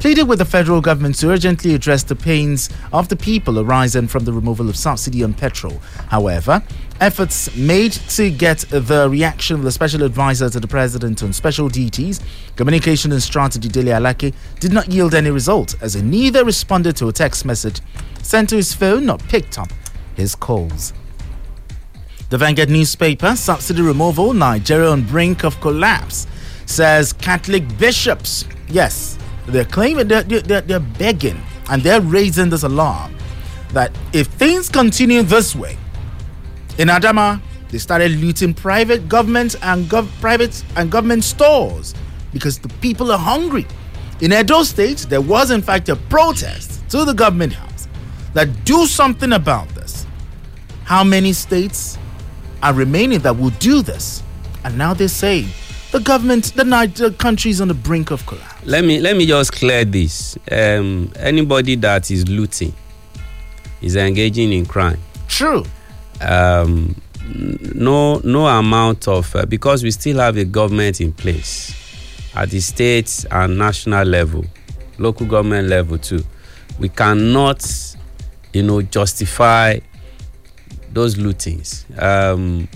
pleaded 0.00 0.26
with 0.26 0.38
the 0.38 0.44
federal 0.46 0.80
government 0.80 1.16
to 1.16 1.28
urgently 1.28 1.74
address 1.74 2.02
the 2.02 2.16
pains 2.16 2.70
of 2.94 3.10
the 3.10 3.16
people 3.16 3.58
arising 3.58 4.06
from 4.06 4.24
the 4.24 4.32
removal 4.32 4.70
of 4.70 4.76
subsidy 4.76 5.22
on 5.22 5.34
petrol. 5.34 5.82
However, 6.08 6.62
efforts 7.00 7.54
made 7.56 7.92
to 7.92 8.30
get 8.30 8.58
the 8.70 9.08
reaction 9.10 9.56
of 9.56 9.62
the 9.62 9.72
special 9.72 10.02
advisor 10.02 10.50
to 10.50 10.60
the 10.60 10.66
president 10.66 11.22
on 11.22 11.32
special 11.32 11.68
duties, 11.68 12.20
communication 12.56 13.12
and 13.12 13.22
strategy, 13.22 13.68
Dele 13.68 13.92
Alake, 13.92 14.34
did 14.60 14.72
not 14.72 14.90
yield 14.90 15.14
any 15.14 15.30
result 15.30 15.76
as 15.80 15.94
he 15.94 16.02
neither 16.02 16.44
responded 16.44 16.96
to 16.96 17.08
a 17.08 17.12
text 17.12 17.44
message 17.44 17.80
sent 18.22 18.48
to 18.50 18.56
his 18.56 18.74
phone 18.74 19.06
nor 19.06 19.18
picked 19.18 19.58
up 19.58 19.68
his 20.16 20.34
calls. 20.34 20.92
The 22.30 22.38
Vanguard 22.38 22.68
newspaper, 22.68 23.36
subsidy 23.36 23.80
removal, 23.80 24.34
Nigeria 24.34 24.90
on 24.90 25.02
brink 25.04 25.44
of 25.44 25.60
collapse, 25.60 26.26
says 26.66 27.12
Catholic 27.14 27.78
bishops, 27.78 28.44
yes, 28.68 29.18
they're 29.46 29.64
claiming, 29.64 30.08
they're, 30.08 30.22
they're, 30.24 30.60
they're 30.60 30.80
begging, 30.80 31.40
and 31.70 31.82
they're 31.82 32.02
raising 32.02 32.50
this 32.50 32.64
alarm 32.64 33.14
that 33.72 33.96
if 34.12 34.26
things 34.26 34.68
continue 34.68 35.22
this 35.22 35.56
way, 35.56 35.78
in 36.78 36.88
Adamawa, 36.88 37.40
they 37.70 37.78
started 37.78 38.12
looting 38.12 38.54
private 38.54 39.08
government 39.08 39.56
and 39.62 39.86
gov- 39.86 40.08
private 40.20 40.64
and 40.76 40.90
government 40.90 41.24
stores 41.24 41.94
because 42.32 42.58
the 42.58 42.68
people 42.80 43.12
are 43.12 43.18
hungry. 43.18 43.66
In 44.20 44.32
Edo 44.32 44.62
State, 44.62 44.98
there 45.08 45.20
was 45.20 45.50
in 45.50 45.60
fact 45.60 45.88
a 45.88 45.96
protest 45.96 46.88
to 46.90 47.04
the 47.04 47.12
government 47.12 47.52
house 47.52 47.88
that 48.32 48.64
do 48.64 48.86
something 48.86 49.32
about 49.32 49.68
this. 49.70 50.06
How 50.84 51.04
many 51.04 51.32
states 51.32 51.98
are 52.62 52.72
remaining 52.72 53.20
that 53.20 53.36
will 53.36 53.50
do 53.58 53.82
this? 53.82 54.22
And 54.64 54.78
now 54.78 54.94
they're 54.94 55.08
saying 55.08 55.48
the 55.92 56.00
government, 56.00 56.52
the, 56.54 56.64
the 56.64 57.14
country 57.18 57.50
is 57.50 57.60
on 57.60 57.68
the 57.68 57.74
brink 57.74 58.10
of 58.10 58.24
collapse. 58.26 58.64
Let 58.64 58.84
me 58.84 59.00
let 59.00 59.16
me 59.16 59.26
just 59.26 59.52
clear 59.52 59.84
this. 59.84 60.36
Um, 60.50 61.12
anybody 61.16 61.76
that 61.76 62.10
is 62.10 62.28
looting 62.28 62.74
is 63.80 63.96
engaging 63.96 64.52
in 64.52 64.66
crime. 64.66 64.98
True. 65.28 65.64
Um, 66.20 67.00
no 67.74 68.20
no 68.24 68.46
amount 68.46 69.06
of 69.06 69.34
uh, 69.36 69.44
because 69.46 69.82
we 69.82 69.90
still 69.90 70.18
have 70.18 70.36
a 70.36 70.44
government 70.44 71.00
in 71.00 71.12
place 71.12 71.74
at 72.34 72.50
the 72.50 72.60
state 72.60 73.26
and 73.30 73.58
national 73.58 74.06
level, 74.06 74.44
local 74.98 75.26
government 75.26 75.68
level 75.68 75.98
too. 75.98 76.24
We 76.78 76.88
cannot, 76.88 77.66
you 78.52 78.62
know, 78.62 78.82
justify 78.82 79.80
those 80.92 81.16
lootings. 81.16 81.84
Um, 82.00 82.68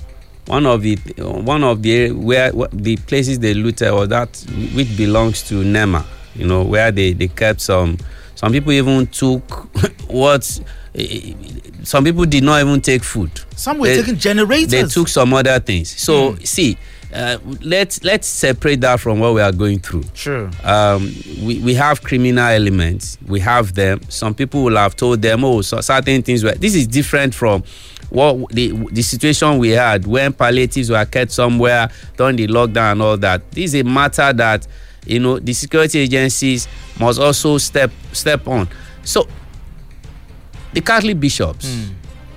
one 0.46 0.66
of 0.66 0.82
the 0.82 0.96
one 1.18 1.62
of 1.62 1.82
the 1.82 2.10
where 2.10 2.50
the 2.72 2.96
places 3.06 3.38
they 3.38 3.54
looted 3.54 3.88
or 3.90 4.06
that 4.08 4.44
which 4.74 4.96
belongs 4.96 5.42
to 5.44 5.62
NEMA, 5.64 6.04
you 6.34 6.46
know, 6.46 6.62
where 6.64 6.90
they, 6.90 7.12
they 7.12 7.28
kept 7.28 7.60
some 7.60 7.96
some 8.34 8.52
people 8.52 8.72
even 8.72 9.06
took 9.06 9.42
what 10.08 10.60
some 11.84 12.04
people 12.04 12.24
did 12.26 12.44
not 12.44 12.60
even 12.60 12.80
take 12.80 13.02
food. 13.02 13.30
Some 13.56 13.78
were 13.78 13.86
they, 13.86 13.96
taking 13.96 14.16
generators. 14.16 14.70
They 14.70 14.84
took 14.84 15.08
some 15.08 15.32
other 15.32 15.58
things. 15.58 15.90
So 15.90 16.32
mm. 16.32 16.46
see, 16.46 16.76
uh, 17.12 17.38
let's 17.62 18.04
let's 18.04 18.26
separate 18.26 18.80
that 18.82 19.00
from 19.00 19.18
what 19.20 19.34
we 19.34 19.40
are 19.40 19.52
going 19.52 19.78
through. 19.78 20.04
Sure. 20.14 20.50
Um, 20.62 21.12
we, 21.42 21.58
we 21.60 21.74
have 21.74 22.02
criminal 22.02 22.44
elements. 22.44 23.18
We 23.26 23.40
have 23.40 23.74
them. 23.74 24.02
Some 24.08 24.34
people 24.34 24.64
will 24.64 24.76
have 24.76 24.94
told 24.96 25.22
them, 25.22 25.44
oh, 25.44 25.62
so 25.62 25.80
certain 25.80 26.22
things 26.22 26.44
were. 26.44 26.52
This 26.52 26.74
is 26.74 26.86
different 26.86 27.34
from 27.34 27.64
what 28.10 28.50
the 28.50 28.72
the 28.90 29.02
situation 29.02 29.58
we 29.58 29.70
had 29.70 30.06
when 30.06 30.32
palliatives 30.34 30.90
were 30.90 31.04
kept 31.06 31.32
somewhere 31.32 31.90
during 32.16 32.36
the 32.36 32.46
lockdown 32.48 32.92
and 32.92 33.02
all 33.02 33.16
that. 33.16 33.50
This 33.50 33.74
is 33.74 33.80
a 33.80 33.84
matter 33.84 34.30
that 34.32 34.66
you 35.06 35.20
know 35.20 35.38
the 35.38 35.54
security 35.54 36.00
agencies 36.00 36.68
must 37.00 37.18
also 37.18 37.56
step 37.56 37.90
step 38.12 38.46
on. 38.46 38.68
So 39.02 39.26
the 40.72 40.80
Catholic 40.80 41.20
bishops, 41.20 41.66
mm. 41.66 41.90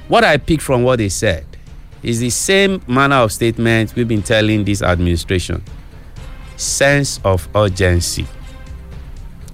what 0.07 0.23
I 0.23 0.37
picked 0.37 0.63
from 0.63 0.83
what 0.83 0.99
they 0.99 1.09
said 1.09 1.45
is 2.03 2.19
the 2.19 2.29
same 2.29 2.81
manner 2.87 3.15
of 3.15 3.31
statement 3.31 3.95
we've 3.95 4.07
been 4.07 4.21
telling 4.21 4.63
this 4.63 4.81
administration. 4.81 5.63
Sense 6.55 7.19
of 7.23 7.47
urgency. 7.55 8.27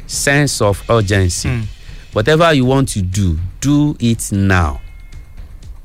Sense 0.05 0.61
of 0.61 0.83
urgency. 0.89 1.49
Mm. 1.49 1.65
Whatever 2.13 2.53
you 2.53 2.65
want 2.65 2.89
to 2.89 3.01
do, 3.01 3.37
do 3.61 3.95
it 3.99 4.31
now. 4.31 4.81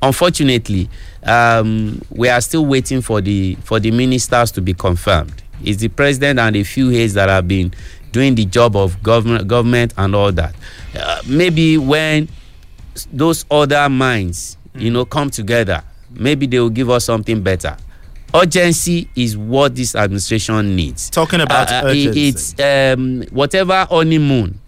Unfortunately, 0.01 0.89
um, 1.23 2.01
we 2.09 2.29
are 2.29 2.41
still 2.41 2.65
waiting 2.65 3.01
for 3.01 3.21
the 3.21 3.55
for 3.63 3.79
the 3.79 3.89
ministers 3.91 4.51
to 4.51 4.61
be 4.61 4.73
confirmed. 4.73 5.41
It's 5.63 5.79
the 5.79 5.87
president 5.87 6.39
and 6.39 6.55
a 6.55 6.63
few 6.63 6.89
heads 6.89 7.13
that 7.15 7.29
have 7.29 7.47
been 7.47 7.73
doing 8.11 8.35
the 8.35 8.45
job 8.45 8.75
of 8.75 9.01
government, 9.01 9.47
government 9.47 9.93
and 9.97 10.15
all 10.15 10.31
that. 10.33 10.53
Uh, 10.95 11.21
maybe 11.25 11.77
when 11.77 12.27
those 13.05 13.45
other 13.51 13.87
minds, 13.89 14.57
mm. 14.73 14.81
you 14.81 14.91
know, 14.91 15.05
come 15.05 15.29
together, 15.29 15.83
maybe 16.11 16.45
they 16.47 16.59
will 16.59 16.69
give 16.69 16.89
us 16.89 17.05
something 17.05 17.41
better. 17.41 17.77
Urgency 18.33 19.09
is 19.15 19.37
what 19.37 19.75
this 19.75 19.95
administration 19.95 20.75
needs. 20.75 21.09
Talking 21.09 21.41
about 21.41 21.71
uh, 21.71 21.83
urgency. 21.85 22.27
it's 22.27 22.59
um, 22.59 23.23
whatever 23.31 23.85
honeymoon 23.89 24.59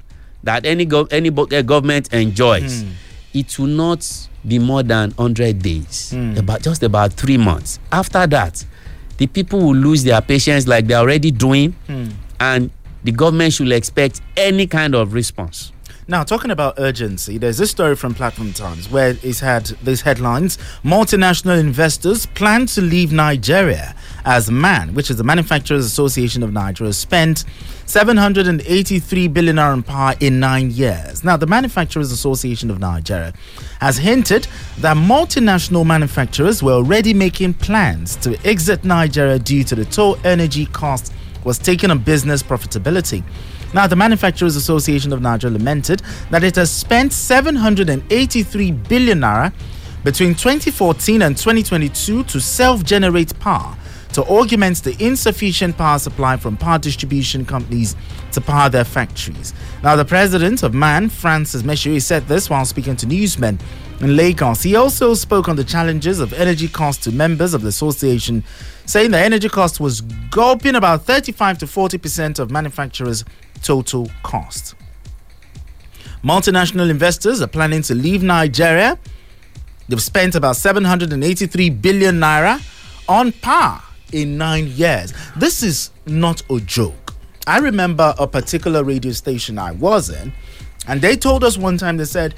that 0.43 0.65
any 0.65 0.85
go- 0.85 1.07
any 1.11 1.29
government 1.29 2.13
enjoys. 2.13 2.83
Mm. 2.83 2.91
It 3.33 3.59
will 3.59 3.67
not 3.67 4.27
be 4.47 4.57
more 4.57 4.81
than 4.83 5.11
100 5.11 5.59
days, 5.61 6.13
mm. 6.15 6.37
about 6.37 6.61
just 6.61 6.81
about 6.83 7.13
three 7.13 7.37
months. 7.37 7.79
After 7.91 8.25
that, 8.27 8.65
the 9.17 9.27
people 9.27 9.59
will 9.59 9.75
lose 9.75 10.03
their 10.03 10.21
patience 10.21 10.67
like 10.67 10.87
they're 10.87 10.97
already 10.97 11.29
doing, 11.29 11.75
mm. 11.87 12.11
and 12.39 12.71
the 13.03 13.11
government 13.11 13.53
should 13.53 13.71
expect 13.71 14.21
any 14.37 14.65
kind 14.65 14.95
of 14.95 15.13
response. 15.13 15.71
Now, 16.09 16.23
talking 16.23 16.49
about 16.49 16.73
urgency, 16.79 17.37
there's 17.37 17.59
this 17.59 17.69
story 17.69 17.95
from 17.95 18.15
Platform 18.15 18.51
Times 18.51 18.89
where 18.89 19.15
it's 19.21 19.39
had 19.41 19.67
these 19.83 20.01
headlines 20.01 20.57
Multinational 20.83 21.59
investors 21.59 22.25
plan 22.25 22.65
to 22.65 22.81
leave 22.81 23.11
Nigeria 23.11 23.93
as 24.25 24.49
MAN, 24.49 24.95
which 24.95 25.11
is 25.11 25.17
the 25.17 25.23
Manufacturers 25.23 25.85
Association 25.85 26.41
of 26.41 26.51
Nigeria, 26.51 26.93
spent 26.93 27.45
783 27.85 29.27
billion 29.27 29.57
naira 29.57 30.19
in 30.19 30.39
nine 30.39 30.71
years. 30.71 31.23
Now, 31.23 31.37
the 31.37 31.45
Manufacturers 31.45 32.11
Association 32.11 32.71
of 32.71 32.79
Nigeria 32.79 33.31
has 33.79 33.99
hinted 33.99 34.47
that 34.79 34.97
multinational 34.97 35.85
manufacturers 35.85 36.63
were 36.63 36.73
already 36.73 37.13
making 37.13 37.53
plans 37.53 38.15
to 38.15 38.35
exit 38.43 38.83
Nigeria 38.83 39.37
due 39.37 39.63
to 39.63 39.75
the 39.75 39.85
toll 39.85 40.17
energy 40.23 40.65
cost 40.65 41.13
was 41.43 41.59
taking 41.59 41.91
on 41.91 41.99
business 41.99 42.41
profitability. 42.41 43.23
Now, 43.73 43.85
the 43.87 43.95
Manufacturers 43.95 44.55
Association 44.55 45.13
of 45.13 45.21
Niger 45.21 45.49
lamented 45.49 46.01
that 46.31 46.43
it 46.43 46.55
has 46.55 46.71
spent 46.71 47.13
783 47.13 48.71
billion 48.71 49.19
naira 49.19 49.53
between 50.03 50.33
2014 50.33 51.21
and 51.21 51.37
2022 51.37 52.23
to 52.23 52.39
self 52.39 52.83
generate 52.83 53.37
power 53.39 53.75
to 54.13 54.23
augment 54.23 54.83
the 54.83 54.95
insufficient 55.03 55.77
power 55.77 55.99
supply 55.99 56.35
from 56.35 56.57
power 56.57 56.79
distribution 56.79 57.45
companies 57.45 57.95
to 58.31 58.41
power 58.41 58.69
their 58.69 58.83
factories. 58.83 59.53
Now, 59.83 59.95
the 59.95 60.05
president 60.05 60.63
of 60.63 60.73
MAN, 60.73 61.09
Francis 61.09 61.61
Meshioye, 61.61 62.01
said 62.01 62.27
this 62.27 62.49
while 62.49 62.65
speaking 62.65 62.95
to 62.97 63.05
newsmen 63.05 63.59
in 64.01 64.15
Lagos. 64.15 64.63
He 64.63 64.75
also 64.75 65.13
spoke 65.13 65.47
on 65.47 65.55
the 65.57 65.63
challenges 65.63 66.19
of 66.19 66.33
energy 66.33 66.67
costs 66.67 67.03
to 67.03 67.11
members 67.11 67.53
of 67.53 67.61
the 67.61 67.67
association, 67.67 68.43
saying 68.85 69.11
the 69.11 69.19
energy 69.19 69.49
cost 69.49 69.79
was 69.79 70.01
gulping 70.01 70.75
about 70.75 71.03
35 71.05 71.59
to 71.59 71.65
40% 71.65 72.39
of 72.39 72.49
manufacturers' 72.49 73.25
total 73.63 74.09
cost. 74.23 74.75
Multinational 76.23 76.89
investors 76.89 77.41
are 77.41 77.47
planning 77.47 77.81
to 77.83 77.95
leave 77.95 78.21
Nigeria. 78.23 78.97
They've 79.87 80.01
spent 80.01 80.35
about 80.35 80.57
783 80.57 81.69
billion 81.69 82.19
naira 82.19 82.61
on 83.07 83.31
par 83.31 83.81
in 84.11 84.37
nine 84.37 84.67
years. 84.67 85.13
This 85.35 85.63
is 85.63 85.91
not 86.05 86.41
a 86.49 86.59
joke. 86.59 87.13
I 87.47 87.59
remember 87.59 88.13
a 88.19 88.27
particular 88.27 88.83
radio 88.83 89.11
station 89.11 89.57
I 89.57 89.71
was 89.71 90.09
in, 90.09 90.33
and 90.87 91.01
they 91.01 91.15
told 91.15 91.43
us 91.43 91.57
one 91.57 91.77
time 91.77 91.97
they 91.97 92.05
said 92.05 92.35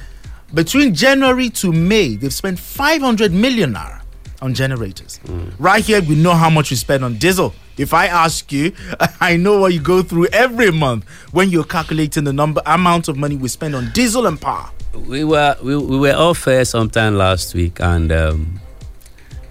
between 0.53 0.93
January 0.93 1.49
to 1.49 1.71
May, 1.71 2.15
they've 2.17 2.33
spent 2.33 2.59
500 2.59 3.31
million 3.31 3.73
naira 3.73 4.00
on 4.41 4.53
generators. 4.53 5.19
Right 5.59 5.83
here, 5.83 6.01
we 6.01 6.15
know 6.15 6.33
how 6.33 6.49
much 6.49 6.71
we 6.71 6.77
spend 6.77 7.03
on 7.05 7.15
diesel. 7.17 7.53
If 7.77 7.93
I 7.93 8.07
ask 8.07 8.51
you, 8.51 8.73
I 9.21 9.37
know 9.37 9.59
what 9.59 9.73
you 9.73 9.79
go 9.81 10.01
through 10.03 10.27
every 10.33 10.71
month 10.71 11.07
when 11.31 11.49
you're 11.49 11.63
calculating 11.63 12.23
the 12.23 12.33
number 12.33 12.61
amount 12.65 13.07
of 13.07 13.17
money 13.17 13.35
we 13.37 13.47
spend 13.49 13.75
on 13.75 13.91
diesel 13.93 14.25
and 14.27 14.39
power. 14.39 14.69
we 14.93 15.23
were 15.23 15.55
we, 15.63 15.75
we 15.77 15.97
were 15.99 16.13
off 16.13 16.37
fair 16.39 16.65
sometime 16.65 17.15
last 17.15 17.53
week 17.53 17.79
and 17.79 18.11
um, 18.11 18.59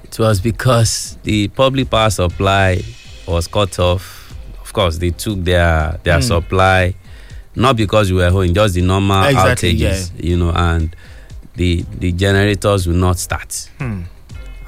it 0.04 0.18
was 0.18 0.38
because 0.40 1.16
the 1.22 1.48
public 1.48 1.88
power 1.88 2.10
supply 2.10 2.82
was 3.26 3.46
cut 3.46 3.78
off 3.78 4.34
of 4.60 4.70
course 4.72 4.98
they 4.98 5.10
took 5.10 5.42
their 5.44 5.98
their 6.02 6.16
Hmm. 6.16 6.20
supply 6.22 6.94
not 7.54 7.74
because 7.76 8.12
we 8.12 8.18
were 8.18 8.30
home 8.30 8.52
just 8.52 8.74
the 8.74 8.82
normal 8.82 9.24
Exactly, 9.24 9.74
outages 9.78 10.10
you 10.22 10.36
know 10.36 10.52
and 10.52 10.94
the 11.56 11.84
the 11.98 12.12
generators 12.12 12.86
will 12.86 12.96
not 12.96 13.18
start 13.18 13.70
Hmm. 13.78 14.02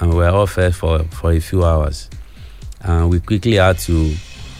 And 0.02 0.10
we 0.10 0.16
were 0.16 0.28
off 0.28 0.58
air 0.58 0.72
for 0.72 1.04
for 1.10 1.30
a 1.32 1.38
few 1.40 1.64
hours. 1.64 2.10
And 2.82 3.08
we 3.08 3.20
quickly 3.20 3.54
had 3.54 3.78
to 3.80 4.12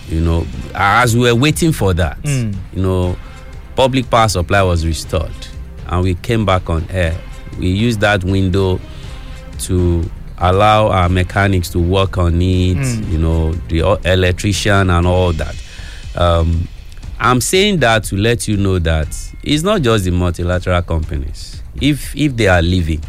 you 0.08 0.20
know 0.20 0.46
as 0.74 1.14
we 1.16 1.22
were 1.22 1.34
waiting 1.34 1.72
for 1.72 1.92
that 1.94 2.16
Mm. 2.22 2.54
you 2.72 2.82
know 2.82 3.16
public 3.76 4.08
power 4.08 4.28
supply 4.28 4.62
was 4.62 4.86
restored. 4.86 5.32
And 5.88 6.02
we 6.04 6.14
came 6.14 6.46
back 6.46 6.70
on 6.70 6.86
air. 6.90 7.18
We 7.58 7.68
used 7.68 8.00
that 8.00 8.22
window 8.24 8.80
to 9.60 10.08
allow 10.38 10.88
our 10.88 11.08
mechanics 11.08 11.68
to 11.70 11.78
work 11.80 12.18
on 12.18 12.40
it 12.40 12.76
Mm. 12.76 13.10
you 13.10 13.18
know 13.18 13.52
the 13.68 13.80
electrician 14.04 14.90
and 14.90 15.06
all 15.06 15.32
that. 15.32 15.54
Um, 16.16 16.68
i'm 17.18 17.40
saying 17.40 17.78
that 17.80 18.04
to 18.04 18.16
let 18.16 18.46
you 18.48 18.56
know 18.56 18.78
that 18.80 19.08
it's 19.42 19.62
not 19.62 19.82
just 19.82 20.04
the 20.04 20.10
multilateral 20.10 20.82
companies. 20.82 21.62
If 21.80 22.14
if 22.16 22.36
they 22.36 22.48
are 22.48 22.62
leaving 22.62 23.00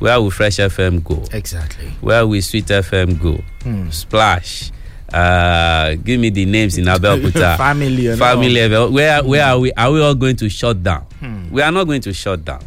where 0.00 0.20
will 0.20 0.30
fresh 0.30 0.56
fm 0.56 1.02
go 1.04 1.22
Exactly. 1.32 1.88
where 2.00 2.26
will 2.26 2.42
sweet 2.42 2.66
fm 2.66 3.20
go 3.20 3.40
Hmm. 3.62 3.88
splash 3.90 4.72
uh 5.12 5.94
give 6.04 6.18
me 6.20 6.30
the 6.30 6.44
names 6.46 6.78
in 6.78 6.84
abeokuta 6.86 7.56
Family 7.58 8.16
family. 8.16 8.60
Ebe- 8.60 8.92
where 8.92 9.22
where 9.24 9.44
are 9.46 9.58
we 9.58 9.72
are 9.72 9.90
we 9.92 10.00
all 10.02 10.14
going 10.14 10.36
to 10.36 10.48
shut 10.48 10.82
down 10.82 11.02
Hmm. 11.20 11.50
we 11.50 11.62
are 11.62 11.70
not 11.72 11.84
going 11.84 12.00
to 12.02 12.12
shut 12.12 12.44
down 12.44 12.62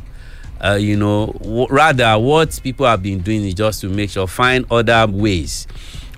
uh, 0.63 0.75
you 0.79 0.95
know 0.95 1.27
w- 1.39 1.67
rather 1.69 2.17
what 2.19 2.59
people 2.63 2.85
have 2.85 3.01
been 3.03 3.19
doing 3.19 3.43
is 3.45 3.53
just 3.53 3.81
to 3.81 3.89
make 3.89 4.09
sure 4.09 4.27
find 4.27 4.65
other 4.71 5.07
ways 5.11 5.67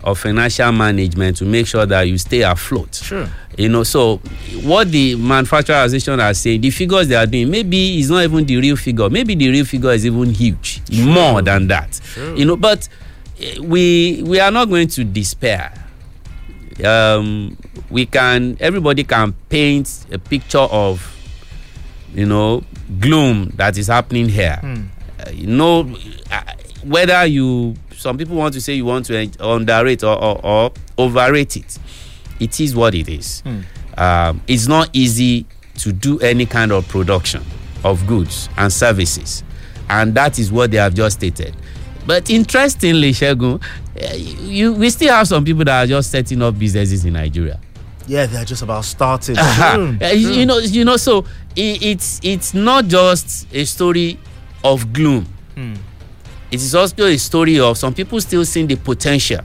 of 0.03 0.20
financial 0.20 0.72
management 0.72 1.38
to 1.38 1.45
make 1.45 1.66
sure 1.66 1.86
that 1.86 2.03
you 2.07 2.18
stay 2.18 2.41
afloat 2.41 2.93
Sure. 2.95 3.28
You 3.58 3.70
know 3.70 3.84
so 3.84 4.18
what 4.64 4.89
the 4.91 5.16
manufacturer 5.16 5.76
association 5.84 6.20
are 6.20 6.34
saying 6.34 6.60
the 6.62 6.70
figures 6.70 7.08
they 7.08 7.16
are 7.16 7.26
doing 7.26 7.49
maybe 7.49 7.97
it's 7.99 8.10
not 8.10 8.24
even 8.24 8.45
the 8.45 8.58
real 8.58 8.76
figure. 8.76 9.10
Maybe 9.10 9.34
the 9.36 9.49
real 9.49 9.64
figure 9.66 9.91
is 9.91 10.06
even 10.06 10.30
huge 10.32 10.82
more 10.91 11.41
than 11.41 11.68
that. 11.68 11.93
True. 12.14 12.36
you 12.36 12.45
know 12.45 12.58
but 12.58 12.88
eh, 13.39 13.58
we 13.62 14.22
we 14.26 14.39
are 14.39 14.51
not 14.51 14.66
going 14.70 14.88
to 14.89 15.03
despair. 15.03 15.72
Um 16.84 17.58
we 17.89 18.06
can 18.06 18.58
everybody 18.60 19.03
can 19.03 19.34
paint 19.49 20.06
a 20.12 20.18
picture 20.20 20.58
of 20.60 21.12
you 22.14 22.26
know 22.26 22.64
gloom 22.99 23.51
that 23.56 23.78
is 23.78 23.88
happening 23.88 24.28
here. 24.28 24.60
Uh, 24.64 25.30
you 25.32 25.47
know 25.47 25.89
uh, 26.32 26.41
whether 26.84 27.26
you 27.26 27.76
some 27.95 28.18
people 28.18 28.36
want 28.36 28.53
to 28.53 28.60
say 28.62 28.74
you 28.74 28.84
want 28.86 29.06
to 29.06 29.30
underrate 29.39 30.03
or, 30.03 30.22
or, 30.22 30.45
or 30.45 30.72
overrate 30.97 31.56
it 31.56 31.80
it 32.40 32.60
is 32.60 32.76
what 32.76 32.94
it 32.96 33.08
is. 33.10 33.42
Hmm. 33.42 33.60
um, 33.98 34.42
it's 34.48 34.68
not 34.68 34.90
easy 34.94 35.46
to 35.80 35.92
do 35.92 36.20
any 36.20 36.46
kind 36.46 36.72
of 36.72 36.88
production 36.88 37.44
of 37.84 38.06
goods 38.08 38.50
and 38.58 38.72
services. 38.72 39.44
And 39.90 40.16
that 40.16 40.40
is 40.40 40.52
what 40.52 40.72
they 40.72 40.78
have 40.78 40.94
just 40.94 41.18
stated. 41.18 41.56
But 42.08 42.30
interestingly 42.30 43.12
shegun 43.12 43.62
eh, 43.98 44.16
you 44.16 44.74
we 44.74 44.90
still 44.90 45.14
have 45.14 45.28
some 45.28 45.44
people 45.44 45.64
that 45.66 45.84
are 45.84 45.88
just 45.88 46.12
setting 46.12 46.42
up 46.42 46.58
businesses 46.58 47.04
in 47.06 47.14
nigeria. 47.14 47.60
Yeah, 48.08 48.28
they're 48.28 48.46
just 48.46 48.62
about 48.62 48.86
starting. 48.86 49.36
Uh, 49.38 49.98
you 50.14 50.46
know 50.46 50.60
you 50.60 50.86
know 50.86 50.98
so 50.98 51.22
i 51.58 51.78
it's 51.82 52.20
it's 52.24 52.54
not 52.54 52.86
just 52.86 53.48
a 53.54 53.66
story 53.66 54.20
of 54.64 54.92
gloom. 54.94 55.26
Hmm. 55.56 55.74
it 56.52 56.62
is 56.62 56.76
also 56.76 57.06
a 57.06 57.18
story 57.18 57.60
of 57.60 57.78
some 57.78 57.94
people 57.94 58.20
still 58.22 58.44
seeing 58.46 58.68
the 58.68 58.76
potential 58.76 59.40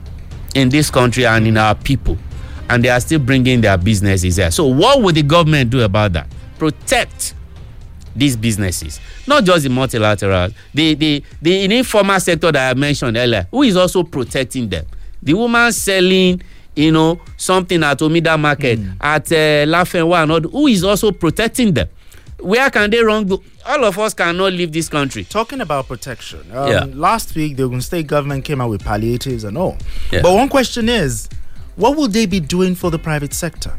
in 0.53 0.69
this 0.69 0.89
country 0.91 1.25
and 1.25 1.47
in 1.47 1.57
our 1.57 1.73
people 1.73 2.17
and 2.71 2.83
they 2.83 2.89
are 2.89 2.99
still 2.99 3.19
bringing 3.19 3.61
their 3.61 3.77
businesses 3.77 4.35
there 4.37 4.49
so 4.51 4.65
what 4.65 5.01
would 5.01 5.15
the 5.15 5.23
government 5.23 5.69
do 5.69 5.81
about 5.81 6.13
that? 6.13 6.27
Protect 6.57 7.33
these 8.15 8.35
businesses. 8.35 8.99
Not 9.27 9.43
just 9.45 9.63
the 9.63 9.69
multilaterals 9.69 10.53
the 10.73 10.95
the 10.95 11.23
the 11.41 11.63
informal 11.77 12.19
sector 12.19 12.51
that 12.51 12.71
i 12.71 12.79
mentioned 12.79 13.17
earlier 13.17 13.47
who 13.51 13.63
is 13.63 13.75
also 13.75 14.03
protecting 14.03 14.69
them? 14.69 14.85
The 15.23 15.33
woman 15.33 15.71
selling 15.71 16.41
you 16.75 16.91
know 16.91 17.19
something 17.37 17.83
at 17.83 17.99
omida 17.99 18.39
market 18.39 18.79
at 18.99 19.31
uh, 19.31 19.65
lafenwa 19.67 20.23
and 20.23 20.31
all 20.31 20.39
who 20.41 20.67
is 20.67 20.83
also 20.83 21.11
protecting 21.11 21.73
them? 21.73 21.87
Where 22.39 22.69
can 22.71 22.89
they 22.89 23.03
run 23.03 23.27
go? 23.27 23.41
All 23.67 23.83
of 23.85 23.99
us 23.99 24.15
cannot 24.15 24.53
leave 24.53 24.71
this 24.71 24.89
country. 24.89 25.23
Talking 25.25 25.61
about 25.61 25.87
protection, 25.87 26.39
um, 26.51 26.67
Yeah. 26.69 26.85
last 26.93 27.35
week 27.35 27.55
the 27.55 27.63
Ogun 27.63 27.81
State 27.81 28.07
government 28.07 28.43
came 28.45 28.59
out 28.59 28.71
with 28.71 28.83
palliatives 28.83 29.43
and 29.43 29.55
all. 29.57 29.77
Yeah. 30.11 30.21
But 30.23 30.33
one 30.33 30.49
question 30.49 30.89
is, 30.89 31.29
what 31.81 31.97
will 31.97 32.07
they 32.07 32.25
be 32.27 32.39
doing 32.39 32.75
for 32.75 32.91
the 32.91 32.99
private 32.99 33.33
sector? 33.33 33.73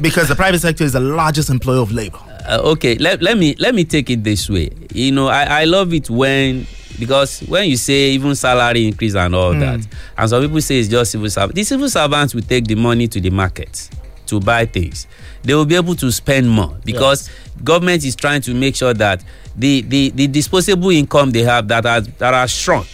Because 0.00 0.28
the 0.28 0.34
private 0.34 0.60
sector 0.60 0.84
is 0.84 0.92
the 0.92 1.00
largest 1.00 1.48
employer 1.50 1.78
of 1.80 1.92
labor. 1.92 2.18
uh, 2.48 2.60
okay 2.72 2.94
let, 2.96 3.20
let 3.22 3.36
me 3.38 3.54
let 3.58 3.74
me 3.74 3.84
take 3.84 4.08
it 4.10 4.22
this 4.24 4.48
way 4.48 4.70
you 4.92 5.10
know 5.12 5.26
i 5.28 5.42
i 5.62 5.64
love 5.64 5.92
it 5.92 6.08
when 6.10 6.64
because 6.98 7.40
when 7.48 7.68
you 7.68 7.76
say 7.76 8.10
even 8.10 8.34
salary 8.36 8.86
increase 8.86 9.14
and 9.16 9.34
all 9.34 9.52
Mm. 9.54 9.60
that 9.60 9.80
and 10.18 10.30
some 10.30 10.42
people 10.42 10.60
say 10.60 10.78
it's 10.78 10.88
just 10.88 11.10
civil 11.12 11.28
servants 11.30 11.54
the 11.56 11.64
civil 11.64 11.88
servants 11.88 12.34
will 12.34 12.42
take 12.42 12.64
the 12.66 12.74
money 12.76 13.08
to 13.08 13.20
the 13.20 13.30
market 13.30 13.90
to 14.26 14.38
buy 14.40 14.64
things 14.66 15.06
they 15.42 15.54
will 15.54 15.64
be 15.66 15.74
able 15.76 15.94
to 15.96 16.10
spend 16.12 16.48
more 16.48 16.76
because 16.84 17.28
government 17.64 18.04
is 18.04 18.14
trying 18.16 18.40
to 18.42 18.54
make 18.54 18.76
sure 18.76 18.94
that 18.94 19.24
the 19.56 19.82
the 19.82 20.10
the 20.10 20.26
disposable 20.28 20.90
income 20.90 21.30
they 21.32 21.42
have 21.42 21.66
that 21.68 21.84
are 21.86 22.00
that 22.22 22.34
are 22.34 22.48
shrunk 22.48 22.88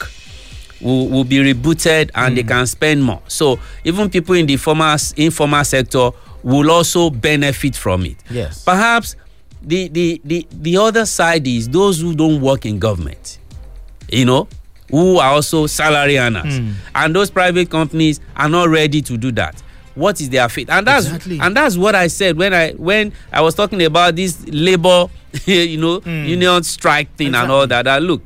will, 0.82 1.08
will 1.08 1.24
be 1.24 1.38
rebooted 1.38 2.10
and 2.14 2.36
they 2.36 2.42
can 2.42 2.66
spend 2.66 3.02
more. 3.02 3.22
So 3.28 3.58
even 3.84 4.10
people 4.10 4.34
in 4.34 4.46
the 4.46 4.56
formal 4.56 4.96
informal 5.16 5.64
sector 5.64 6.10
will 6.42 6.70
also 6.70 7.10
benefit 7.10 7.76
from 7.76 8.04
it. 8.06 8.16
Yes. 8.30 8.64
Perhaps 8.64 9.16
the 9.62 9.88
the 9.88 10.20
the 10.24 10.46
the 10.50 10.76
other 10.76 11.06
side 11.06 11.46
is 11.46 11.68
those 11.68 12.00
who 12.00 12.14
don't 12.14 12.40
work 12.40 12.66
in 12.66 12.78
government. 12.78 13.38
You 14.10 14.24
know, 14.26 14.48
who 14.90 15.18
are 15.18 15.32
also 15.32 15.66
salary 15.66 16.18
earners. 16.18 16.60
Mm. 16.60 16.74
And 16.94 17.14
those 17.16 17.30
private 17.30 17.70
companies 17.70 18.20
are 18.36 18.48
not 18.48 18.68
ready 18.68 19.00
to 19.02 19.16
do 19.16 19.30
that. 19.32 19.62
what 19.94 20.20
is 20.22 20.30
their 20.30 20.48
fate 20.48 20.70
and 20.70 20.86
that's 20.86 21.06
and 21.28 21.54
that's 21.54 21.76
what 21.76 21.94
i 21.94 22.06
said 22.08 22.34
when 22.38 22.54
i 22.54 22.70
when 22.80 23.12
i 23.30 23.42
was 23.42 23.54
talking 23.54 23.82
about 23.84 24.16
this 24.16 24.40
labor 24.48 25.06
you 25.44 25.76
know 25.76 26.00
union 26.06 26.62
strike 26.62 27.14
thing 27.14 27.34
and 27.34 27.50
all 27.52 27.66
that 27.66 27.84
that 27.84 28.00
look 28.02 28.24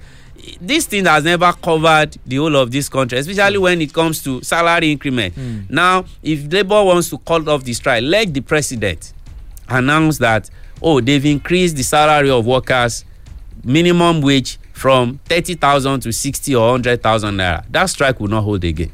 this 0.61 0.86
thing 0.86 1.05
has 1.07 1.24
never 1.24 1.53
covered 1.53 2.16
the 2.26 2.36
whole 2.36 2.57
of 2.57 2.70
this 2.70 2.88
country 2.88 3.18
especially 3.18 3.57
hmm. 3.57 3.62
when 3.62 3.80
it 3.82 3.92
comes 3.92 4.22
to 4.22 4.42
salary 4.42 4.92
increment 4.92 5.34
hmm. 5.34 5.61
now 5.68 6.05
if 6.22 6.51
labour 6.53 6.82
wants 6.84 7.11
to 7.11 7.18
call 7.18 7.49
off 7.51 7.64
the 7.64 7.72
strike 7.72 8.03
let 8.03 8.32
the 8.32 8.40
president 8.40 9.12
announce 9.68 10.18
that 10.18 10.49
oh 10.82 11.01
they've 11.01 11.26
increased 11.26 11.76
the 11.76 11.82
salary 11.82 12.30
of 12.30 12.47
workers 12.47 13.05
minimum 13.64 14.20
wage 14.20 14.59
from 14.72 15.18
thirty 15.24 15.55
thousand 15.55 16.01
to 16.01 16.12
sixty 16.12 16.55
or 16.55 16.70
hundred 16.70 17.03
thousand 17.03 17.36
naira 17.36 17.64
that 17.70 17.86
strike 17.86 18.20
will 18.20 18.28
not 18.28 18.42
hold 18.42 18.62
again. 18.64 18.90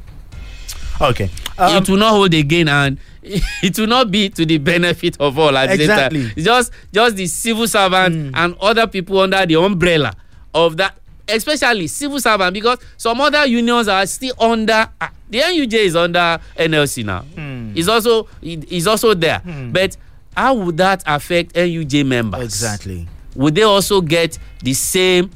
Okay. 1.00 1.24
it 1.24 1.59
um, 1.59 1.84
will 1.88 1.96
not 1.96 2.11
hold 2.11 2.32
again 2.32 2.68
and 2.68 2.98
it 3.22 3.76
will 3.78 3.88
not 3.88 4.11
be 4.11 4.28
to 4.28 4.46
the 4.46 4.59
benefit 4.59 5.16
of 5.20 5.36
all 5.38 5.57
at 5.57 5.66
the 5.66 5.74
Exactly. 5.74 6.22
time. 6.22 6.32
It's 6.36 6.44
just 6.46 6.72
just 6.92 7.16
the 7.16 7.26
civil 7.26 7.66
servant 7.66 8.14
hmm. 8.14 8.30
and 8.34 8.57
other 8.61 8.86
people 8.86 9.18
under 9.20 9.44
the 9.44 9.57
umbrella 9.57 10.14
of 10.55 10.76
that 10.76 10.96
especially 11.29 11.87
civil 11.87 12.20
servant 12.20 12.53
because 12.55 12.79
some 12.97 13.20
other 13.20 13.47
unions 13.47 13.89
are 13.89 14.05
still 14.07 14.35
under 14.41 14.89
ah, 15.01 15.11
the 15.31 15.39
nuj 15.39 15.73
is 15.75 15.97
under 15.97 16.39
nlc 16.57 17.05
now. 17.05 17.25
It's 17.75 17.89
also 17.89 18.29
it- 18.43 18.70
it's 18.73 18.87
also 18.87 19.14
there. 19.14 19.41
But 19.73 19.97
how 20.37 20.55
would 20.55 20.77
that 20.79 21.03
affect 21.07 21.55
nuj 21.55 22.05
members? 22.07 22.43
Exactly. 22.43 23.09
would 23.35 23.55
they 23.55 23.62
also 23.62 24.01
get 24.01 24.39
the 24.62 24.75
same 24.75 25.31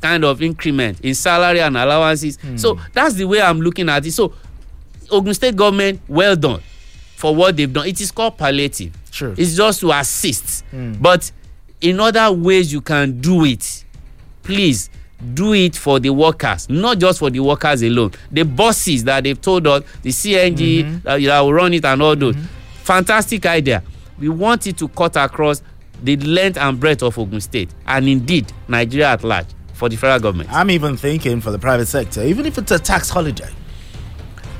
kind 0.00 0.24
of 0.24 0.40
increment 0.42 1.00
in 1.00 1.14
salary 1.14 1.60
and 1.60 1.76
allowances? 1.76 2.38
So 2.56 2.78
that's 2.92 3.14
the 3.14 3.24
way 3.26 3.40
i'm 3.40 3.60
looking 3.60 3.88
at 3.88 4.06
it. 4.06 4.12
So 4.12 4.32
ogun 5.10 5.34
state 5.34 5.56
government 5.56 6.00
well 6.08 6.36
done 6.36 6.60
for 7.16 7.34
what 7.34 7.56
they've 7.56 7.72
done. 7.72 7.86
It 7.86 8.00
is 8.00 8.10
called 8.10 8.38
palliative. 8.38 8.92
Sure. 9.10 9.32
it's 9.36 9.54
just 9.54 9.80
to 9.80 9.92
assist. 9.92 10.64
Mm. 10.72 11.00
but 11.00 11.30
in 11.80 12.00
other 12.00 12.32
ways 12.32 12.72
you 12.72 12.80
can 12.80 13.20
do 13.20 13.44
it. 13.44 13.84
Please 14.42 14.90
do 15.34 15.52
it 15.54 15.76
for 15.76 16.00
the 16.00 16.10
workers 16.10 16.68
not 16.68 16.98
just 16.98 17.18
for 17.18 17.30
the 17.30 17.40
workers 17.40 17.82
alone 17.82 18.10
the 18.32 18.42
bosses 18.44 19.04
that 19.04 19.24
they've 19.24 19.40
told 19.40 19.66
us 19.66 19.82
the 20.02 20.10
cng 20.10 21.02
that, 21.02 21.20
that 21.22 21.40
will 21.40 21.52
run 21.52 21.72
it 21.72 21.84
and 21.84 22.02
all 22.02 22.16
those 22.16 22.34
mm-hmm. 22.34 22.44
fantastic 22.82 23.46
idea 23.46 23.82
we 24.18 24.28
want 24.28 24.66
it 24.66 24.76
to 24.76 24.88
cut 24.88 25.16
across 25.16 25.62
the 26.02 26.16
length 26.16 26.58
and 26.58 26.78
breadth 26.78 27.02
of 27.02 27.18
ogun 27.18 27.40
state 27.40 27.70
and 27.86 28.08
indeed 28.08 28.52
nigeria 28.68 29.08
at 29.08 29.24
large 29.24 29.46
for 29.72 29.88
the 29.88 29.96
federal 29.96 30.20
government 30.20 30.48
I'm 30.52 30.70
even 30.70 30.96
thinking 30.96 31.40
for 31.40 31.50
the 31.50 31.58
private 31.58 31.86
sector, 31.86 32.22
even 32.22 32.46
if 32.46 32.58
it's 32.58 32.70
a 32.70 32.78
tax 32.78 33.10
holiday. 33.10 33.48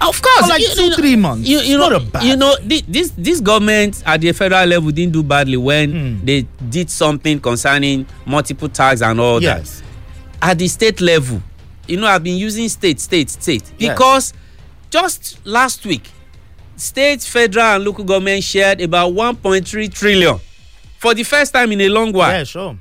Of 0.01 0.21
course, 0.21 0.41
For 0.41 0.49
like 0.49 0.61
you- 0.61 0.75
two, 0.75 0.83
you 0.83 0.91
know- 0.91 0.97
three 0.97 1.17
months. 1.17 1.49
You, 1.49 1.59
you 1.61 1.79
know, 1.79 1.89
not 1.89 2.03
a 2.03 2.05
bad 2.05 2.25
you 2.25 2.37
know, 2.37 2.57
this 2.63 3.11
this 3.17 3.41
government 3.41 4.03
at 4.05 4.21
the 4.21 4.33
federal 4.33 4.67
level 4.67 4.91
didn't 4.91 5.13
do 5.13 5.23
badly 5.23 5.57
when 5.57 5.93
Hmm. 6.19 6.25
they 6.27 6.47
did 6.69 6.91
something 6.91 7.39
concerning 7.41 8.07
multiple 8.27 8.69
tax 8.69 9.03
and 9.03 9.21
all 9.21 9.41
Yes. 9.41 9.81
that. 9.81 9.84
At 10.45 10.59
the 10.59 10.69
state 10.69 11.01
level, 11.01 11.41
you 11.89 11.97
know, 11.97 12.07
I've 12.07 12.23
been 12.23 12.37
using 12.37 12.69
state, 12.69 13.01
state, 13.01 13.31
state 13.31 13.63
Yes. 13.79 13.95
because 13.95 14.33
just 14.91 15.45
last 15.47 15.85
week, 15.87 16.11
state, 16.77 17.23
federal, 17.23 17.65
and 17.65 17.85
local 17.85 18.05
government 18.05 18.45
shared 18.45 18.81
about 18.83 19.13
1.3 19.15 19.89
trillion 19.93 20.39
for 20.99 21.15
the 21.15 21.23
first 21.23 21.53
time 21.55 21.73
in 21.73 21.81
a 21.81 21.89
long 21.89 22.13
while. 22.13 22.31
Yeah, 22.31 22.45
sure. 22.45 22.77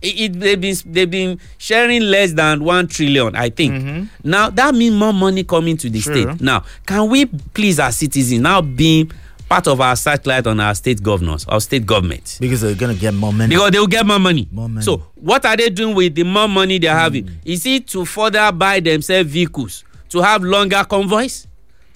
It, 0.00 0.20
it, 0.20 0.40
they've 0.40 0.60
been 0.60 0.76
they've 0.86 1.10
been 1.10 1.40
sharing 1.58 2.02
less 2.02 2.32
than 2.32 2.62
one 2.64 2.86
trillion, 2.88 3.34
I 3.36 3.50
think. 3.50 3.72
Mm-hmm. 3.74 4.28
Now 4.30 4.50
that 4.50 4.74
means 4.74 4.94
more 4.96 5.12
money 5.14 5.44
coming 5.44 5.76
to 5.78 5.90
the 5.90 6.00
Sure. 6.00 6.14
state. 6.14 6.40
Now, 6.40 6.64
can 6.86 7.08
we 7.10 7.26
please 7.26 7.78
our 7.80 7.92
citizens 7.92 8.40
now 8.40 8.60
being 8.62 9.10
part 9.54 9.68
of 9.68 9.80
our 9.80 9.94
satellite 9.94 10.48
on 10.48 10.58
our 10.58 10.74
state 10.74 11.00
governors 11.00 11.46
our 11.46 11.60
state 11.60 11.86
government? 11.86 12.38
Because 12.40 12.60
they're 12.62 12.74
gonna 12.74 12.94
get 12.94 13.14
more 13.14 13.32
money. 13.32 13.54
Because 13.54 13.70
they 13.70 13.78
will 13.78 13.86
get 13.86 14.04
more 14.04 14.18
money. 14.18 14.48
More 14.50 14.68
money. 14.68 14.84
So 14.84 14.96
what 15.14 15.44
are 15.44 15.56
they 15.56 15.70
doing 15.70 15.94
with 15.94 16.14
the 16.16 16.24
more 16.24 16.48
money 16.48 16.78
they're 16.78 16.92
hmm. 16.92 16.98
having? 16.98 17.30
Is 17.44 17.64
it 17.64 17.86
to 17.88 18.04
further 18.04 18.50
buy 18.50 18.80
themselves 18.80 19.30
vehicles 19.30 19.84
to 20.08 20.20
have 20.22 20.42
longer 20.42 20.82
convoys 20.84 21.46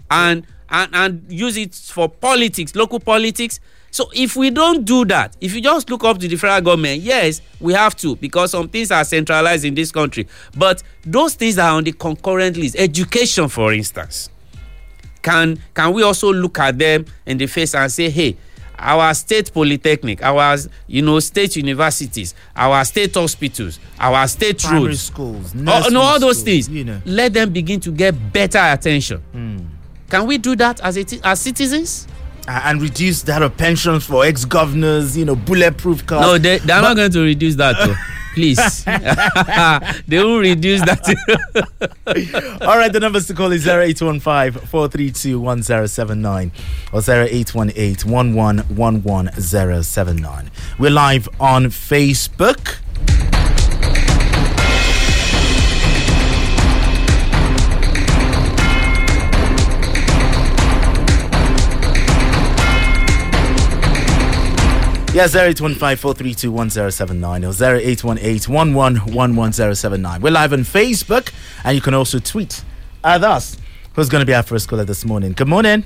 and 0.08 0.46
and 0.70 0.94
and 0.94 1.24
use 1.28 1.56
it 1.56 1.74
for 1.74 2.08
politics, 2.08 2.76
local 2.76 3.00
politics? 3.00 3.58
So 3.90 4.08
if 4.14 4.36
we 4.36 4.50
don't 4.50 4.84
do 4.84 5.04
that, 5.06 5.36
if 5.40 5.52
you 5.54 5.60
just 5.60 5.90
look 5.90 6.04
up 6.04 6.18
to 6.18 6.28
the 6.28 6.36
federal 6.36 6.60
government, 6.60 7.00
yes, 7.00 7.40
we 7.58 7.72
have 7.72 7.96
to 7.96 8.14
because 8.16 8.52
some 8.52 8.68
things 8.68 8.92
are 8.92 9.02
centralized 9.02 9.64
in 9.64 9.74
this 9.74 9.90
country. 9.90 10.28
But 10.56 10.82
those 11.04 11.34
things 11.34 11.58
are 11.58 11.72
on 11.76 11.82
the 11.84 11.92
concurrent 11.92 12.56
list. 12.56 12.76
Education, 12.78 13.48
for 13.48 13.72
instance 13.72 14.30
can 15.22 15.58
can 15.74 15.92
we 15.92 16.02
also 16.02 16.32
look 16.32 16.58
at 16.58 16.78
them 16.78 17.04
in 17.26 17.38
the 17.38 17.46
face 17.46 17.74
and 17.74 17.90
say 17.90 18.10
hey 18.10 18.36
our 18.78 19.12
state 19.12 19.52
polytechnic 19.52 20.22
our 20.22 20.56
you 20.86 21.02
know 21.02 21.18
state 21.18 21.56
universities 21.56 22.34
our 22.54 22.84
state 22.84 23.12
hospitals 23.14 23.80
our 23.98 24.28
state 24.28 24.60
Primary 24.60 24.86
roads 24.86 25.00
schools, 25.02 25.52
oh, 25.56 25.88
no 25.90 26.00
all 26.00 26.20
those 26.20 26.38
schools, 26.40 26.44
things 26.44 26.68
you 26.68 26.84
know. 26.84 27.00
let 27.04 27.32
them 27.32 27.52
begin 27.52 27.80
to 27.80 27.90
get 27.90 28.12
better 28.32 28.58
attention. 28.58 29.18
Hmm. 29.32 29.58
Can 30.08 30.26
we 30.26 30.38
do 30.38 30.56
that 30.56 30.80
as 30.80 30.94
ti- 31.04 31.20
as 31.24 31.40
citizens 31.40 32.06
and 32.48 32.80
reduce 32.80 33.22
that 33.22 33.42
of 33.42 33.56
pensions 33.56 34.04
for 34.06 34.24
ex-governors, 34.24 35.16
you 35.16 35.24
know, 35.24 35.34
bulletproof 35.36 36.06
cars. 36.06 36.22
no 36.22 36.38
they 36.38 36.58
they 36.58 36.72
are 36.72 36.80
But- 36.82 36.88
not 36.88 36.96
going 36.96 37.10
to 37.12 37.20
reduce 37.22 37.54
that 37.56 37.76
though 37.84 37.94
please 38.34 38.84
they 40.06 40.18
will 40.22 40.38
reduce 40.38 40.80
that 40.82 41.00
All 42.62 42.78
right, 42.78 42.92
the 42.92 43.00
numbers 43.00 43.26
to 43.26 43.34
call 43.34 43.50
is 43.52 43.66
0815 43.66 44.52
432 44.68 45.40
1079 45.40 46.52
or 46.92 47.00
0818 47.00 48.08
1111079. 48.10 50.50
We're 50.78 50.90
live 50.90 51.28
on 51.40 51.66
Facebook. 51.66 52.76
Yeah, 65.18 65.24
0815 65.24 65.96
432 65.96 66.52
1079 66.52 67.44
or 67.44 67.48
0818 67.48 68.54
1111079. 68.54 70.20
We're 70.20 70.30
live 70.30 70.52
on 70.52 70.60
Facebook 70.60 71.32
and 71.64 71.74
you 71.74 71.80
can 71.80 71.92
also 71.92 72.20
tweet 72.20 72.62
at 73.02 73.24
us. 73.24 73.56
Who's 73.94 74.08
going 74.08 74.22
to 74.22 74.26
be 74.26 74.32
our 74.32 74.44
first 74.44 74.68
caller 74.68 74.84
this 74.84 75.04
morning? 75.04 75.32
Good 75.32 75.48
morning. 75.48 75.82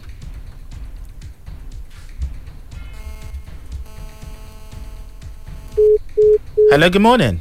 Hello, 6.68 6.90
good 6.90 7.00
morning. 7.00 7.40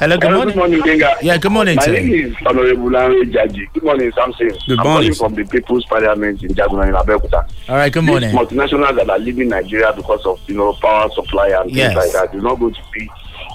Hello, 0.00 0.16
good 0.16 0.28
Hello, 0.30 0.36
morning. 0.38 0.54
good 0.54 0.58
morning, 0.58 0.80
Benga. 0.82 1.16
Yeah, 1.20 1.36
good 1.36 1.52
morning, 1.52 1.76
My 1.76 1.82
sir. 1.84 1.92
name 1.92 2.10
is 2.14 2.34
Honorable 2.46 2.90
Larry 2.90 3.26
Jaji. 3.26 3.70
Good 3.74 3.82
morning, 3.82 4.10
Samson. 4.16 4.48
Good 4.66 4.78
I'm 4.78 4.86
morning, 4.86 5.12
from 5.12 5.34
the 5.34 5.44
People's 5.44 5.84
Parliament 5.84 6.42
in 6.42 6.54
Jaguna 6.54 6.88
in 6.88 6.94
Abeokuta. 6.94 7.46
All 7.68 7.76
right, 7.76 7.92
good 7.92 8.04
morning. 8.04 8.30
These 8.30 8.38
multinationals 8.38 8.96
that 8.96 9.10
are 9.10 9.18
leaving 9.18 9.48
Nigeria 9.50 9.92
because 9.94 10.24
of 10.24 10.40
you 10.46 10.54
know 10.56 10.72
power 10.80 11.10
supply 11.10 11.48
and 11.48 11.70
Yes. 11.70 11.92
things 11.92 11.96
like 11.96 12.12
that 12.30 12.34
is 12.34 12.42
not 12.42 12.58
going 12.58 12.72
to 12.72 12.80
be 12.94 13.10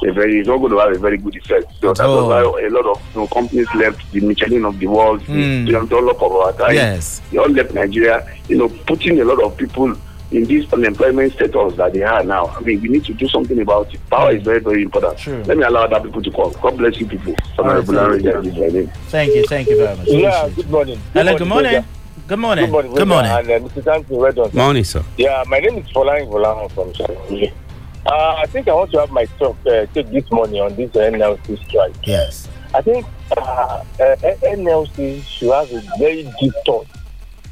a 0.08 0.14
very 0.14 0.40
it's 0.40 0.48
not 0.48 0.58
going 0.60 0.72
to 0.72 0.78
have 0.78 0.92
a 0.96 1.00
very 1.00 1.18
good 1.18 1.36
effect. 1.36 1.72
So 1.82 1.90
At 1.90 1.98
that 1.98 2.08
why 2.08 2.42
a 2.42 2.70
lot 2.70 2.86
of 2.86 3.02
you 3.16 3.22
know, 3.22 3.28
companies 3.28 3.68
left 3.74 4.12
the 4.12 4.20
Michelin 4.22 4.66
of 4.66 4.78
the 4.78 4.86
world, 4.86 5.24
Hmm. 5.24 5.66
the 5.66 5.72
Dunlop 5.90 6.22
of 6.22 6.32
our 6.32 6.54
time. 6.54 6.76
Yes. 6.76 7.22
They 7.32 7.40
all 7.40 7.50
left 7.50 7.74
Nigeria, 7.74 8.24
you 8.50 8.58
know, 8.60 8.70
putting 8.86 9.20
a 9.20 9.26
lot 9.26 9.42
of 9.44 9.58
people 9.58 9.96
in 10.32 10.46
this 10.46 10.72
unemployment 10.74 11.34
status 11.34 11.76
that 11.78 11.94
they 11.94 12.02
are 12.04 12.24
now. 12.24 12.48
I 12.48 12.60
mean, 12.62 12.82
we 12.82 12.90
need 12.90 13.06
to 13.06 13.14
do 13.14 13.28
something 13.28 13.60
about 13.60 13.94
it. 13.94 14.00
Power 14.10 14.32
is 14.36 14.44
very, 14.44 14.60
very 14.60 14.84
important. 14.84 15.20
Sure. 15.20 15.44
Let 15.44 15.58
me 15.58 15.64
allow 15.64 15.84
other 15.84 16.00
people 16.02 16.22
to 16.24 16.32
call. 16.32 16.52
God 16.52 16.78
bless 16.78 17.00
you 17.00 17.06
people. 17.08 17.36
All 17.60 17.66
right, 17.66 17.88
Honorable 17.88 18.20
thank 18.20 18.24
Jaji 18.24 18.48
is 18.48 18.54
my 18.58 18.68
name. 18.80 18.88
Thank 19.08 19.36
you, 19.36 19.46
thank 19.48 19.68
you 19.70 19.78
very 19.78 19.98
much. 19.98 20.08
Yeah, 20.08 20.50
good 20.50 20.70
morning. 20.70 21.00
Hello, 21.14 21.38
good 21.38 21.48
morning. 21.48 21.86
Good 22.28 22.40
morning. 22.40 22.66
Good 22.66 22.72
morning. 22.72 22.94
Good 22.96 23.08
morning. 23.08 23.32
And 23.32 23.52
uh, 23.52 23.60
Mr. 23.70 23.84
Samson, 23.84 24.18
well 24.18 24.32
done. 24.32 24.52
sir. 24.52 24.58
morning 24.58 24.84
sir 24.84 25.04
Yeah, 25.18 25.44
my 25.48 25.60
name 25.60 25.78
is 25.78 25.86
Folan 25.92 26.28
Volan 26.28 26.72
from 26.72 26.92
Shakiri. 26.94 27.54
Uh, 28.08 28.36
I 28.38 28.46
think 28.48 28.68
I 28.68 28.74
want 28.74 28.92
to 28.92 29.00
have 29.00 29.12
my 29.12 29.26
talk, 29.40 29.56
uh, 29.68 29.86
take 29.94 30.10
this 30.10 30.30
money 30.32 30.60
on 30.60 30.76
this 30.76 30.90
NLC 30.92 31.64
strike. 31.68 31.96
Yes. 32.04 32.48
I 32.74 32.82
think 32.82 33.06
uh, 33.38 33.42
uh, 33.42 33.84
NLC 34.44 35.22
should 35.24 35.52
have 35.54 35.72
a 35.72 35.82
very 36.00 36.24
deep 36.40 36.54
thought 36.66 36.88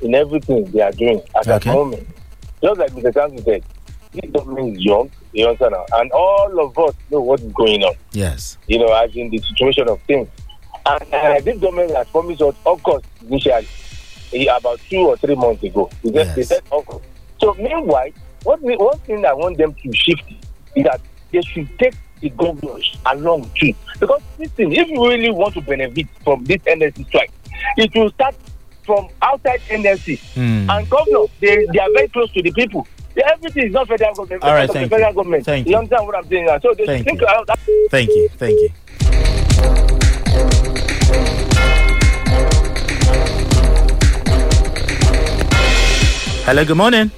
in 0.02 0.16
everything 0.16 0.70
they 0.72 0.82
are 0.82 0.92
doing 0.92 1.22
at 1.36 1.46
that 1.46 1.62
Okay. 1.62 1.72
moment. 1.74 2.08
Just 2.64 2.80
like 2.80 2.92
Mr. 2.92 3.14
Samson 3.14 3.44
said, 3.44 3.64
this 4.14 4.32
government 4.32 4.78
is 4.78 4.84
young, 4.86 5.12
you 5.34 5.46
understand 5.46 5.74
now, 5.74 5.86
and 6.00 6.12
all 6.14 6.60
of 6.66 6.78
us 6.78 6.96
know 7.12 7.20
what 7.20 7.42
is 7.42 7.52
going 7.52 7.84
on. 7.84 7.94
Yes. 8.14 8.58
you 8.68 8.80
know, 8.80 8.94
as 8.94 9.14
in 9.16 9.30
the 9.30 9.40
situation 9.40 9.90
of 9.90 10.00
things. 10.04 10.30
And 10.86 11.14
uh, 11.14 11.40
this 11.42 11.60
government 11.60 11.92
has 11.92 12.08
promised 12.08 12.42
us 12.42 12.56
August 12.64 13.06
initially, 13.28 13.68
eh, 14.34 14.46
about 14.56 14.80
two 14.90 15.00
or 15.00 15.18
three 15.18 15.36
months 15.36 15.64
ago. 15.64 15.90
They, 16.04 16.12
just, 16.12 16.36
they 16.36 16.44
said 16.44 16.62
August. 16.72 17.06
So 17.40 17.54
meanwhile, 17.56 18.10
what 18.44 18.62
we, 18.62 18.78
one 18.78 18.98
thing 19.00 19.26
I 19.26 19.34
want 19.34 19.58
them 19.58 19.74
to 19.74 19.94
shift 19.94 20.24
is 20.76 20.84
that 20.86 21.02
they 21.32 21.42
should 21.42 21.68
take 21.80 21.96
the 22.22 22.30
governors 22.30 22.98
along 23.08 23.50
too. 23.60 23.74
Because 24.00 24.22
this 24.38 24.50
thing, 24.52 24.72
if 24.74 24.88
you 24.88 25.06
really 25.06 25.32
want 25.32 25.54
to 25.56 25.62
benefit 25.62 26.08
from 26.24 26.44
this 26.46 26.62
energy 26.68 27.04
strike, 27.06 27.32
it 27.78 27.94
will 27.96 28.10
start 28.12 28.36
from 28.86 29.08
outside 29.22 29.62
NLC. 29.70 30.20
Hmm. 30.34 30.70
And 30.70 30.90
governors, 30.90 31.30
they, 31.40 31.66
they 31.72 31.80
are 31.80 31.90
very 31.94 32.08
close 32.10 32.32
to 32.32 32.42
the 32.42 32.52
people. 32.52 32.88
Yeah, 33.16 33.30
Everything 33.34 33.68
is 33.68 33.74
not 33.74 33.88
federal 33.88 34.14
government. 34.16 34.44
All 34.44 34.54
right, 34.54 34.64
it's 34.64 34.74
thank 34.74 34.90
federal 34.90 35.10
you. 35.10 35.16
government. 35.16 35.46
Thank 35.46 35.68
you. 35.68 35.72
you. 35.72 35.78
understand 35.78 36.08
what 36.08 36.16
I'm 36.18 36.28
saying? 36.28 36.46
now? 36.46 36.60
So 36.60 36.74
they 36.74 36.86
Thank 36.86 37.06
think 37.06 37.22
you. 37.22 37.28
around 37.28 37.48
that. 37.48 37.60
Thank 37.92 38.10
you. 38.10 38.30
Thank 38.30 38.60
you. 38.60 38.70
Hello, 46.46 46.66
good 46.66 46.76
morning. 46.76 47.10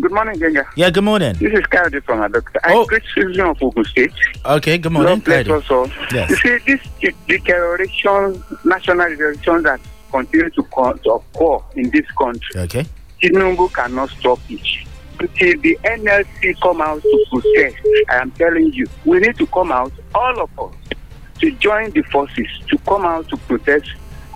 Good 0.00 0.12
morning, 0.12 0.38
Benga. 0.38 0.66
Yeah, 0.74 0.90
good 0.90 1.04
morning. 1.04 1.34
This 1.34 1.52
is 1.52 1.64
Kayode 1.66 2.02
from 2.02 2.18
Adokta. 2.20 2.58
I'm 2.64 2.84
great 2.86 3.04
citizen 3.14 3.46
of 3.46 3.62
Ogun 3.62 3.84
State. 3.84 4.12
Okay, 4.44 4.78
good 4.78 4.90
morning. 4.92 5.10
Lord 5.10 5.24
bless 5.24 5.48
us 5.48 5.70
all. 5.70 5.88
Yes. 6.12 6.28
You 6.30 6.36
see, 6.36 6.58
this 6.66 6.80
de- 7.00 7.14
deterioration, 7.38 8.42
national 8.64 9.08
deterioration 9.10 9.62
that 9.62 9.80
continue 10.16 10.50
to, 10.50 10.62
to 10.62 11.10
occur 11.12 11.64
in 11.74 11.90
this 11.90 12.06
country, 12.12 12.60
Okay. 12.60 12.86
Tinubu 13.22 13.72
cannot 13.72 14.10
stop 14.10 14.38
it. 14.48 14.60
Until 15.18 15.60
the 15.60 15.78
NLC 15.82 16.60
come 16.60 16.82
out 16.82 17.02
to 17.02 17.24
protest, 17.30 17.76
I 18.10 18.16
am 18.16 18.30
telling 18.32 18.72
you, 18.72 18.86
we 19.04 19.18
need 19.18 19.36
to 19.38 19.46
come 19.46 19.72
out, 19.72 19.92
all 20.14 20.40
of 20.40 20.58
us, 20.58 20.74
to 21.40 21.50
join 21.52 21.90
the 21.90 22.02
forces, 22.02 22.48
to 22.68 22.78
come 22.78 23.06
out 23.06 23.28
to 23.30 23.36
protest. 23.38 23.88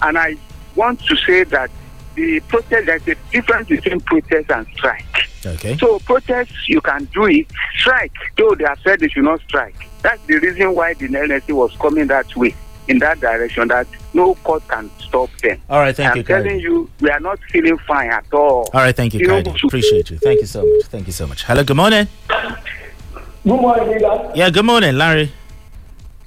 And 0.03 0.17
I 0.17 0.37
want 0.75 1.01
to 1.01 1.17
say 1.17 1.45
that 1.45 1.71
the 2.15 2.41
protest, 2.41 2.87
there's 2.87 3.09
a 3.09 3.15
difference 3.31 3.69
between 3.69 4.01
protest 4.01 4.51
and 4.51 4.67
strike. 4.75 5.29
Okay. 5.45 5.77
So 5.77 5.99
protest, 6.01 6.53
you 6.69 6.81
can 6.81 7.05
do 7.07 7.27
it. 7.27 7.47
Strike, 7.79 8.13
though 8.37 8.55
they 8.55 8.65
have 8.65 8.79
said 8.83 9.01
they 9.01 9.09
should 9.09 9.25
not 9.25 9.41
strike. 9.41 9.77
That's 10.03 10.25
the 10.27 10.39
reason 10.39 10.75
why 10.75 10.95
the 10.95 11.09
NLC 11.09 11.53
was 11.53 11.75
coming 11.77 12.07
that 12.07 12.35
way, 12.37 12.55
in 12.91 12.99
that 12.99 13.21
direction, 13.21 13.69
that 13.69 13.87
no 14.13 14.35
court 14.47 14.67
can 14.69 14.91
stop 14.99 15.31
them. 15.43 15.61
All 15.71 15.81
right, 15.81 15.95
thank 15.95 16.11
I'm 16.11 16.17
you, 16.19 16.25
Kayode. 16.25 16.43
telling 16.45 16.61
you, 16.61 16.91
we 17.01 17.09
are 17.11 17.21
not 17.21 17.39
feeling 17.53 17.79
fine 17.79 18.11
at 18.11 18.27
all. 18.33 18.69
All 18.75 18.81
right, 18.81 18.95
thank 18.95 19.15
you, 19.15 19.21
Tinubu 19.21 19.45
Kayode. 19.55 19.65
Appreciate 19.65 20.11
you. 20.11 20.19
Thank 20.19 20.41
you 20.41 20.47
so 20.47 20.61
much. 20.67 20.85
Thank 20.87 21.07
you 21.07 21.13
so 21.13 21.27
much. 21.27 21.45
Hello, 21.45 21.63
good 21.65 21.77
morning. 21.77 22.09
Good 22.29 23.61
morning, 23.67 23.89
Leader. 23.89 24.33
Yeah, 24.35 24.51
good 24.51 24.65
morning, 24.67 24.97
Larry. 24.97 25.33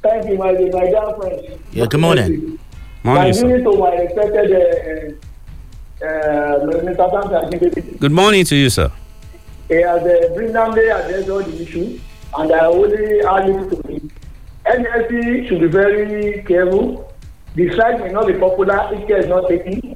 Thank 0.02 0.28
you, 0.30 0.38
my, 0.38 0.52
my 0.54 0.86
dear 0.88 1.14
friend. 1.18 1.60
Yeah, 1.72 1.86
good 1.86 2.00
morning. 2.00 2.60
My 3.04 3.28
unit 3.28 3.64
to 3.66 3.78
my 3.78 3.92
respected 3.96 5.20
uh, 6.02 6.06
uh, 6.06 6.60
Mr. 6.88 7.06
Samson 7.12 7.98
Good 7.98 8.12
morning 8.12 8.46
to 8.46 8.56
you, 8.56 8.70
sir. 8.70 8.90
He 9.68 9.76
has 9.76 10.02
uh, 10.02 10.34
brilliantly 10.34 10.88
addressed 10.88 11.30
all 11.30 11.44
the 11.44 11.62
issues, 11.62 12.02
and 12.38 12.52
I 12.52 12.66
only 12.66 13.22
add 13.22 13.50
it 13.50 13.70
to 13.70 13.88
me. 13.88 14.02
NLC 14.66 15.48
should 15.48 15.62
be 15.62 15.68
very 15.68 16.44
careful. 16.44 17.12
The 17.56 17.72
strike 17.74 18.00
may 18.00 18.10
not 18.10 18.28
be 18.28 18.34
popular 18.34 18.90
if 18.94 19.08
care 19.08 19.18
is 19.20 19.28
not 19.28 19.48
taken. 19.48 19.96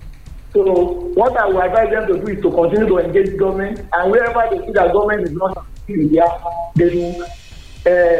So 0.54 1.12
what 1.16 1.38
I 1.38 1.48
would 1.48 1.64
advise 1.64 1.90
them 1.90 2.08
to 2.08 2.20
do 2.20 2.28
is 2.32 2.42
to 2.42 2.52
continue 2.52 2.88
to 2.88 2.98
engage 3.00 3.38
government, 3.38 3.80
and 3.94 4.12
wherever 4.12 4.44
they 4.52 4.66
see 4.66 4.72
that 4.74 4.92
government 4.94 5.24
is 5.28 5.32
not 5.34 5.66
in 5.88 6.12
there, 6.12 6.28
they 6.76 6.90
should, 6.90 7.22
uh, 7.22 7.30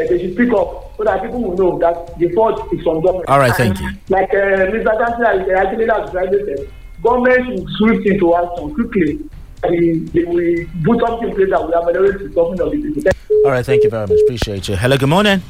they 0.08 0.18
should 0.20 0.34
speak 0.34 0.52
up 0.52 0.94
so 0.96 1.04
that 1.04 1.22
people 1.22 1.42
will 1.42 1.56
know 1.56 1.78
that 1.78 2.18
the 2.18 2.28
fault 2.34 2.72
is 2.72 2.82
from 2.82 3.00
government. 3.02 3.28
All 3.28 3.38
right, 3.38 3.54
thank 3.54 3.80
you. 3.80 3.90
Like 4.08 4.30
uh, 4.30 4.70
Mr. 4.72 4.92
Has 4.98 5.48
actually 5.50 5.86
has 5.86 6.14
rightly 6.14 6.38
said, 6.44 6.70
government 7.02 7.46
should 7.46 7.68
sweep 7.76 8.06
into 8.06 8.34
action 8.34 8.74
quickly. 8.74 9.20
And 9.64 10.08
they 10.10 10.22
will 10.22 10.66
put 10.84 11.04
something 11.04 11.30
in 11.30 11.34
place 11.34 11.50
that 11.50 11.60
will 11.60 11.74
ameliorate 11.74 12.20
the 12.20 12.32
suffering 12.32 12.60
of 12.60 12.70
the 12.70 12.80
people. 12.80 13.10
All 13.44 13.50
right, 13.50 13.66
thank 13.66 13.82
you 13.82 13.90
very 13.90 14.06
much. 14.06 14.18
Appreciate 14.24 14.68
you. 14.68 14.76
Hello, 14.76 14.96
good 14.96 15.08
morning. 15.08 15.42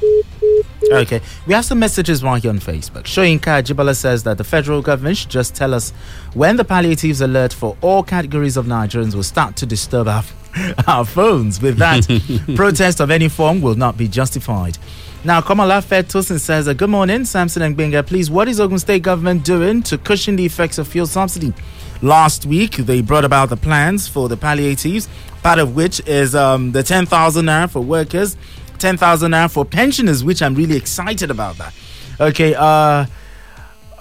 Okay, 0.91 1.21
we 1.47 1.53
have 1.53 1.65
some 1.67 1.79
messages 1.79 2.23
while 2.23 2.37
here 2.37 2.51
on 2.51 2.59
Facebook. 2.59 3.03
Shoyinka 3.05 3.63
Ajibala 3.63 3.95
says 3.95 4.23
that 4.23 4.39
the 4.39 4.45
federal 4.45 4.81
government 4.81 5.19
should 5.19 5.31
just 5.31 5.55
tell 5.55 5.75
us 5.75 5.91
when 6.33 6.57
the 6.57 6.65
palliatives 6.65 7.21
alert 7.21 7.53
for 7.53 7.77
all 7.83 8.03
categories 8.03 8.57
of 8.57 8.65
Nigerians 8.67 9.15
will 9.15 9.23
start 9.23 9.55
to 9.57 9.67
disturb 9.67 10.09
our, 10.09 10.25
our 10.87 11.05
phones. 11.05 11.61
With 11.61 11.77
that, 11.77 12.07
protest 12.57 13.01
of 13.01 13.11
any 13.11 13.29
form 13.29 13.61
will 13.61 13.75
not 13.75 13.99
be 13.99 14.09
justified. 14.09 14.79
Now, 15.25 15.41
Kamala 15.43 15.83
Fetosin 15.83 16.39
says, 16.39 16.73
Good 16.73 16.89
morning, 16.89 17.25
Samson 17.27 17.63
and 17.63 17.77
Benga. 17.77 18.03
Please, 18.03 18.31
what 18.31 18.49
is 18.49 18.59
Ogun 18.61 18.79
State 18.79 19.03
government 19.03 19.45
doing 19.45 19.83
to 19.83 19.99
cushion 19.99 20.37
the 20.37 20.47
effects 20.47 20.79
of 20.79 20.89
fuel 20.89 21.07
subsidy? 21.07 21.53
Last 22.01 22.47
week, 22.47 22.77
they 22.77 23.03
brought 23.03 23.25
about 23.25 23.49
the 23.51 23.57
plans 23.57 24.07
for 24.07 24.29
the 24.29 24.37
palliatives, 24.37 25.09
part 25.43 25.59
of 25.59 25.75
which 25.75 26.01
is 26.07 26.35
um, 26.37 26.71
the 26.73 26.85
10,000 26.85 27.45
naira 27.45 27.69
for 27.69 27.81
workers, 27.81 28.37
10,000 28.79 29.33
naira 29.33 29.51
for 29.51 29.65
pensioners, 29.65 30.25
which 30.25 30.43
I'm 30.43 30.55
really 30.55 30.77
excited 30.77 31.31
about 31.31 31.57
that. 31.59 31.75
Okay, 32.21 32.55
uh, 32.55 33.07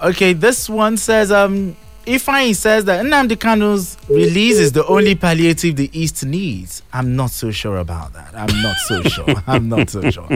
okay, 0.02 0.32
this 0.32 0.68
one 0.68 0.96
says, 0.96 1.30
um, 1.30 1.76
Ifeanyi 2.08 2.56
says 2.56 2.86
that 2.86 3.04
Nnamdi 3.04 3.36
Kanu's 3.36 3.98
release 4.08 4.58
is 4.58 4.72
the 4.72 4.86
only 4.86 5.14
palliative 5.14 5.76
the 5.76 5.90
East 5.92 6.24
needs. 6.24 6.82
I'm 6.90 7.14
not 7.16 7.30
so 7.30 7.50
sure 7.50 7.76
about 7.76 8.14
that. 8.14 8.34
I'm 8.34 8.62
not 8.62 8.76
so 8.78 9.02
sure. 9.14 9.34
I'm 9.46 9.68
not 9.68 9.90
so 9.90 10.10
sure. 10.10 10.26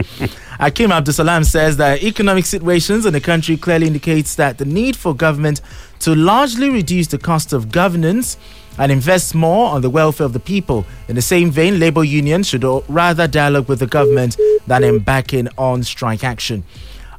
Akim 0.59 0.91
Abdusalam 0.91 1.43
says 1.43 1.77
that 1.77 2.03
economic 2.03 2.45
situations 2.45 3.07
in 3.07 3.13
the 3.13 3.21
country 3.21 3.57
clearly 3.57 3.87
indicates 3.87 4.35
that 4.35 4.59
the 4.59 4.65
need 4.65 4.95
for 4.95 5.15
government 5.15 5.61
to 6.01 6.13
largely 6.13 6.69
reduce 6.69 7.07
the 7.07 7.17
cost 7.17 7.53
of 7.53 7.71
governance 7.71 8.37
and 8.77 8.91
invest 8.91 9.35
more 9.35 9.69
on 9.69 9.81
the 9.81 9.89
welfare 9.89 10.25
of 10.25 10.33
the 10.33 10.39
people. 10.39 10.85
In 11.07 11.15
the 11.15 11.21
same 11.21 11.51
vein, 11.51 11.79
labor 11.79 12.03
unions 12.03 12.47
should 12.47 12.63
rather 12.87 13.27
dialogue 13.27 13.67
with 13.67 13.79
the 13.79 13.87
government 13.87 14.37
than 14.67 14.83
embarking 14.83 15.47
on 15.57 15.83
strike 15.83 16.23
action. 16.23 16.63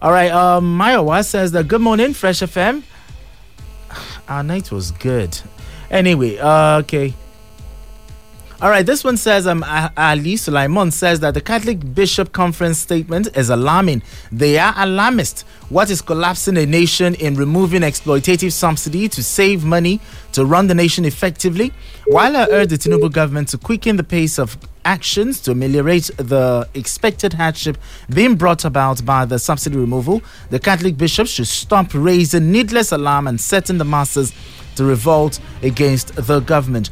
All 0.02 0.12
right, 0.12 0.30
um, 0.30 0.78
Mayowa 0.78 1.24
says 1.24 1.52
that 1.52 1.68
good 1.68 1.80
morning, 1.80 2.12
Fresh 2.12 2.40
FM. 2.40 2.82
Our 4.28 4.42
night 4.42 4.70
was 4.70 4.90
good. 4.90 5.38
Anyway, 5.90 6.38
uh, 6.38 6.80
okay. 6.80 7.14
All 8.62 8.70
right, 8.70 8.86
this 8.86 9.02
one 9.02 9.16
says 9.16 9.48
um, 9.48 9.64
Ali 9.96 10.36
Sulaiman 10.36 10.92
says 10.92 11.18
that 11.20 11.34
the 11.34 11.40
Catholic 11.40 11.92
Bishop 11.92 12.32
Conference 12.32 12.78
statement 12.78 13.36
is 13.36 13.50
alarming. 13.50 14.02
They 14.30 14.58
are 14.58 14.72
alarmist. 14.76 15.40
What 15.70 15.90
is 15.90 16.00
collapsing 16.00 16.56
a 16.56 16.64
nation 16.64 17.16
in 17.16 17.34
removing 17.34 17.82
exploitative 17.82 18.52
subsidy 18.52 19.08
to 19.08 19.24
save 19.24 19.64
money 19.64 20.00
to 20.32 20.44
run 20.44 20.68
the 20.68 20.74
nation 20.74 21.04
effectively? 21.04 21.72
While 22.06 22.36
I 22.36 22.46
urge 22.48 22.68
the 22.68 22.76
Tinubu 22.78 23.12
government 23.12 23.48
to 23.48 23.58
quicken 23.58 23.96
the 23.96 24.04
pace 24.04 24.38
of 24.38 24.56
actions 24.84 25.40
to 25.40 25.50
ameliorate 25.50 26.10
the 26.16 26.68
expected 26.74 27.32
hardship 27.32 27.76
being 28.14 28.36
brought 28.36 28.64
about 28.64 29.04
by 29.04 29.24
the 29.24 29.40
subsidy 29.40 29.76
removal, 29.76 30.22
the 30.50 30.60
Catholic 30.60 30.96
bishops 30.96 31.30
should 31.30 31.48
stop 31.48 31.90
raising 31.92 32.52
needless 32.52 32.92
alarm 32.92 33.26
and 33.26 33.40
setting 33.40 33.78
the 33.78 33.84
masses 33.84 34.32
to 34.76 34.84
revolt 34.84 35.40
against 35.62 36.14
the 36.14 36.40
government. 36.40 36.90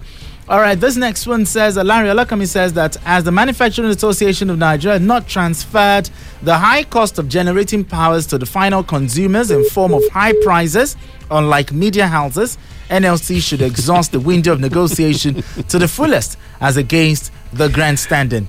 All 0.49 0.61
right, 0.61 0.75
this 0.79 0.97
next 0.97 1.27
one 1.27 1.47
says, 1.47 1.77
Larry 1.77 2.09
Olakami 2.09 2.49
says 2.49 2.73
that 2.73 2.97
as 3.07 3.23
the 3.25 3.31
Manufacturing 3.31 3.89
Association 3.89 4.51
of 4.51 4.59
Nigeria 4.59 4.95
had 4.99 5.03
not 5.03 5.29
transferred 5.29 6.11
the 6.43 6.57
high 6.59 6.83
cost 6.83 7.19
of 7.19 7.29
generating 7.29 7.85
powers 7.85 8.27
to 8.27 8.39
the 8.39 8.45
final 8.47 8.83
consumers 8.83 9.51
in 9.53 9.65
form 9.71 9.95
of 9.95 10.03
high 10.09 10.35
prices, 10.43 10.97
unlike 11.31 11.73
media 11.73 12.09
houses, 12.09 12.59
NLC 12.91 13.41
should 13.41 13.63
exhaust 13.63 14.11
the 14.13 14.21
window 14.21 14.53
of 14.53 14.61
negotiation 14.61 15.43
to 15.69 15.79
the 15.79 15.87
fullest 15.89 16.37
as 16.61 16.77
against 16.77 17.33
the 17.53 17.69
grandstanding. 17.69 18.49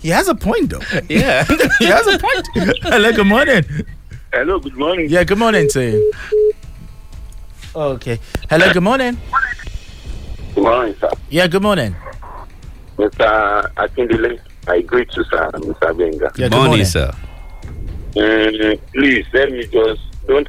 He 0.00 0.10
has 0.10 0.28
a 0.28 0.34
point, 0.34 0.68
though. 0.70 0.80
Yeah. 1.08 1.44
he 1.78 1.86
has 1.86 2.06
a 2.06 2.18
point. 2.18 2.46
Hello, 2.82 3.10
good 3.10 3.26
morning. 3.26 3.64
Hello, 4.34 4.58
good 4.60 4.76
morning. 4.76 5.08
Yeah, 5.08 5.24
good 5.24 5.38
morning 5.38 5.66
to 5.70 5.82
you. 5.82 6.12
Okay. 7.74 8.20
Hello, 8.50 8.70
good 8.72 8.82
morning. 8.82 9.16
Good 10.54 10.62
morning, 10.64 10.94
sir. 11.00 11.10
Yeah, 11.30 11.46
good 11.48 11.62
morning. 11.62 11.94
Mr. 12.96 13.72
Akindele, 13.74 14.38
I 14.68 14.80
greet 14.82 15.14
you, 15.16 15.24
sir, 15.24 15.50
Mr. 15.52 15.96
Benga. 15.98 16.30
Yeah, 16.36 16.48
good 16.48 16.50
Morning, 16.52 16.68
morning. 16.68 16.84
sir. 16.84 17.10
Mm, 18.14 18.80
please, 18.92 19.26
let 19.32 19.50
me 19.50 19.66
just, 19.66 20.00
don't, 20.28 20.48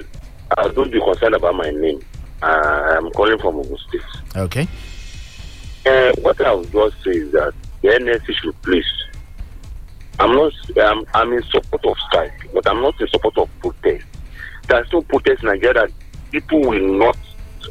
uh, 0.57 0.67
don't 0.69 0.91
be 0.91 0.99
concerned 0.99 1.33
about 1.33 1.55
my 1.55 1.69
name. 1.71 1.99
Uh, 2.43 2.45
I'm 2.45 3.09
calling 3.11 3.39
from 3.39 3.55
Ogun 3.59 3.77
State. 3.89 4.01
Okay. 4.35 4.67
Uh, 5.87 6.11
what 6.21 6.39
I 6.45 6.53
would 6.53 6.71
just 6.71 7.03
say 7.03 7.11
is 7.11 7.31
that 7.31 7.53
the 7.81 7.87
NSC 7.89 8.33
should 8.35 8.61
please. 8.61 8.85
I'm 10.19 10.33
not. 10.35 10.53
I'm, 10.81 11.03
I'm 11.13 11.33
in 11.33 11.43
support 11.43 11.83
of 11.85 11.97
strike, 12.07 12.47
but 12.53 12.67
I'm 12.69 12.81
not 12.81 12.99
in 13.01 13.07
support 13.07 13.37
of 13.37 13.49
protest. 13.59 14.05
There's 14.67 14.91
no 14.93 15.01
protest 15.01 15.43
in 15.43 15.49
Nigeria. 15.49 15.87
People 16.31 16.61
will 16.61 16.97
not 16.99 17.17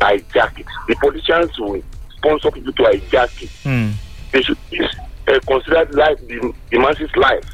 hijack 0.00 0.58
it. 0.58 0.66
The 0.88 0.94
politicians 0.96 1.58
will 1.58 1.82
sponsor 2.24 2.50
people 2.50 2.72
to 2.72 2.82
hijack 2.82 3.42
it. 3.42 3.50
Hmm. 3.62 3.90
They 4.32 4.42
should 4.42 4.58
please, 4.68 4.88
uh, 5.28 5.38
consider 5.46 5.84
life 5.92 6.18
the, 6.26 6.52
the 6.70 6.78
masses' 6.78 7.14
life. 7.16 7.44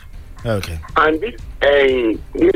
Okay. 0.45 0.79
And 0.97 1.21
this, 1.21 1.35
uh, 1.63 2.19
this 2.35 2.53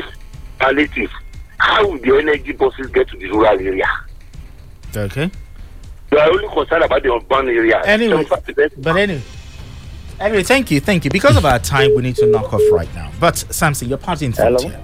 palliative, 0.59 1.11
how 1.57 1.87
will 1.87 1.97
the 1.99 2.07
CNG 2.07 2.57
buses 2.57 2.87
get 2.87 3.07
to 3.09 3.17
the 3.17 3.27
rural 3.27 3.59
area? 3.59 3.87
Okay. 4.95 5.29
They 6.09 6.17
are 6.17 6.29
only 6.29 6.47
concerned 6.47 6.83
about 6.83 7.03
the 7.03 7.13
urban 7.13 7.47
area. 7.49 7.81
Anyway, 7.85 8.25
but 8.77 8.95
anyway. 8.95 9.21
Anyway, 10.19 10.43
thank 10.43 10.71
you, 10.71 10.79
thank 10.79 11.03
you. 11.03 11.11
Because 11.11 11.35
of 11.35 11.45
our 11.45 11.59
time, 11.59 11.93
we 11.93 12.01
need 12.01 12.15
to 12.15 12.25
knock 12.27 12.53
off 12.53 12.61
right 12.71 12.93
now. 12.95 13.11
But 13.19 13.37
Samson, 13.37 13.89
your 13.89 13.97
parting 13.97 14.31
thought. 14.31 14.61
here. 14.61 14.79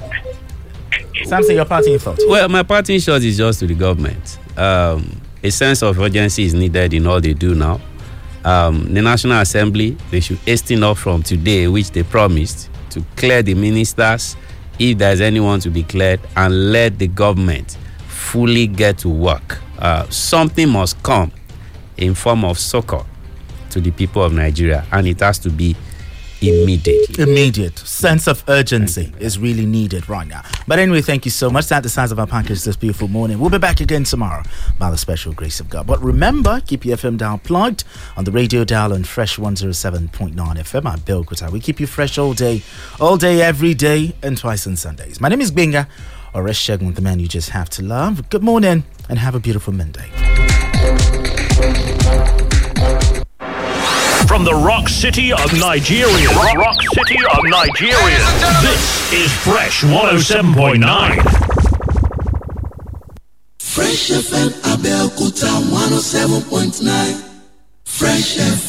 Samson, 1.23 1.55
your 1.55 1.65
parting 1.65 1.97
thought. 1.99 2.19
Well, 2.27 2.49
my 2.49 2.63
parting 2.63 2.99
shot 2.99 3.21
is 3.21 3.37
just 3.37 3.59
to 3.61 3.67
the 3.67 3.75
government. 3.75 4.37
um, 4.57 5.21
a 5.43 5.49
sense 5.49 5.81
of 5.81 5.99
urgency 5.99 6.43
is 6.43 6.53
needed 6.53 6.93
in 6.93 7.07
all 7.07 7.19
they 7.21 7.33
do 7.33 7.55
now. 7.55 7.79
Um, 8.43 8.93
the 8.93 9.01
National 9.01 9.39
Assembly, 9.41 9.91
they 10.09 10.19
should 10.19 10.37
hasten 10.39 10.83
up 10.83 10.97
from 10.97 11.21
today, 11.23 11.67
which 11.67 11.91
they 11.91 12.03
promised, 12.03 12.69
to 12.91 13.03
clear 13.15 13.41
the 13.41 13.53
ministers 13.53 14.35
if 14.79 14.97
there's 14.97 15.21
anyone 15.21 15.59
to 15.61 15.69
be 15.69 15.83
cleared 15.83 16.19
and 16.35 16.71
let 16.71 16.97
the 16.97 17.07
government 17.07 17.77
fully 18.07 18.67
get 18.67 18.97
to 18.99 19.09
work. 19.09 19.59
Uh, 19.77 20.07
something 20.09 20.69
must 20.69 21.01
come 21.03 21.31
in 21.97 22.13
form 22.13 22.43
of 22.43 22.57
succor 22.57 23.03
to 23.69 23.79
the 23.79 23.91
people 23.91 24.23
of 24.23 24.33
Nigeria, 24.33 24.85
and 24.91 25.07
it 25.07 25.19
has 25.19 25.37
to 25.39 25.49
be 25.49 25.75
immediate. 26.41 27.19
Immediate 27.19 27.77
sense 27.79 28.27
of 28.27 28.43
urgency 28.47 29.13
is 29.19 29.37
really 29.37 29.65
needed 29.65 30.09
right 30.09 30.27
now. 30.27 30.41
But 30.67 30.79
anyway, 30.79 31.01
thank 31.01 31.25
you 31.25 31.31
so 31.31 31.49
much. 31.49 31.67
That's 31.67 31.83
the 31.83 31.89
size 31.89 32.11
of 32.11 32.19
our 32.19 32.27
package 32.27 32.63
this 32.63 32.75
beautiful 32.75 33.07
morning. 33.07 33.39
We'll 33.39 33.49
be 33.49 33.57
back 33.57 33.79
again 33.79 34.03
tomorrow 34.03 34.43
by 34.79 34.89
the 34.91 34.97
special 34.97 35.33
grace 35.33 35.59
of 35.59 35.69
God. 35.69 35.87
But 35.87 36.01
remember, 36.01 36.61
keep 36.61 36.85
your 36.85 36.97
FM 36.97 37.17
dial 37.17 37.37
plugged 37.37 37.83
on 38.17 38.23
the 38.23 38.31
radio 38.31 38.63
dial 38.63 38.93
on 38.93 39.03
Fresh 39.03 39.37
107.9 39.37 40.33
FM. 40.33 40.85
I'm 40.85 40.99
Bill 41.01 41.23
Kuta. 41.23 41.51
We 41.51 41.59
keep 41.59 41.79
you 41.79 41.87
fresh 41.87 42.17
all 42.17 42.33
day, 42.33 42.63
all 42.99 43.17
day, 43.17 43.41
every 43.41 43.73
day, 43.73 44.15
and 44.23 44.37
twice 44.37 44.65
on 44.65 44.75
Sundays. 44.75 45.21
My 45.21 45.29
name 45.29 45.41
is 45.41 45.51
Benga, 45.51 45.87
or 46.33 46.43
Shegun, 46.45 46.95
the 46.95 47.01
man 47.01 47.19
you 47.19 47.27
just 47.27 47.49
have 47.49 47.69
to 47.71 47.83
love. 47.83 48.29
Good 48.29 48.43
morning, 48.43 48.83
and 49.09 49.19
have 49.19 49.35
a 49.35 49.39
beautiful 49.39 49.73
Monday. 49.73 50.09
From 54.31 54.45
the 54.45 54.55
rock 54.55 54.87
city 54.87 55.33
of 55.33 55.51
Nigeria. 55.59 56.29
Rock, 56.29 56.55
rock 56.55 56.81
city 56.81 57.17
of 57.35 57.43
Nigeria. 57.43 58.23
This 58.61 59.11
is 59.11 59.29
Fresh 59.43 59.83
107.9. 59.83 60.85
Fresh 63.59 64.09
FM 64.11 64.49
Abeokuta 64.71 65.49
107.9. 65.67 67.21
Fresh 67.83 68.37
FM. 68.37 68.61